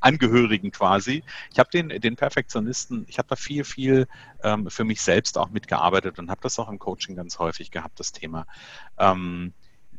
Angehörigen 0.00 0.70
quasi. 0.70 1.24
Ich 1.52 1.58
habe 1.58 1.70
den, 1.70 1.88
den 1.88 2.16
Perfektionisten, 2.16 3.04
ich 3.08 3.18
habe 3.18 3.28
da 3.28 3.36
viel, 3.36 3.64
viel 3.64 4.06
ähm, 4.42 4.70
für 4.70 4.84
mich 4.84 5.02
selbst 5.02 5.38
auch 5.38 5.50
mitgearbeitet 5.50 6.18
und 6.18 6.30
habe 6.30 6.40
das 6.42 6.58
auch 6.58 6.68
im 6.68 6.78
Coaching 6.78 7.16
ganz 7.16 7.38
häufig 7.38 7.70
gehabt, 7.70 7.98
das 7.98 8.12
Thema. 8.12 8.46
Ähm, 8.98 9.52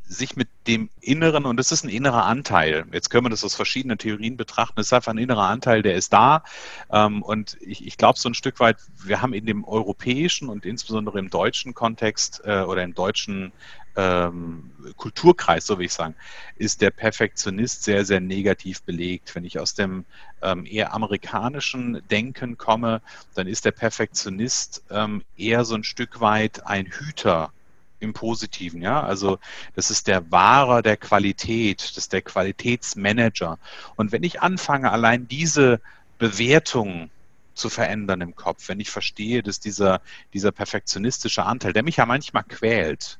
sich 0.09 0.35
mit 0.35 0.49
dem 0.65 0.89
Inneren, 1.01 1.45
und 1.45 1.57
das 1.57 1.71
ist 1.71 1.83
ein 1.83 1.89
innerer 1.89 2.25
Anteil, 2.25 2.85
jetzt 2.91 3.09
können 3.09 3.25
wir 3.25 3.29
das 3.29 3.43
aus 3.43 3.53
verschiedenen 3.53 3.99
Theorien 3.99 4.37
betrachten, 4.37 4.73
das 4.77 4.87
ist 4.87 4.93
einfach 4.93 5.13
ein 5.13 5.19
innerer 5.19 5.43
Anteil, 5.43 5.83
der 5.83 5.93
ist 5.93 6.11
da. 6.11 6.43
Ähm, 6.91 7.21
und 7.21 7.57
ich, 7.61 7.85
ich 7.85 7.95
glaube 7.95 8.17
so 8.17 8.27
ein 8.27 8.33
Stück 8.33 8.59
weit, 8.59 8.77
wir 8.97 9.21
haben 9.21 9.33
in 9.33 9.45
dem 9.45 9.63
europäischen 9.63 10.49
und 10.49 10.65
insbesondere 10.65 11.19
im 11.19 11.29
deutschen 11.29 11.75
Kontext 11.75 12.41
äh, 12.43 12.61
oder 12.61 12.81
im 12.83 12.95
deutschen 12.95 13.51
ähm, 13.99 14.71
Kulturkreis, 14.95 15.65
so 15.65 15.77
will 15.77 15.85
ich 15.85 15.93
sagen, 15.93 16.15
ist 16.55 16.81
der 16.81 16.89
Perfektionist 16.89 17.83
sehr, 17.83 18.05
sehr 18.05 18.21
negativ 18.21 18.81
belegt. 18.83 19.35
Wenn 19.35 19.43
ich 19.43 19.59
aus 19.59 19.73
dem 19.73 20.05
ähm, 20.41 20.65
eher 20.65 20.93
amerikanischen 20.93 22.01
Denken 22.09 22.57
komme, 22.57 23.01
dann 23.35 23.47
ist 23.47 23.65
der 23.65 23.71
Perfektionist 23.71 24.83
ähm, 24.89 25.23
eher 25.37 25.65
so 25.65 25.75
ein 25.75 25.83
Stück 25.83 26.21
weit 26.21 26.65
ein 26.65 26.85
Hüter 26.85 27.51
im 27.99 28.13
Positiven, 28.13 28.81
ja. 28.81 29.03
Also 29.03 29.39
das 29.75 29.91
ist 29.91 30.07
der 30.07 30.31
Wahrer 30.31 30.81
der 30.81 30.95
Qualität, 30.95 31.81
das 31.81 31.97
ist 31.97 32.13
der 32.13 32.21
Qualitätsmanager. 32.21 33.59
Und 33.97 34.13
wenn 34.13 34.23
ich 34.23 34.41
anfange, 34.41 34.91
allein 34.91 35.27
diese 35.27 35.81
Bewertung 36.17 37.09
zu 37.53 37.69
verändern 37.69 38.21
im 38.21 38.35
Kopf, 38.35 38.69
wenn 38.69 38.79
ich 38.79 38.89
verstehe, 38.89 39.43
dass 39.43 39.59
dieser, 39.59 40.01
dieser 40.33 40.53
perfektionistische 40.53 41.43
Anteil, 41.43 41.73
der 41.73 41.83
mich 41.83 41.97
ja 41.97 42.05
manchmal 42.05 42.43
quält, 42.43 43.19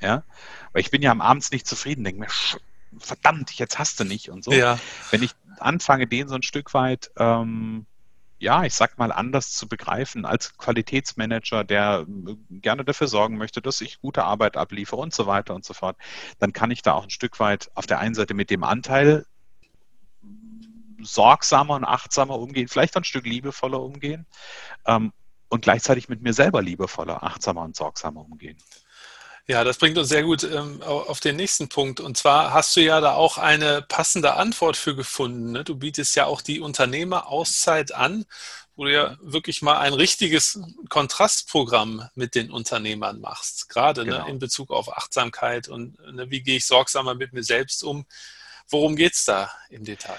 ja, 0.00 0.24
weil 0.72 0.80
ich 0.80 0.90
bin 0.90 1.02
ja 1.02 1.10
am 1.10 1.20
Abends 1.20 1.50
nicht 1.50 1.66
zufrieden, 1.66 2.04
denke 2.04 2.20
mir, 2.20 2.28
verdammt, 2.98 3.52
jetzt 3.52 3.78
hast 3.78 4.00
du 4.00 4.04
nicht 4.04 4.30
und 4.30 4.44
so. 4.44 4.52
Ja. 4.52 4.78
Wenn 5.10 5.22
ich 5.22 5.32
anfange, 5.58 6.06
den 6.06 6.28
so 6.28 6.34
ein 6.34 6.42
Stück 6.42 6.74
weit 6.74 7.10
ähm, 7.16 7.86
ja, 8.38 8.64
ich 8.64 8.74
sag 8.74 8.98
mal, 8.98 9.12
anders 9.12 9.52
zu 9.52 9.66
begreifen 9.66 10.26
als 10.26 10.56
Qualitätsmanager, 10.58 11.64
der 11.64 12.06
äh, 12.06 12.36
gerne 12.50 12.84
dafür 12.84 13.08
sorgen 13.08 13.38
möchte, 13.38 13.62
dass 13.62 13.80
ich 13.80 14.00
gute 14.00 14.24
Arbeit 14.24 14.56
abliefere 14.56 15.00
und 15.00 15.14
so 15.14 15.26
weiter 15.26 15.54
und 15.54 15.64
so 15.64 15.74
fort, 15.74 15.96
dann 16.38 16.52
kann 16.52 16.70
ich 16.70 16.82
da 16.82 16.92
auch 16.92 17.04
ein 17.04 17.10
Stück 17.10 17.40
weit 17.40 17.70
auf 17.74 17.86
der 17.86 17.98
einen 17.98 18.14
Seite 18.14 18.34
mit 18.34 18.50
dem 18.50 18.64
Anteil 18.64 19.24
sorgsamer 21.00 21.74
und 21.74 21.84
achtsamer 21.84 22.38
umgehen, 22.38 22.68
vielleicht 22.68 22.96
ein 22.96 23.04
Stück 23.04 23.26
liebevoller 23.26 23.80
umgehen 23.80 24.26
ähm, 24.86 25.12
und 25.48 25.62
gleichzeitig 25.62 26.08
mit 26.08 26.22
mir 26.22 26.32
selber 26.32 26.62
liebevoller, 26.62 27.22
achtsamer 27.22 27.62
und 27.62 27.76
sorgsamer 27.76 28.20
umgehen. 28.20 28.58
Ja, 29.48 29.62
das 29.62 29.78
bringt 29.78 29.96
uns 29.96 30.08
sehr 30.08 30.24
gut 30.24 30.42
ähm, 30.42 30.82
auf 30.82 31.20
den 31.20 31.36
nächsten 31.36 31.68
Punkt. 31.68 32.00
Und 32.00 32.16
zwar 32.16 32.52
hast 32.52 32.74
du 32.74 32.80
ja 32.80 33.00
da 33.00 33.14
auch 33.14 33.38
eine 33.38 33.80
passende 33.80 34.34
Antwort 34.34 34.76
für 34.76 34.96
gefunden. 34.96 35.52
Ne? 35.52 35.62
Du 35.62 35.76
bietest 35.76 36.16
ja 36.16 36.26
auch 36.26 36.40
die 36.40 36.58
Unternehmerauszeit 36.58 37.94
an, 37.94 38.24
wo 38.74 38.84
du 38.84 38.92
ja 38.92 39.16
wirklich 39.20 39.62
mal 39.62 39.78
ein 39.78 39.92
richtiges 39.92 40.60
Kontrastprogramm 40.88 42.08
mit 42.16 42.34
den 42.34 42.50
Unternehmern 42.50 43.20
machst. 43.20 43.68
Gerade 43.68 44.04
ne, 44.04 44.12
genau. 44.12 44.24
ne, 44.24 44.30
in 44.30 44.38
Bezug 44.40 44.72
auf 44.72 44.96
Achtsamkeit 44.96 45.68
und 45.68 45.96
ne, 46.12 46.28
wie 46.28 46.42
gehe 46.42 46.56
ich 46.56 46.66
sorgsamer 46.66 47.14
mit 47.14 47.32
mir 47.32 47.44
selbst 47.44 47.84
um. 47.84 48.04
Worum 48.68 48.96
geht 48.96 49.14
es 49.14 49.24
da 49.26 49.50
im 49.70 49.84
Detail? 49.84 50.18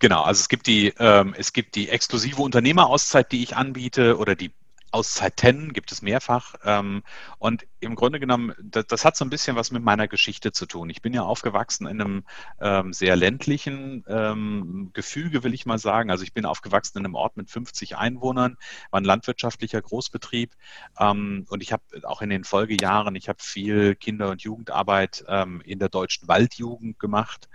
Genau, 0.00 0.22
also 0.22 0.40
es 0.40 0.48
gibt 0.48 0.66
die, 0.66 0.92
ähm, 0.98 1.34
es 1.36 1.52
gibt 1.52 1.74
die 1.74 1.90
exklusive 1.90 2.40
Unternehmerauszeit, 2.40 3.30
die 3.30 3.42
ich 3.42 3.56
anbiete 3.56 4.16
oder 4.16 4.34
die 4.34 4.52
Auszeiten 4.94 5.72
gibt 5.72 5.90
es 5.90 6.02
mehrfach. 6.02 6.54
Ähm, 6.64 7.02
und 7.38 7.66
im 7.80 7.96
Grunde 7.96 8.20
genommen, 8.20 8.54
das, 8.62 8.86
das, 8.86 9.04
hat 9.04 9.16
so 9.16 9.24
ein 9.24 9.30
bisschen 9.30 9.56
was 9.56 9.72
mit 9.72 9.82
meiner 9.82 10.06
Geschichte 10.06 10.52
zu 10.52 10.66
tun. 10.66 10.88
Ich 10.88 11.02
bin 11.02 11.12
ja 11.12 11.22
aufgewachsen 11.22 11.88
in 11.88 12.00
einem 12.00 12.24
ähm, 12.60 12.92
sehr 12.92 13.16
ländlichen 13.16 14.04
ähm, 14.08 14.90
Gefüge, 14.92 15.42
will 15.42 15.52
ich 15.52 15.66
mal 15.66 15.78
sagen. 15.78 16.12
Also 16.12 16.22
ich 16.22 16.32
bin 16.32 16.46
aufgewachsen 16.46 16.98
in 16.98 17.04
einem 17.04 17.16
Ort 17.16 17.36
mit 17.36 17.50
50 17.50 17.96
Einwohnern, 17.96 18.56
war 18.92 19.00
ein 19.00 19.04
landwirtschaftlicher 19.04 19.82
Großbetrieb. 19.82 20.52
Ähm, 20.98 21.44
und 21.50 21.60
ich 21.60 21.72
habe 21.72 21.82
auch 22.04 22.22
in 22.22 22.30
den 22.30 22.44
Folgejahren, 22.44 23.16
ich 23.16 23.28
habe 23.28 23.42
viel 23.42 23.96
Kinder- 23.96 24.30
und 24.30 24.42
Jugendarbeit 24.42 25.24
ähm, 25.26 25.60
in 25.64 25.80
der 25.80 25.88
deutschen 25.88 26.28
Waldjugend 26.28 27.00
gemacht. 27.00 27.48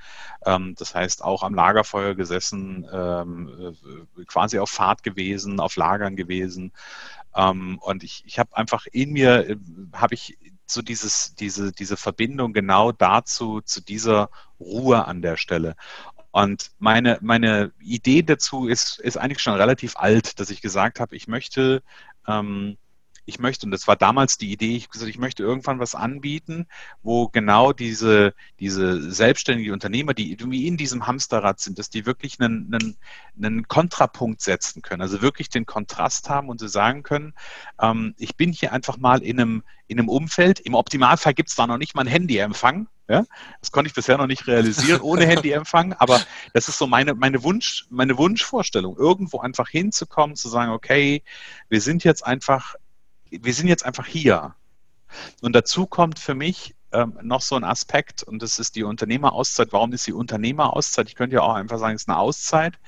Ähm, 0.45 0.75
das 0.77 0.93
heißt 0.93 1.23
auch 1.23 1.43
am 1.43 1.55
Lagerfeuer 1.55 2.15
gesessen, 2.15 2.83
äh, 2.83 4.25
quasi 4.25 4.59
auf 4.59 4.69
Fahrt 4.69 5.03
gewesen, 5.03 5.61
auf 5.61 5.77
Lagern 5.77 6.17
gewesen. 6.17 6.73
Ähm, 7.35 7.79
und 7.81 8.03
ich, 8.03 8.23
ich 8.25 8.39
habe 8.39 8.55
einfach 8.55 8.85
in 8.91 9.11
mir, 9.11 9.49
äh, 9.49 9.57
habe 9.93 10.15
ich 10.15 10.37
so 10.65 10.81
dieses, 10.81 11.35
diese, 11.35 11.71
diese 11.71 11.97
Verbindung 11.97 12.53
genau 12.53 12.91
dazu, 12.91 13.61
zu 13.61 13.81
dieser 13.81 14.29
Ruhe 14.59 15.05
an 15.05 15.21
der 15.21 15.37
Stelle. 15.37 15.75
Und 16.31 16.71
meine, 16.77 17.17
meine 17.21 17.71
Idee 17.79 18.21
dazu 18.21 18.67
ist, 18.67 18.99
ist 18.99 19.17
eigentlich 19.17 19.41
schon 19.41 19.55
relativ 19.55 19.97
alt, 19.97 20.39
dass 20.39 20.51
ich 20.51 20.61
gesagt 20.61 20.99
habe, 20.99 21.15
ich 21.15 21.27
möchte 21.27 21.81
ähm, 22.27 22.77
ich 23.29 23.39
möchte, 23.39 23.65
und 23.65 23.71
das 23.71 23.87
war 23.87 23.95
damals 23.95 24.37
die 24.37 24.51
Idee, 24.51 24.75
ich 24.75 24.89
gesagt, 24.89 25.09
ich 25.09 25.17
möchte 25.17 25.43
irgendwann 25.43 25.79
was 25.79 25.95
anbieten, 25.95 26.67
wo 27.01 27.29
genau 27.29 27.71
diese, 27.71 28.33
diese 28.59 29.11
selbstständigen 29.11 29.71
Unternehmer, 29.71 30.13
die 30.13 30.31
irgendwie 30.31 30.67
in 30.67 30.75
diesem 30.75 31.07
Hamsterrad 31.07 31.59
sind, 31.59 31.79
dass 31.79 31.89
die 31.89 32.05
wirklich 32.05 32.39
einen, 32.39 32.73
einen, 32.73 32.97
einen 33.41 33.67
Kontrapunkt 33.67 34.41
setzen 34.41 34.81
können, 34.81 35.01
also 35.01 35.21
wirklich 35.21 35.49
den 35.49 35.65
Kontrast 35.65 36.29
haben 36.29 36.49
und 36.49 36.59
sie 36.59 36.67
sagen 36.67 37.03
können, 37.03 37.33
ähm, 37.79 38.15
ich 38.17 38.35
bin 38.35 38.51
hier 38.51 38.73
einfach 38.73 38.97
mal 38.97 39.21
in 39.21 39.39
einem, 39.39 39.63
in 39.87 39.99
einem 39.99 40.09
Umfeld, 40.09 40.59
im 40.59 40.73
Optimalfall 40.73 41.33
gibt 41.33 41.49
es 41.49 41.55
da 41.55 41.67
noch 41.67 41.77
nicht 41.77 41.95
mal 41.95 42.01
ein 42.01 42.07
Handyempfang, 42.07 42.87
ja, 43.09 43.25
das 43.59 43.71
konnte 43.71 43.87
ich 43.87 43.95
bisher 43.95 44.17
noch 44.17 44.27
nicht 44.27 44.45
realisieren 44.45 45.01
ohne 45.01 45.25
Handyempfang, 45.27 45.93
aber 45.93 46.21
das 46.53 46.67
ist 46.67 46.77
so 46.77 46.85
meine, 46.85 47.15
meine, 47.15 47.43
Wunsch, 47.43 47.85
meine 47.89 48.17
Wunschvorstellung, 48.17 48.97
irgendwo 48.97 49.39
einfach 49.39 49.67
hinzukommen, 49.67 50.35
zu 50.35 50.47
sagen, 50.47 50.71
okay, 50.71 51.23
wir 51.69 51.81
sind 51.81 52.03
jetzt 52.03 52.25
einfach 52.25 52.75
wir 53.29 53.53
sind 53.53 53.67
jetzt 53.67 53.85
einfach 53.85 54.05
hier. 54.05 54.55
Und 55.41 55.53
dazu 55.53 55.87
kommt 55.87 56.19
für 56.19 56.35
mich 56.35 56.75
ähm, 56.91 57.17
noch 57.21 57.41
so 57.41 57.55
ein 57.55 57.63
Aspekt, 57.63 58.23
und 58.23 58.41
das 58.41 58.59
ist 58.59 58.75
die 58.75 58.83
Unternehmerauszeit. 58.83 59.69
Warum 59.71 59.93
ist 59.93 60.07
die 60.07 60.13
Unternehmerauszeit? 60.13 61.07
Ich 61.07 61.15
könnte 61.15 61.35
ja 61.35 61.41
auch 61.41 61.53
einfach 61.53 61.79
sagen, 61.79 61.95
es 61.95 62.03
ist 62.03 62.09
eine 62.09 62.17
Auszeit. 62.17 62.79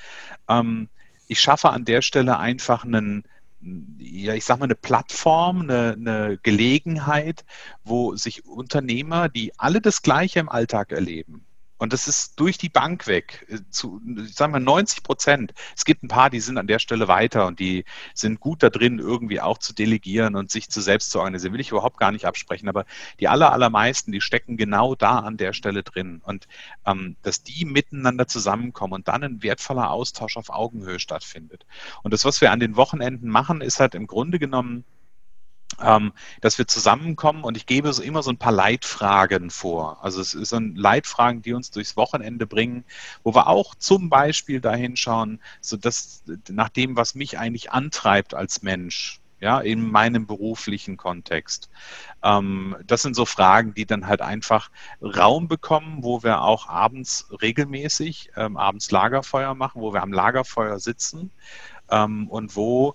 Ähm, 0.47 0.89
ich 1.27 1.39
schaffe 1.39 1.69
an 1.69 1.86
der 1.86 2.01
Stelle 2.01 2.38
einfach 2.38 2.84
einen, 2.84 3.23
ja, 3.97 4.34
ich 4.34 4.45
sag 4.45 4.60
mal, 4.60 4.65
eine 4.65 4.75
Plattform, 4.75 5.62
eine, 5.62 5.93
eine 5.93 6.39
Gelegenheit, 6.41 7.45
wo 7.84 8.15
sich 8.15 8.45
Unternehmer, 8.45 9.30
die 9.30 9.58
alle 9.58 9.82
das 9.82 10.01
Gleiche 10.01 10.39
im 10.39 10.49
Alltag 10.49 10.91
erleben, 10.91 11.45
und 11.81 11.93
das 11.93 12.07
ist 12.07 12.39
durch 12.39 12.59
die 12.59 12.69
Bank 12.69 13.07
weg, 13.07 13.43
äh, 13.49 13.57
zu, 13.71 13.99
sagen 14.27 14.53
wir 14.53 14.59
90 14.59 15.01
Prozent. 15.01 15.51
Es 15.75 15.83
gibt 15.83 16.03
ein 16.03 16.09
paar, 16.09 16.29
die 16.29 16.39
sind 16.39 16.59
an 16.59 16.67
der 16.67 16.77
Stelle 16.77 17.07
weiter 17.07 17.47
und 17.47 17.59
die 17.59 17.85
sind 18.13 18.39
gut 18.39 18.61
da 18.61 18.69
drin, 18.69 18.99
irgendwie 18.99 19.41
auch 19.41 19.57
zu 19.57 19.73
delegieren 19.73 20.35
und 20.35 20.51
sich 20.51 20.69
zu 20.69 20.79
selbst 20.79 21.09
zu 21.09 21.17
organisieren. 21.17 21.53
Will 21.53 21.59
ich 21.59 21.71
überhaupt 21.71 21.97
gar 21.97 22.11
nicht 22.11 22.25
absprechen, 22.25 22.69
aber 22.69 22.85
die 23.19 23.27
aller, 23.27 23.51
allermeisten, 23.51 24.11
die 24.11 24.21
stecken 24.21 24.57
genau 24.57 24.93
da 24.93 25.21
an 25.21 25.37
der 25.37 25.53
Stelle 25.53 25.81
drin. 25.81 26.21
Und 26.23 26.47
ähm, 26.85 27.15
dass 27.23 27.41
die 27.41 27.65
miteinander 27.65 28.27
zusammenkommen 28.27 28.93
und 28.93 29.07
dann 29.07 29.23
ein 29.23 29.41
wertvoller 29.41 29.89
Austausch 29.89 30.37
auf 30.37 30.51
Augenhöhe 30.51 30.99
stattfindet. 30.99 31.65
Und 32.03 32.13
das, 32.13 32.25
was 32.25 32.41
wir 32.41 32.51
an 32.51 32.59
den 32.59 32.75
Wochenenden 32.75 33.27
machen, 33.27 33.59
ist 33.59 33.79
halt 33.79 33.95
im 33.95 34.05
Grunde 34.05 34.37
genommen, 34.37 34.85
ähm, 35.83 36.13
dass 36.41 36.57
wir 36.57 36.67
zusammenkommen 36.67 37.43
und 37.43 37.57
ich 37.57 37.65
gebe 37.65 37.91
so 37.93 38.01
immer 38.01 38.23
so 38.23 38.31
ein 38.31 38.37
paar 38.37 38.51
Leitfragen 38.51 39.49
vor. 39.49 40.03
Also 40.03 40.21
es 40.21 40.31
sind 40.31 40.77
Leitfragen, 40.77 41.41
die 41.41 41.53
uns 41.53 41.71
durchs 41.71 41.97
Wochenende 41.97 42.47
bringen, 42.47 42.83
wo 43.23 43.33
wir 43.33 43.47
auch 43.47 43.75
zum 43.75 44.09
Beispiel 44.09 44.61
dahin 44.61 44.95
schauen, 44.95 45.39
so 45.59 45.77
dass 45.77 46.23
nach 46.49 46.69
dem, 46.69 46.95
was 46.95 47.15
mich 47.15 47.37
eigentlich 47.39 47.71
antreibt 47.71 48.33
als 48.33 48.61
Mensch, 48.61 49.21
ja, 49.41 49.59
in 49.59 49.89
meinem 49.89 50.27
beruflichen 50.27 50.97
Kontext. 50.97 51.69
Ähm, 52.23 52.75
das 52.85 53.01
sind 53.01 53.15
so 53.15 53.25
Fragen, 53.25 53.73
die 53.73 53.85
dann 53.85 54.05
halt 54.05 54.21
einfach 54.21 54.69
Raum 55.01 55.47
bekommen, 55.47 56.03
wo 56.03 56.21
wir 56.21 56.41
auch 56.41 56.69
abends 56.69 57.27
regelmäßig 57.41 58.31
ähm, 58.37 58.55
abends 58.55 58.91
Lagerfeuer 58.91 59.55
machen, 59.55 59.81
wo 59.81 59.93
wir 59.93 60.03
am 60.03 60.13
Lagerfeuer 60.13 60.79
sitzen 60.79 61.31
ähm, 61.89 62.27
und 62.27 62.55
wo 62.55 62.93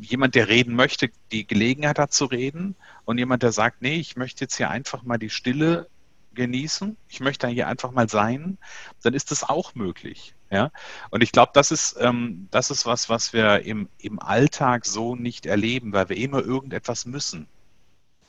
jemand, 0.00 0.34
der 0.34 0.48
reden 0.48 0.74
möchte, 0.74 1.10
die 1.32 1.46
Gelegenheit 1.46 1.98
hat 1.98 2.12
zu 2.12 2.24
reden 2.26 2.76
und 3.04 3.18
jemand, 3.18 3.42
der 3.42 3.52
sagt, 3.52 3.82
nee, 3.82 3.96
ich 3.96 4.16
möchte 4.16 4.44
jetzt 4.44 4.56
hier 4.56 4.70
einfach 4.70 5.02
mal 5.02 5.18
die 5.18 5.30
Stille 5.30 5.88
genießen, 6.34 6.96
ich 7.08 7.20
möchte 7.20 7.46
hier 7.48 7.68
einfach 7.68 7.92
mal 7.92 8.08
sein, 8.08 8.58
dann 9.02 9.14
ist 9.14 9.30
das 9.30 9.44
auch 9.44 9.74
möglich. 9.74 10.34
Ja? 10.50 10.70
Und 11.10 11.22
ich 11.22 11.32
glaube, 11.32 11.52
das 11.54 11.70
ist, 11.70 11.96
ähm, 12.00 12.48
das 12.50 12.70
ist 12.70 12.86
was, 12.86 13.08
was 13.08 13.32
wir 13.32 13.60
im, 13.60 13.88
im 13.98 14.20
Alltag 14.20 14.86
so 14.86 15.16
nicht 15.16 15.46
erleben, 15.46 15.92
weil 15.92 16.08
wir 16.08 16.16
immer 16.16 16.40
irgendetwas 16.40 17.06
müssen. 17.06 17.48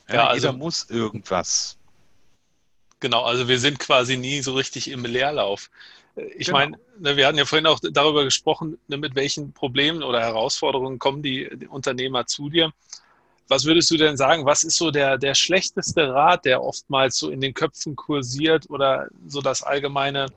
Ja, 0.07 0.15
ja 0.15 0.27
also, 0.27 0.47
Jeder 0.47 0.57
muss 0.57 0.89
irgendwas. 0.89 1.77
Genau, 2.99 3.23
also 3.23 3.47
wir 3.47 3.59
sind 3.59 3.79
quasi 3.79 4.17
nie 4.17 4.41
so 4.41 4.53
richtig 4.53 4.89
im 4.89 5.03
Leerlauf. 5.05 5.69
Ich 6.15 6.47
genau. 6.47 6.59
meine, 6.59 6.77
ne, 6.99 7.17
wir 7.17 7.27
hatten 7.27 7.37
ja 7.37 7.45
vorhin 7.45 7.67
auch 7.67 7.79
darüber 7.81 8.23
gesprochen, 8.23 8.77
ne, 8.87 8.97
mit 8.97 9.15
welchen 9.15 9.51
Problemen 9.51 10.01
oder 10.01 10.21
Herausforderungen 10.21 10.97
kommen 10.97 11.21
die, 11.21 11.49
die, 11.53 11.67
Unternehmer 11.67 12.25
zu 12.25 12.49
dir. 12.49 12.71
Was 13.47 13.65
würdest 13.65 13.91
du 13.91 13.97
denn 13.97 14.17
sagen, 14.17 14.45
was 14.45 14.63
ist 14.63 14.77
so 14.77 14.91
der, 14.91 15.17
der 15.17 15.35
schlechteste 15.35 16.13
Rat, 16.13 16.45
der 16.45 16.63
oftmals 16.63 17.17
so 17.17 17.29
in 17.29 17.41
den 17.41 17.53
Köpfen 17.53 17.95
kursiert 17.95 18.69
oder 18.69 19.07
so 19.27 19.41
das 19.41 19.61
allgemeine 19.61 20.27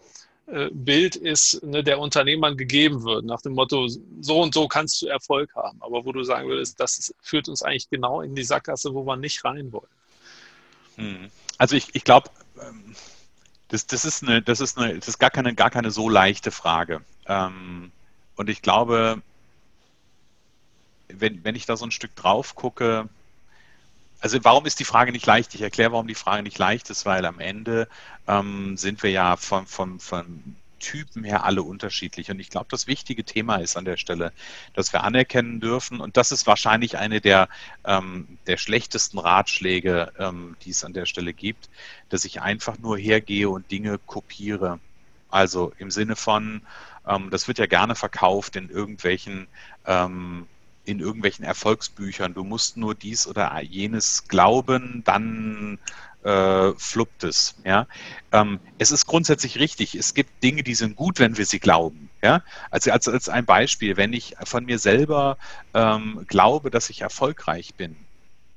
äh, 0.46 0.68
Bild 0.72 1.14
ist, 1.14 1.62
ne, 1.62 1.84
der 1.84 2.00
Unternehmern 2.00 2.56
gegeben 2.56 3.04
wird, 3.04 3.24
nach 3.24 3.40
dem 3.40 3.54
Motto, 3.54 3.86
so 4.20 4.42
und 4.42 4.54
so 4.54 4.66
kannst 4.66 5.00
du 5.00 5.06
Erfolg 5.06 5.54
haben, 5.54 5.80
aber 5.80 6.04
wo 6.04 6.12
du 6.12 6.24
sagen 6.24 6.48
würdest, 6.48 6.80
das 6.80 7.14
führt 7.22 7.48
uns 7.48 7.62
eigentlich 7.62 7.88
genau 7.88 8.20
in 8.20 8.34
die 8.34 8.44
Sackgasse, 8.44 8.92
wo 8.94 9.04
wir 9.04 9.16
nicht 9.16 9.44
rein 9.44 9.72
wollen. 9.72 9.86
Hm. 10.96 11.30
Also 11.56 11.76
ich, 11.76 11.94
ich 11.94 12.02
glaube, 12.02 12.30
ähm 12.60 12.94
das, 13.68 13.86
das, 13.86 14.04
ist 14.04 14.22
eine, 14.22 14.42
das 14.42 14.60
ist 14.60 14.78
eine, 14.78 14.98
das 14.98 15.08
ist 15.08 15.18
gar 15.18 15.30
keine, 15.30 15.54
gar 15.54 15.70
keine 15.70 15.90
so 15.90 16.08
leichte 16.08 16.50
Frage. 16.50 17.02
Ähm, 17.26 17.92
und 18.36 18.48
ich 18.48 18.62
glaube, 18.62 19.22
wenn, 21.08 21.44
wenn 21.44 21.54
ich 21.54 21.66
da 21.66 21.76
so 21.76 21.84
ein 21.84 21.90
Stück 21.90 22.14
drauf 22.16 22.54
gucke, 22.54 23.08
also 24.20 24.38
warum 24.42 24.66
ist 24.66 24.80
die 24.80 24.84
Frage 24.84 25.12
nicht 25.12 25.26
leicht? 25.26 25.54
Ich 25.54 25.62
erkläre, 25.62 25.92
warum 25.92 26.08
die 26.08 26.14
Frage 26.14 26.42
nicht 26.42 26.58
leicht 26.58 26.90
ist, 26.90 27.06
weil 27.06 27.24
am 27.24 27.40
Ende 27.40 27.88
ähm, 28.26 28.76
sind 28.76 29.02
wir 29.02 29.10
ja 29.10 29.36
von, 29.36 29.66
von, 29.66 30.00
von 30.00 30.56
Typen 30.78 31.24
her 31.24 31.44
alle 31.44 31.62
unterschiedlich. 31.62 32.30
Und 32.30 32.40
ich 32.40 32.50
glaube, 32.50 32.66
das 32.70 32.86
wichtige 32.86 33.24
Thema 33.24 33.56
ist 33.56 33.76
an 33.76 33.84
der 33.84 33.96
Stelle, 33.96 34.32
dass 34.74 34.92
wir 34.92 35.04
anerkennen 35.04 35.60
dürfen, 35.60 36.00
und 36.00 36.16
das 36.16 36.32
ist 36.32 36.46
wahrscheinlich 36.46 36.98
eine 36.98 37.20
der, 37.20 37.48
ähm, 37.84 38.38
der 38.46 38.56
schlechtesten 38.56 39.18
Ratschläge, 39.18 40.12
ähm, 40.18 40.56
die 40.62 40.70
es 40.70 40.84
an 40.84 40.92
der 40.92 41.06
Stelle 41.06 41.32
gibt, 41.32 41.68
dass 42.08 42.24
ich 42.24 42.40
einfach 42.40 42.78
nur 42.78 42.98
hergehe 42.98 43.48
und 43.48 43.70
Dinge 43.70 43.98
kopiere. 43.98 44.80
Also 45.30 45.72
im 45.78 45.90
Sinne 45.90 46.16
von, 46.16 46.62
ähm, 47.06 47.30
das 47.30 47.48
wird 47.48 47.58
ja 47.58 47.66
gerne 47.66 47.94
verkauft 47.94 48.56
in 48.56 48.70
irgendwelchen 48.70 49.46
ähm, 49.86 50.46
in 50.88 51.00
irgendwelchen 51.00 51.44
Erfolgsbüchern. 51.44 52.34
Du 52.34 52.44
musst 52.44 52.76
nur 52.76 52.94
dies 52.94 53.26
oder 53.26 53.60
jenes 53.62 54.26
glauben, 54.26 55.02
dann 55.04 55.78
äh, 56.24 56.72
fluppt 56.76 57.24
es. 57.24 57.56
Ja? 57.64 57.86
Ähm, 58.32 58.58
es 58.78 58.90
ist 58.90 59.06
grundsätzlich 59.06 59.58
richtig. 59.58 59.94
Es 59.94 60.14
gibt 60.14 60.42
Dinge, 60.42 60.62
die 60.62 60.74
sind 60.74 60.96
gut, 60.96 61.18
wenn 61.18 61.36
wir 61.36 61.46
sie 61.46 61.60
glauben. 61.60 62.10
Ja? 62.22 62.42
Also 62.70 62.90
als, 62.90 63.06
als 63.06 63.28
ein 63.28 63.44
Beispiel, 63.44 63.96
wenn 63.96 64.12
ich 64.12 64.34
von 64.44 64.64
mir 64.64 64.78
selber 64.78 65.36
ähm, 65.74 66.24
glaube, 66.26 66.70
dass 66.70 66.90
ich 66.90 67.02
erfolgreich 67.02 67.74
bin, 67.74 67.96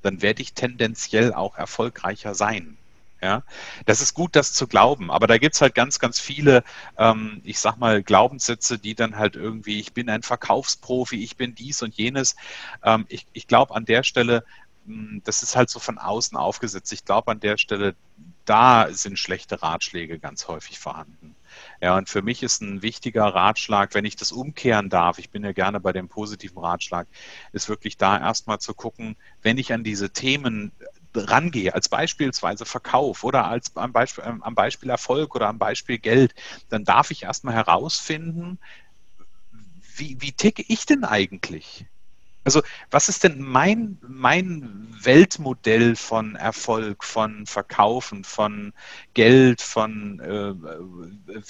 dann 0.02 0.22
werde 0.22 0.42
ich 0.42 0.54
tendenziell 0.54 1.34
auch 1.34 1.58
erfolgreicher 1.58 2.34
sein. 2.34 2.78
Ja, 3.24 3.44
das 3.86 4.02
ist 4.02 4.16
gut, 4.16 4.36
das 4.36 4.52
zu 4.54 4.68
glauben, 4.68 5.12
aber 5.12 5.28
da 5.28 5.38
gibt 5.38 5.54
es 5.54 5.62
halt 5.62 5.76
ganz, 5.76 6.00
ganz 6.00 6.20
viele, 6.20 6.64
ähm, 6.98 7.40
ich 7.44 7.60
sag 7.60 7.78
mal, 7.78 8.02
Glaubenssätze, 8.02 8.80
die 8.80 8.96
dann 8.96 9.16
halt 9.16 9.36
irgendwie, 9.36 9.80
ich 9.80 9.94
bin 9.94 10.10
ein 10.10 10.24
Verkaufsprofi, 10.24 11.24
ich 11.24 11.38
bin 11.38 11.54
dies 11.54 11.84
und 11.84 11.94
jenes. 11.96 12.36
Ähm, 12.84 13.06
ich 13.10 13.28
ich 13.34 13.46
glaube 13.48 13.76
an 13.76 13.86
der 13.86 14.02
Stelle, 14.02 14.44
hm, 14.88 15.22
das 15.24 15.44
ist 15.44 15.56
halt 15.56 15.70
so 15.70 15.78
von 15.80 16.00
außen 16.00 16.36
aufgesetzt. 16.36 16.92
Ich 16.94 17.06
glaube 17.06 17.32
an 17.32 17.40
der 17.40 17.58
Stelle, 17.58 17.96
da 18.46 18.88
sind 18.92 19.20
schlechte 19.20 19.62
Ratschläge 19.62 20.18
ganz 20.20 20.48
häufig 20.48 20.80
vorhanden. 20.80 21.36
Ja, 21.80 21.98
und 21.98 22.10
für 22.10 22.22
mich 22.24 22.42
ist 22.44 22.62
ein 22.62 22.82
wichtiger 22.82 23.26
Ratschlag, 23.26 23.94
wenn 23.94 24.06
ich 24.06 24.16
das 24.16 24.32
umkehren 24.32 24.90
darf, 24.90 25.20
ich 25.20 25.30
bin 25.30 25.44
ja 25.44 25.52
gerne 25.52 25.80
bei 25.80 25.92
dem 25.94 26.10
positiven 26.10 26.58
Ratschlag, 26.58 27.08
ist 27.52 27.70
wirklich 27.70 27.98
da 27.98 28.18
erstmal 28.20 28.60
zu 28.60 28.74
gucken, 28.74 29.16
wenn 29.42 29.58
ich 29.60 29.74
an 29.74 29.84
diese 29.84 30.10
Themen 30.12 30.72
rangehe, 31.14 31.74
als 31.74 31.90
beispielsweise 31.90 32.66
Verkauf 32.66 33.24
oder 33.24 33.46
als 33.46 33.76
am 33.76 33.92
Beispiel, 33.94 34.24
ähm, 34.26 34.44
am 34.44 34.56
Beispiel 34.56 34.90
Erfolg 34.90 35.36
oder 35.36 35.48
am 35.48 35.60
Beispiel 35.60 35.98
Geld, 35.98 36.34
dann 36.70 36.84
darf 36.84 37.12
ich 37.12 37.24
erstmal 37.24 37.54
herausfinden, 37.54 38.60
wie, 39.96 40.18
wie 40.20 40.32
ticke 40.32 40.64
ich 40.68 40.86
denn 40.86 41.04
eigentlich? 41.04 41.86
Also 42.44 42.64
was 42.90 43.08
ist 43.08 43.24
denn 43.24 43.40
mein, 43.40 44.00
mein 44.02 44.88
Weltmodell 45.04 45.96
von 45.96 46.36
Erfolg, 46.36 47.04
von 47.04 47.46
Verkaufen, 47.46 48.24
von 48.24 48.74
Geld, 49.14 49.62
von 49.62 50.20
äh, 50.20 50.56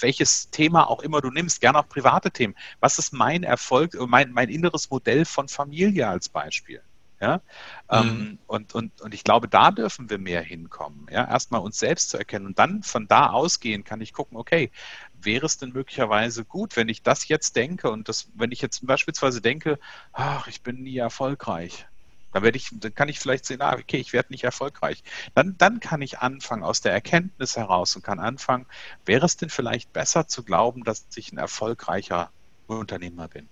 welches 0.02 0.50
Thema 0.50 0.88
auch 0.90 1.00
immer 1.00 1.22
du 1.22 1.30
nimmst, 1.30 1.62
gerne 1.62 1.78
auch 1.78 1.88
private 1.88 2.30
Themen. 2.30 2.54
Was 2.80 2.98
ist 2.98 3.12
mein 3.14 3.42
Erfolg, 3.42 3.94
mein, 4.06 4.32
mein 4.32 4.50
inneres 4.50 4.90
Modell 4.90 5.24
von 5.24 5.48
Familie 5.48 6.08
als 6.08 6.28
Beispiel? 6.28 6.82
Ja? 7.22 7.40
Ähm, 7.88 8.06
mhm. 8.06 8.38
Und, 8.48 8.74
und, 8.74 9.00
und 9.00 9.14
ich 9.14 9.22
glaube, 9.22 9.46
da 9.46 9.70
dürfen 9.70 10.10
wir 10.10 10.18
mehr 10.18 10.42
hinkommen. 10.42 11.06
Ja? 11.08 11.28
Erstmal 11.28 11.60
uns 11.60 11.78
selbst 11.78 12.10
zu 12.10 12.18
erkennen 12.18 12.46
und 12.46 12.58
dann 12.58 12.82
von 12.82 13.06
da 13.06 13.30
ausgehen 13.30 13.84
kann 13.84 14.00
ich 14.00 14.12
gucken, 14.12 14.36
okay, 14.36 14.72
wäre 15.14 15.46
es 15.46 15.56
denn 15.56 15.70
möglicherweise 15.70 16.44
gut, 16.44 16.76
wenn 16.76 16.88
ich 16.88 17.04
das 17.04 17.28
jetzt 17.28 17.54
denke 17.54 17.90
und 17.90 18.08
das, 18.08 18.28
wenn 18.34 18.50
ich 18.50 18.60
jetzt 18.60 18.84
beispielsweise 18.84 19.40
denke, 19.40 19.78
ach, 20.12 20.48
ich 20.48 20.62
bin 20.62 20.82
nie 20.82 20.96
erfolgreich, 20.96 21.86
dann 22.32 22.42
werde 22.42 22.56
ich, 22.56 22.70
dann 22.72 22.92
kann 22.92 23.08
ich 23.08 23.20
vielleicht 23.20 23.44
sehen, 23.44 23.62
ah, 23.62 23.74
okay, 23.74 23.98
ich 23.98 24.12
werde 24.12 24.32
nicht 24.32 24.42
erfolgreich. 24.42 25.04
Dann, 25.36 25.54
dann 25.58 25.78
kann 25.78 26.02
ich 26.02 26.18
anfangen 26.18 26.64
aus 26.64 26.80
der 26.80 26.92
Erkenntnis 26.92 27.56
heraus 27.56 27.94
und 27.94 28.02
kann 28.02 28.18
anfangen, 28.18 28.66
wäre 29.04 29.26
es 29.26 29.36
denn 29.36 29.50
vielleicht 29.50 29.92
besser 29.92 30.26
zu 30.26 30.42
glauben, 30.42 30.82
dass 30.82 31.06
ich 31.14 31.30
ein 31.30 31.38
erfolgreicher 31.38 32.32
Unternehmer 32.66 33.28
bin? 33.28 33.48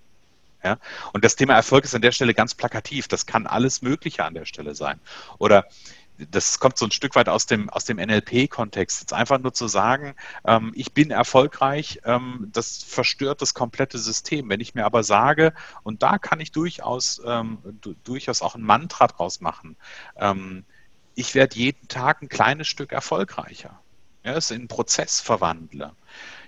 Ja? 0.63 0.79
Und 1.13 1.25
das 1.25 1.37
Thema 1.37 1.55
Erfolg 1.55 1.85
ist 1.85 1.95
an 1.95 2.03
der 2.03 2.13
Stelle 2.13 2.35
ganz 2.35 2.55
plakativ. 2.55 3.09
Das 3.09 3.27
kann 3.27 3.47
alles 3.47 3.83
Mögliche 3.83 4.25
an 4.25 4.35
der 4.35 4.45
Stelle 4.45 4.75
sein. 4.75 5.01
Oder 5.39 5.67
das 6.31 6.59
kommt 6.59 6.77
so 6.77 6.85
ein 6.87 6.91
Stück 6.91 7.15
weit 7.15 7.29
aus 7.29 7.47
dem, 7.47 7.71
aus 7.71 7.85
dem 7.85 7.97
NLP-Kontext. 7.97 9.01
Jetzt 9.01 9.13
einfach 9.13 9.39
nur 9.39 9.55
zu 9.55 9.69
sagen, 9.69 10.15
ähm, 10.45 10.73
ich 10.75 10.93
bin 10.93 11.11
erfolgreich, 11.11 12.01
ähm, 12.05 12.51
das 12.53 12.83
verstört 12.83 13.41
das 13.41 13.55
komplette 13.55 13.99
System. 13.99 14.49
Wenn 14.49 14.61
ich 14.61 14.75
mir 14.75 14.85
aber 14.85 15.03
sage, 15.03 15.55
und 15.83 16.03
da 16.03 16.19
kann 16.19 16.41
ich 16.41 16.53
durchaus, 16.53 17.23
ähm, 17.25 17.59
durchaus 18.05 18.43
auch 18.43 18.55
ein 18.55 18.63
Mantra 18.63 19.07
draus 19.07 19.41
machen, 19.41 19.77
ähm, 20.17 20.65
ich 21.15 21.35
werde 21.35 21.57
jeden 21.57 21.89
Tag 21.89 22.23
ein 22.23 22.29
kleines 22.29 22.69
Stück 22.69 22.93
erfolgreicher. 22.93 23.81
Ja, 24.25 24.35
es 24.35 24.51
in 24.51 24.59
einen 24.59 24.69
Prozess 24.69 25.21
verwandle 25.21 25.93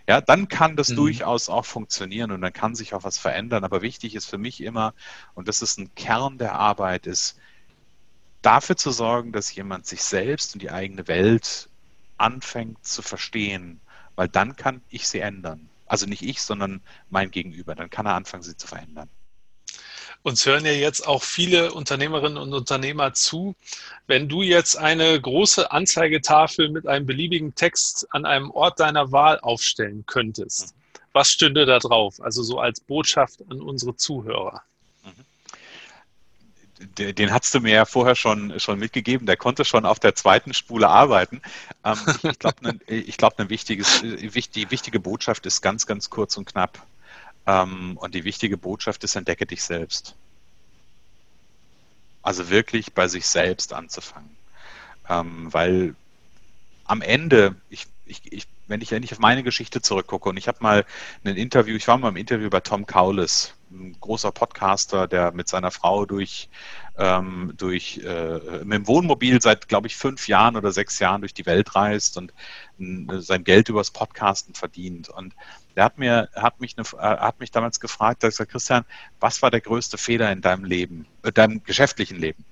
ja, 0.09 0.20
dann 0.20 0.48
kann 0.48 0.76
das 0.76 0.90
mhm. 0.90 0.96
durchaus 0.96 1.48
auch 1.48 1.64
funktionieren 1.64 2.32
und 2.32 2.40
dann 2.40 2.53
kann 2.53 2.74
sich 2.74 2.94
auch 2.94 3.05
was 3.05 3.18
verändern. 3.18 3.64
Aber 3.64 3.82
wichtig 3.82 4.14
ist 4.14 4.26
für 4.26 4.38
mich 4.38 4.62
immer, 4.62 4.94
und 5.34 5.48
das 5.48 5.62
ist 5.62 5.78
ein 5.78 5.94
Kern 5.94 6.38
der 6.38 6.55
Arbeit, 6.55 7.07
ist 7.07 7.38
dafür 8.42 8.76
zu 8.76 8.90
sorgen, 8.90 9.32
dass 9.32 9.55
jemand 9.55 9.86
sich 9.86 10.03
selbst 10.03 10.55
und 10.55 10.62
die 10.62 10.70
eigene 10.70 11.07
Welt 11.09 11.68
anfängt 12.18 12.84
zu 12.84 13.03
verstehen, 13.03 13.80
weil 14.16 14.28
dann 14.28 14.57
kann 14.57 14.82
ich 14.90 15.09
sie 15.09 15.20
ändern. 15.20 15.68
Also 15.86 16.07
nicht 16.07 16.22
ich, 16.22 16.42
sondern 16.42 16.80
mein 17.11 17.30
Gegenüber. 17.30 17.74
Dann 17.74 17.90
kann 17.90 18.07
er 18.07 18.14
anfangen, 18.14 18.42
sie 18.42 18.57
zu 18.57 18.66
verändern. 18.66 19.09
Uns 20.24 20.46
hören 20.46 20.64
ja 20.64 20.72
jetzt 20.72 21.06
auch 21.06 21.22
viele 21.22 21.72
Unternehmerinnen 21.72 22.38
und 22.38 22.54
Unternehmer 22.54 23.12
zu. 23.12 23.56
Wenn 24.06 24.28
du 24.28 24.42
jetzt 24.42 24.76
eine 24.76 25.20
große 25.20 25.72
Anzeigetafel 25.72 26.68
mit 26.68 26.86
einem 26.86 27.06
beliebigen 27.06 27.54
Text 27.56 28.06
an 28.10 28.24
einem 28.24 28.50
Ort 28.52 28.78
deiner 28.78 29.10
Wahl 29.10 29.40
aufstellen 29.40 30.04
könntest, 30.06 30.74
was 31.12 31.28
stünde 31.28 31.66
da 31.66 31.80
drauf? 31.80 32.20
Also 32.20 32.42
so 32.44 32.60
als 32.60 32.80
Botschaft 32.80 33.40
an 33.50 33.60
unsere 33.60 33.96
Zuhörer. 33.96 34.62
Den, 36.98 37.14
den 37.14 37.32
hast 37.32 37.54
du 37.54 37.60
mir 37.60 37.74
ja 37.74 37.84
vorher 37.84 38.14
schon, 38.14 38.58
schon 38.58 38.78
mitgegeben. 38.78 39.26
Der 39.26 39.36
konnte 39.36 39.64
schon 39.64 39.86
auf 39.86 40.00
der 40.00 40.14
zweiten 40.14 40.54
Spule 40.54 40.88
arbeiten. 40.88 41.40
Ähm, 41.84 41.98
ich 42.22 42.38
glaube, 42.38 42.56
ne, 42.62 42.78
glaub, 43.16 43.38
wichtige, 43.50 43.84
die 43.84 44.70
wichtige 44.70 45.00
Botschaft 45.00 45.46
ist 45.46 45.62
ganz, 45.62 45.86
ganz 45.86 46.10
kurz 46.10 46.36
und 46.36 46.46
knapp. 46.46 46.84
Ähm, 47.47 47.97
und 47.97 48.14
die 48.14 48.24
wichtige 48.24 48.57
Botschaft 48.57 49.05
ist, 49.05 49.16
entdecke 49.16 49.47
dich 49.47 49.62
selbst. 49.62 50.14
Also 52.22 52.51
wirklich 52.51 52.93
bei 52.93 53.09
sich 53.09 53.26
selbst 53.26 53.72
anzufangen. 53.72 54.30
Ähm, 55.09 55.53
weil 55.53 55.95
am 56.84 57.03
Ende, 57.03 57.57
ich, 57.68 57.86
ich, 58.07 58.32
ich, 58.32 58.47
wenn, 58.68 58.80
ich, 58.80 58.93
ich 58.93 59.12
auf 59.12 59.18
meine 59.18 59.43
Geschichte 59.43 59.82
zurückgucke 59.82 60.28
und 60.28 60.36
ich 60.36 60.49
habe 60.49 60.59
mal 60.61 60.84
ein 61.24 61.36
Interview, 61.36 61.76
ich 61.76 61.88
war 61.88 61.99
mal 61.99 62.11
im 62.11 62.16
Interview 62.16 62.49
bei 62.51 62.61
Tom 62.61 62.86
Kaulis, 62.86 63.55
ein 63.72 63.96
großer 64.00 64.32
Podcaster, 64.32 65.06
der 65.06 65.32
mit 65.32 65.48
seiner 65.48 65.70
Frau 65.70 66.04
durch, 66.06 66.48
ähm, 66.98 67.54
durch 67.56 67.98
äh, 68.04 68.64
mit 68.64 68.78
dem 68.78 68.86
Wohnmobil 68.86 69.40
seit, 69.40 69.68
glaube 69.68 69.86
ich, 69.86 69.96
fünf 69.96 70.28
Jahren 70.28 70.56
oder 70.56 70.72
sechs 70.72 70.98
Jahren 70.98 71.22
durch 71.22 71.34
die 71.34 71.46
Welt 71.46 71.74
reist 71.74 72.16
und 72.16 72.32
äh, 72.78 73.18
sein 73.20 73.44
Geld 73.44 73.68
übers 73.68 73.90
Podcasten 73.90 74.54
verdient. 74.54 75.08
Und 75.08 75.34
der 75.74 75.84
hat 75.84 75.98
mir, 75.98 76.28
hat 76.34 76.60
mich, 76.60 76.76
eine, 76.76 76.86
äh, 76.98 77.18
hat 77.18 77.40
mich 77.40 77.50
damals 77.50 77.80
gefragt, 77.80 78.22
er 78.24 78.30
sagt, 78.30 78.52
Christian, 78.52 78.84
was 79.20 79.42
war 79.42 79.50
der 79.50 79.60
größte 79.60 79.98
Fehler 79.98 80.30
in 80.32 80.40
deinem 80.40 80.64
Leben, 80.64 81.06
äh, 81.22 81.32
deinem 81.32 81.62
geschäftlichen 81.64 82.18
Leben? 82.18 82.44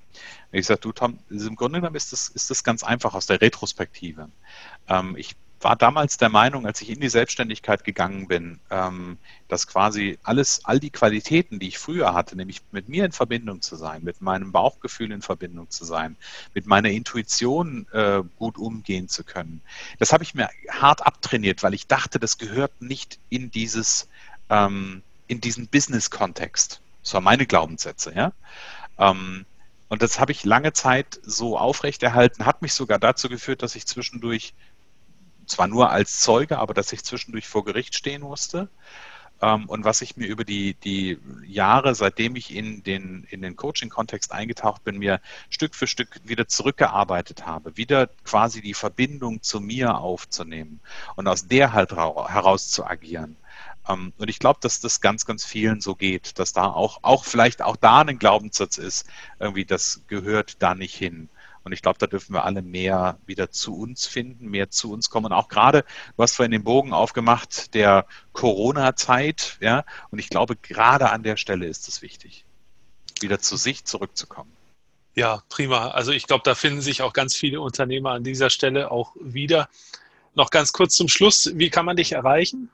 Und 0.51 0.59
ich 0.59 0.65
sage, 0.65 0.81
du 0.81 0.91
Tom, 0.91 1.19
im 1.29 1.55
Grunde 1.55 1.79
genommen 1.79 1.95
ist 1.95 2.11
das, 2.11 2.27
ist 2.27 2.49
das 2.49 2.63
ganz 2.63 2.83
einfach 2.83 3.13
aus 3.13 3.27
der 3.27 3.41
Retrospektive. 3.41 4.29
Ähm, 4.87 5.15
ich 5.17 5.35
war 5.63 5.75
damals 5.75 6.17
der 6.17 6.29
Meinung, 6.29 6.65
als 6.65 6.81
ich 6.81 6.89
in 6.89 6.99
die 6.99 7.09
Selbstständigkeit 7.09 7.83
gegangen 7.83 8.27
bin, 8.27 8.59
ähm, 8.69 9.17
dass 9.47 9.67
quasi 9.67 10.17
alles, 10.23 10.61
all 10.63 10.79
die 10.79 10.89
Qualitäten, 10.89 11.59
die 11.59 11.67
ich 11.67 11.77
früher 11.77 12.13
hatte, 12.13 12.35
nämlich 12.35 12.61
mit 12.71 12.89
mir 12.89 13.05
in 13.05 13.11
Verbindung 13.11 13.61
zu 13.61 13.75
sein, 13.75 14.03
mit 14.03 14.21
meinem 14.21 14.51
Bauchgefühl 14.51 15.11
in 15.11 15.21
Verbindung 15.21 15.69
zu 15.69 15.85
sein, 15.85 16.15
mit 16.53 16.65
meiner 16.65 16.89
Intuition 16.89 17.87
äh, 17.91 18.21
gut 18.37 18.57
umgehen 18.57 19.09
zu 19.09 19.23
können, 19.23 19.61
das 19.99 20.13
habe 20.13 20.23
ich 20.23 20.33
mir 20.33 20.49
hart 20.69 21.05
abtrainiert, 21.05 21.63
weil 21.63 21.73
ich 21.73 21.87
dachte, 21.87 22.19
das 22.19 22.37
gehört 22.37 22.81
nicht 22.81 23.19
in 23.29 23.51
dieses, 23.51 24.07
ähm, 24.49 25.01
in 25.27 25.41
diesen 25.41 25.67
Business-Kontext. 25.67 26.81
Das 27.03 27.13
waren 27.13 27.23
meine 27.23 27.45
Glaubenssätze, 27.45 28.13
ja. 28.15 28.33
Ähm, 28.97 29.45
und 29.91 30.01
das 30.01 30.21
habe 30.21 30.31
ich 30.31 30.45
lange 30.45 30.71
Zeit 30.71 31.19
so 31.21 31.57
aufrechterhalten, 31.57 32.45
hat 32.45 32.61
mich 32.61 32.73
sogar 32.73 32.97
dazu 32.97 33.27
geführt, 33.27 33.61
dass 33.61 33.75
ich 33.75 33.85
zwischendurch 33.85 34.53
zwar 35.45 35.67
nur 35.67 35.89
als 35.89 36.19
Zeuge, 36.19 36.59
aber 36.59 36.73
dass 36.73 36.93
ich 36.93 37.03
zwischendurch 37.03 37.47
vor 37.47 37.65
Gericht 37.65 37.95
stehen 37.95 38.21
musste. 38.21 38.69
Ähm, 39.41 39.67
und 39.67 39.83
was 39.83 40.01
ich 40.01 40.17
mir 40.17 40.27
über 40.27 40.43
die, 40.43 40.75
die 40.75 41.19
Jahre, 41.45 41.95
seitdem 41.95 42.35
ich 42.35 42.55
in 42.55 42.83
den, 42.83 43.25
in 43.29 43.41
den 43.41 43.55
Coaching-Kontext 43.55 44.31
eingetaucht 44.31 44.83
bin, 44.83 44.99
mir 44.99 45.19
Stück 45.49 45.75
für 45.75 45.87
Stück 45.87 46.21
wieder 46.23 46.47
zurückgearbeitet 46.47 47.45
habe, 47.45 47.75
wieder 47.77 48.07
quasi 48.23 48.61
die 48.61 48.75
Verbindung 48.75 49.41
zu 49.41 49.59
mir 49.59 49.97
aufzunehmen 49.97 50.79
und 51.15 51.27
aus 51.27 51.47
der 51.47 51.73
halt 51.73 51.91
heraus 51.93 52.69
zu 52.69 52.85
agieren. 52.85 53.35
Ähm, 53.89 54.13
und 54.17 54.29
ich 54.29 54.39
glaube, 54.39 54.59
dass 54.61 54.79
das 54.79 55.01
ganz, 55.01 55.25
ganz 55.25 55.43
vielen 55.43 55.81
so 55.81 55.95
geht, 55.95 56.37
dass 56.39 56.53
da 56.53 56.65
auch, 56.65 56.99
auch 57.01 57.25
vielleicht 57.25 57.61
auch 57.61 57.75
da 57.75 58.01
ein 58.01 58.19
Glaubenssatz 58.19 58.77
ist, 58.77 59.07
irgendwie 59.39 59.65
das 59.65 60.01
gehört 60.07 60.61
da 60.61 60.75
nicht 60.75 60.95
hin. 60.95 61.29
Und 61.63 61.73
ich 61.73 61.81
glaube, 61.81 61.99
da 61.99 62.07
dürfen 62.07 62.33
wir 62.33 62.43
alle 62.43 62.61
mehr 62.61 63.19
wieder 63.25 63.51
zu 63.51 63.77
uns 63.77 64.07
finden, 64.07 64.47
mehr 64.47 64.71
zu 64.71 64.91
uns 64.91 65.09
kommen. 65.09 65.27
Und 65.27 65.33
auch 65.33 65.47
gerade, 65.47 65.85
du 66.15 66.23
hast 66.23 66.35
vorhin 66.35 66.51
den 66.51 66.63
Bogen 66.63 66.93
aufgemacht 66.93 67.73
der 67.73 68.05
Corona-Zeit, 68.33 69.57
ja. 69.61 69.85
Und 70.09 70.19
ich 70.19 70.29
glaube, 70.29 70.55
gerade 70.55 71.11
an 71.11 71.23
der 71.23 71.37
Stelle 71.37 71.67
ist 71.67 71.87
es 71.87 72.01
wichtig, 72.01 72.45
wieder 73.19 73.39
zu 73.39 73.57
sich 73.57 73.85
zurückzukommen. 73.85 74.51
Ja, 75.13 75.43
prima. 75.49 75.89
Also 75.89 76.11
ich 76.11 76.25
glaube, 76.25 76.43
da 76.45 76.55
finden 76.55 76.81
sich 76.81 77.01
auch 77.01 77.13
ganz 77.13 77.35
viele 77.35 77.61
Unternehmer 77.61 78.11
an 78.11 78.23
dieser 78.23 78.49
Stelle 78.49 78.91
auch 78.91 79.15
wieder. 79.19 79.69
Noch 80.33 80.49
ganz 80.49 80.71
kurz 80.71 80.95
zum 80.95 81.09
Schluss, 81.09 81.51
wie 81.55 81.69
kann 81.69 81.85
man 81.85 81.97
dich 81.97 82.13
erreichen? 82.13 82.69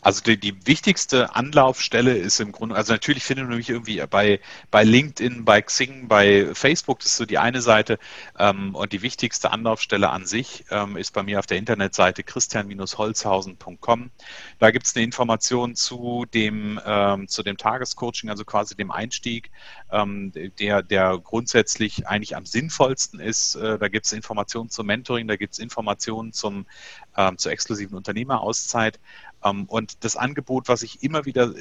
Also 0.00 0.22
die, 0.22 0.38
die, 0.38 0.66
wichtigste 0.66 1.34
Anlaufstelle 1.34 2.16
ist 2.16 2.40
im 2.40 2.52
Grunde, 2.52 2.74
also 2.74 2.92
natürlich 2.92 3.24
findet 3.24 3.48
man 3.48 3.56
mich 3.56 3.70
irgendwie 3.70 4.02
bei, 4.08 4.40
bei 4.70 4.84
LinkedIn, 4.84 5.44
bei 5.44 5.62
Xing, 5.62 6.08
bei 6.08 6.54
Facebook, 6.54 7.00
das 7.00 7.12
ist 7.12 7.16
so 7.16 7.26
die 7.26 7.38
eine 7.38 7.62
Seite. 7.62 7.98
Ähm, 8.38 8.74
und 8.74 8.92
die 8.92 9.02
wichtigste 9.02 9.50
Anlaufstelle 9.50 10.10
an 10.10 10.26
sich 10.26 10.64
ähm, 10.70 10.96
ist 10.96 11.12
bei 11.12 11.22
mir 11.22 11.38
auf 11.38 11.46
der 11.46 11.58
Internetseite 11.58 12.22
christian-holzhausen.com. 12.22 14.10
Da 14.58 14.70
gibt 14.70 14.86
es 14.86 14.96
eine 14.96 15.04
Information 15.04 15.74
zu 15.74 16.26
dem, 16.32 16.80
ähm, 16.84 17.28
zu 17.28 17.42
dem 17.42 17.56
Tagescoaching, 17.56 18.30
also 18.30 18.44
quasi 18.44 18.74
dem 18.76 18.90
Einstieg, 18.90 19.50
ähm, 19.90 20.32
der, 20.58 20.82
der 20.82 21.18
grundsätzlich 21.18 22.06
eigentlich 22.06 22.36
am 22.36 22.46
sinnvollsten 22.46 23.20
ist. 23.20 23.54
Äh, 23.56 23.78
da 23.78 23.88
gibt 23.88 24.06
es 24.06 24.12
Informationen 24.12 24.70
zum 24.70 24.86
Mentoring, 24.86 25.28
da 25.28 25.36
gibt 25.36 25.54
es 25.54 25.58
Informationen 25.58 26.32
zum, 26.32 26.66
ähm, 27.16 27.38
zur 27.38 27.52
exklusiven 27.52 27.96
Unternehmerauszeit. 27.96 28.98
Ähm, 29.46 29.64
und 29.66 30.04
das 30.04 30.16
Angebot, 30.16 30.68
was 30.68 30.82
ich 30.82 31.02
immer 31.02 31.24
wieder, 31.24 31.54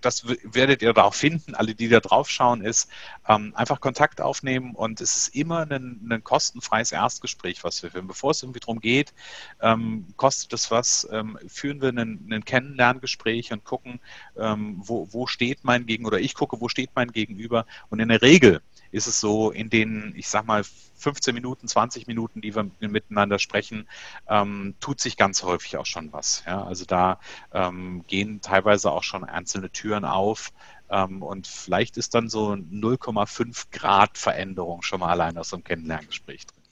das 0.00 0.26
werdet 0.26 0.82
ihr 0.82 0.92
da 0.92 1.04
auch 1.04 1.14
finden, 1.14 1.54
alle, 1.54 1.74
die 1.74 1.88
da 1.88 2.00
drauf 2.00 2.28
schauen, 2.28 2.62
ist 2.62 2.90
ähm, 3.28 3.52
einfach 3.54 3.80
Kontakt 3.80 4.20
aufnehmen 4.20 4.74
und 4.74 5.00
es 5.00 5.16
ist 5.16 5.34
immer 5.34 5.70
ein, 5.70 6.08
ein 6.10 6.24
kostenfreies 6.24 6.92
Erstgespräch, 6.92 7.64
was 7.64 7.82
wir 7.82 7.90
führen. 7.90 8.06
Bevor 8.06 8.32
es 8.32 8.42
irgendwie 8.42 8.60
darum 8.60 8.80
geht, 8.80 9.14
ähm, 9.60 10.06
kostet 10.16 10.52
es 10.52 10.70
was, 10.70 11.08
führen 11.48 11.80
wir 11.80 11.88
ein, 11.90 12.28
ein 12.30 12.44
Kennenlerngespräch 12.44 13.52
und 13.52 13.64
gucken, 13.64 14.00
wo, 14.34 15.08
wo 15.10 15.26
steht 15.26 15.64
mein 15.64 15.86
Gegenüber 15.86 16.08
oder 16.08 16.20
ich 16.20 16.34
gucke, 16.34 16.60
wo 16.60 16.68
steht 16.68 16.90
mein 16.94 17.12
Gegenüber 17.12 17.66
und 17.88 18.00
in 18.00 18.08
der 18.08 18.22
Regel 18.22 18.60
ist 18.90 19.06
es 19.06 19.20
so, 19.20 19.50
in 19.50 19.70
den, 19.70 20.12
ich 20.16 20.28
sag 20.28 20.46
mal, 20.46 20.64
15 21.00 21.34
Minuten, 21.34 21.66
20 21.66 22.06
Minuten, 22.06 22.40
die 22.40 22.54
wir 22.54 22.70
miteinander 22.80 23.38
sprechen, 23.38 23.88
ähm, 24.28 24.74
tut 24.80 25.00
sich 25.00 25.16
ganz 25.16 25.42
häufig 25.42 25.76
auch 25.76 25.86
schon 25.86 26.12
was. 26.12 26.44
Ja? 26.46 26.64
Also 26.64 26.84
da 26.84 27.18
ähm, 27.52 28.04
gehen 28.06 28.40
teilweise 28.40 28.90
auch 28.90 29.02
schon 29.02 29.24
einzelne 29.24 29.70
Türen 29.70 30.04
auf. 30.04 30.50
Ähm, 30.90 31.22
und 31.22 31.46
vielleicht 31.46 31.96
ist 31.96 32.14
dann 32.14 32.28
so 32.28 32.52
0,5 32.52 33.66
Grad 33.70 34.18
Veränderung 34.18 34.82
schon 34.82 35.00
mal 35.00 35.10
allein 35.10 35.38
aus 35.38 35.48
so 35.48 35.56
einem 35.56 35.64
Kennenlerngespräch 35.64 36.46
drin. 36.46 36.62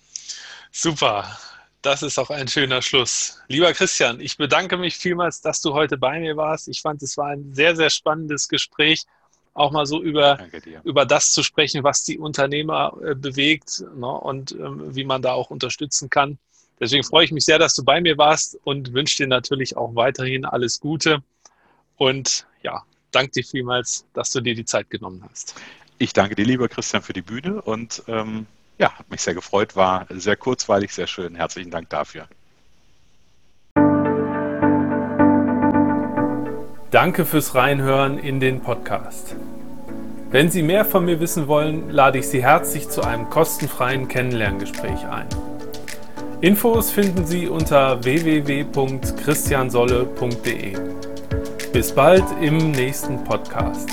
Super. 0.70 1.38
Das 1.80 2.02
ist 2.02 2.18
auch 2.18 2.30
ein 2.30 2.48
schöner 2.48 2.82
Schluss. 2.82 3.40
Lieber 3.46 3.72
Christian, 3.72 4.20
ich 4.20 4.36
bedanke 4.36 4.76
mich 4.76 4.96
vielmals, 4.96 5.40
dass 5.40 5.60
du 5.60 5.74
heute 5.74 5.96
bei 5.96 6.18
mir 6.18 6.36
warst. 6.36 6.66
Ich 6.66 6.82
fand, 6.82 7.02
es 7.02 7.16
war 7.16 7.28
ein 7.28 7.54
sehr, 7.54 7.76
sehr 7.76 7.88
spannendes 7.88 8.48
Gespräch 8.48 9.04
auch 9.54 9.72
mal 9.72 9.86
so 9.86 10.02
über, 10.02 10.38
über 10.84 11.04
das 11.04 11.32
zu 11.32 11.42
sprechen, 11.42 11.82
was 11.82 12.04
die 12.04 12.18
Unternehmer 12.18 12.96
äh, 13.04 13.14
bewegt 13.14 13.84
ne, 13.96 14.06
und 14.06 14.52
ähm, 14.52 14.94
wie 14.94 15.04
man 15.04 15.22
da 15.22 15.32
auch 15.32 15.50
unterstützen 15.50 16.10
kann. 16.10 16.38
Deswegen 16.80 17.02
freue 17.02 17.24
ich 17.24 17.32
mich 17.32 17.44
sehr, 17.44 17.58
dass 17.58 17.74
du 17.74 17.84
bei 17.84 18.00
mir 18.00 18.16
warst 18.18 18.58
und 18.64 18.92
wünsche 18.92 19.16
dir 19.16 19.26
natürlich 19.26 19.76
auch 19.76 19.94
weiterhin 19.94 20.44
alles 20.44 20.78
Gute. 20.78 21.22
Und 21.96 22.46
ja, 22.62 22.84
danke 23.10 23.32
dir 23.32 23.44
vielmals, 23.44 24.06
dass 24.14 24.30
du 24.30 24.40
dir 24.40 24.54
die 24.54 24.64
Zeit 24.64 24.88
genommen 24.90 25.24
hast. 25.28 25.56
Ich 25.98 26.12
danke 26.12 26.36
dir, 26.36 26.44
lieber 26.44 26.68
Christian, 26.68 27.02
für 27.02 27.12
die 27.12 27.22
Bühne 27.22 27.60
und 27.60 28.04
ähm, 28.06 28.46
ja, 28.78 28.96
hat 28.96 29.10
mich 29.10 29.22
sehr 29.22 29.34
gefreut, 29.34 29.74
war 29.74 30.06
sehr 30.10 30.36
kurzweilig, 30.36 30.92
sehr 30.94 31.08
schön. 31.08 31.34
Herzlichen 31.34 31.72
Dank 31.72 31.90
dafür. 31.90 32.28
Danke 36.90 37.26
fürs 37.26 37.54
Reinhören 37.54 38.18
in 38.18 38.40
den 38.40 38.60
Podcast. 38.60 39.36
Wenn 40.30 40.50
Sie 40.50 40.62
mehr 40.62 40.86
von 40.86 41.04
mir 41.04 41.20
wissen 41.20 41.46
wollen, 41.46 41.90
lade 41.90 42.18
ich 42.18 42.28
Sie 42.28 42.42
herzlich 42.42 42.88
zu 42.88 43.02
einem 43.02 43.28
kostenfreien 43.28 44.08
Kennenlerngespräch 44.08 45.06
ein. 45.06 45.26
Infos 46.40 46.90
finden 46.90 47.26
Sie 47.26 47.46
unter 47.46 48.02
www.christiansolle.de. 48.04 50.78
Bis 51.74 51.92
bald 51.92 52.24
im 52.40 52.70
nächsten 52.70 53.22
Podcast. 53.22 53.90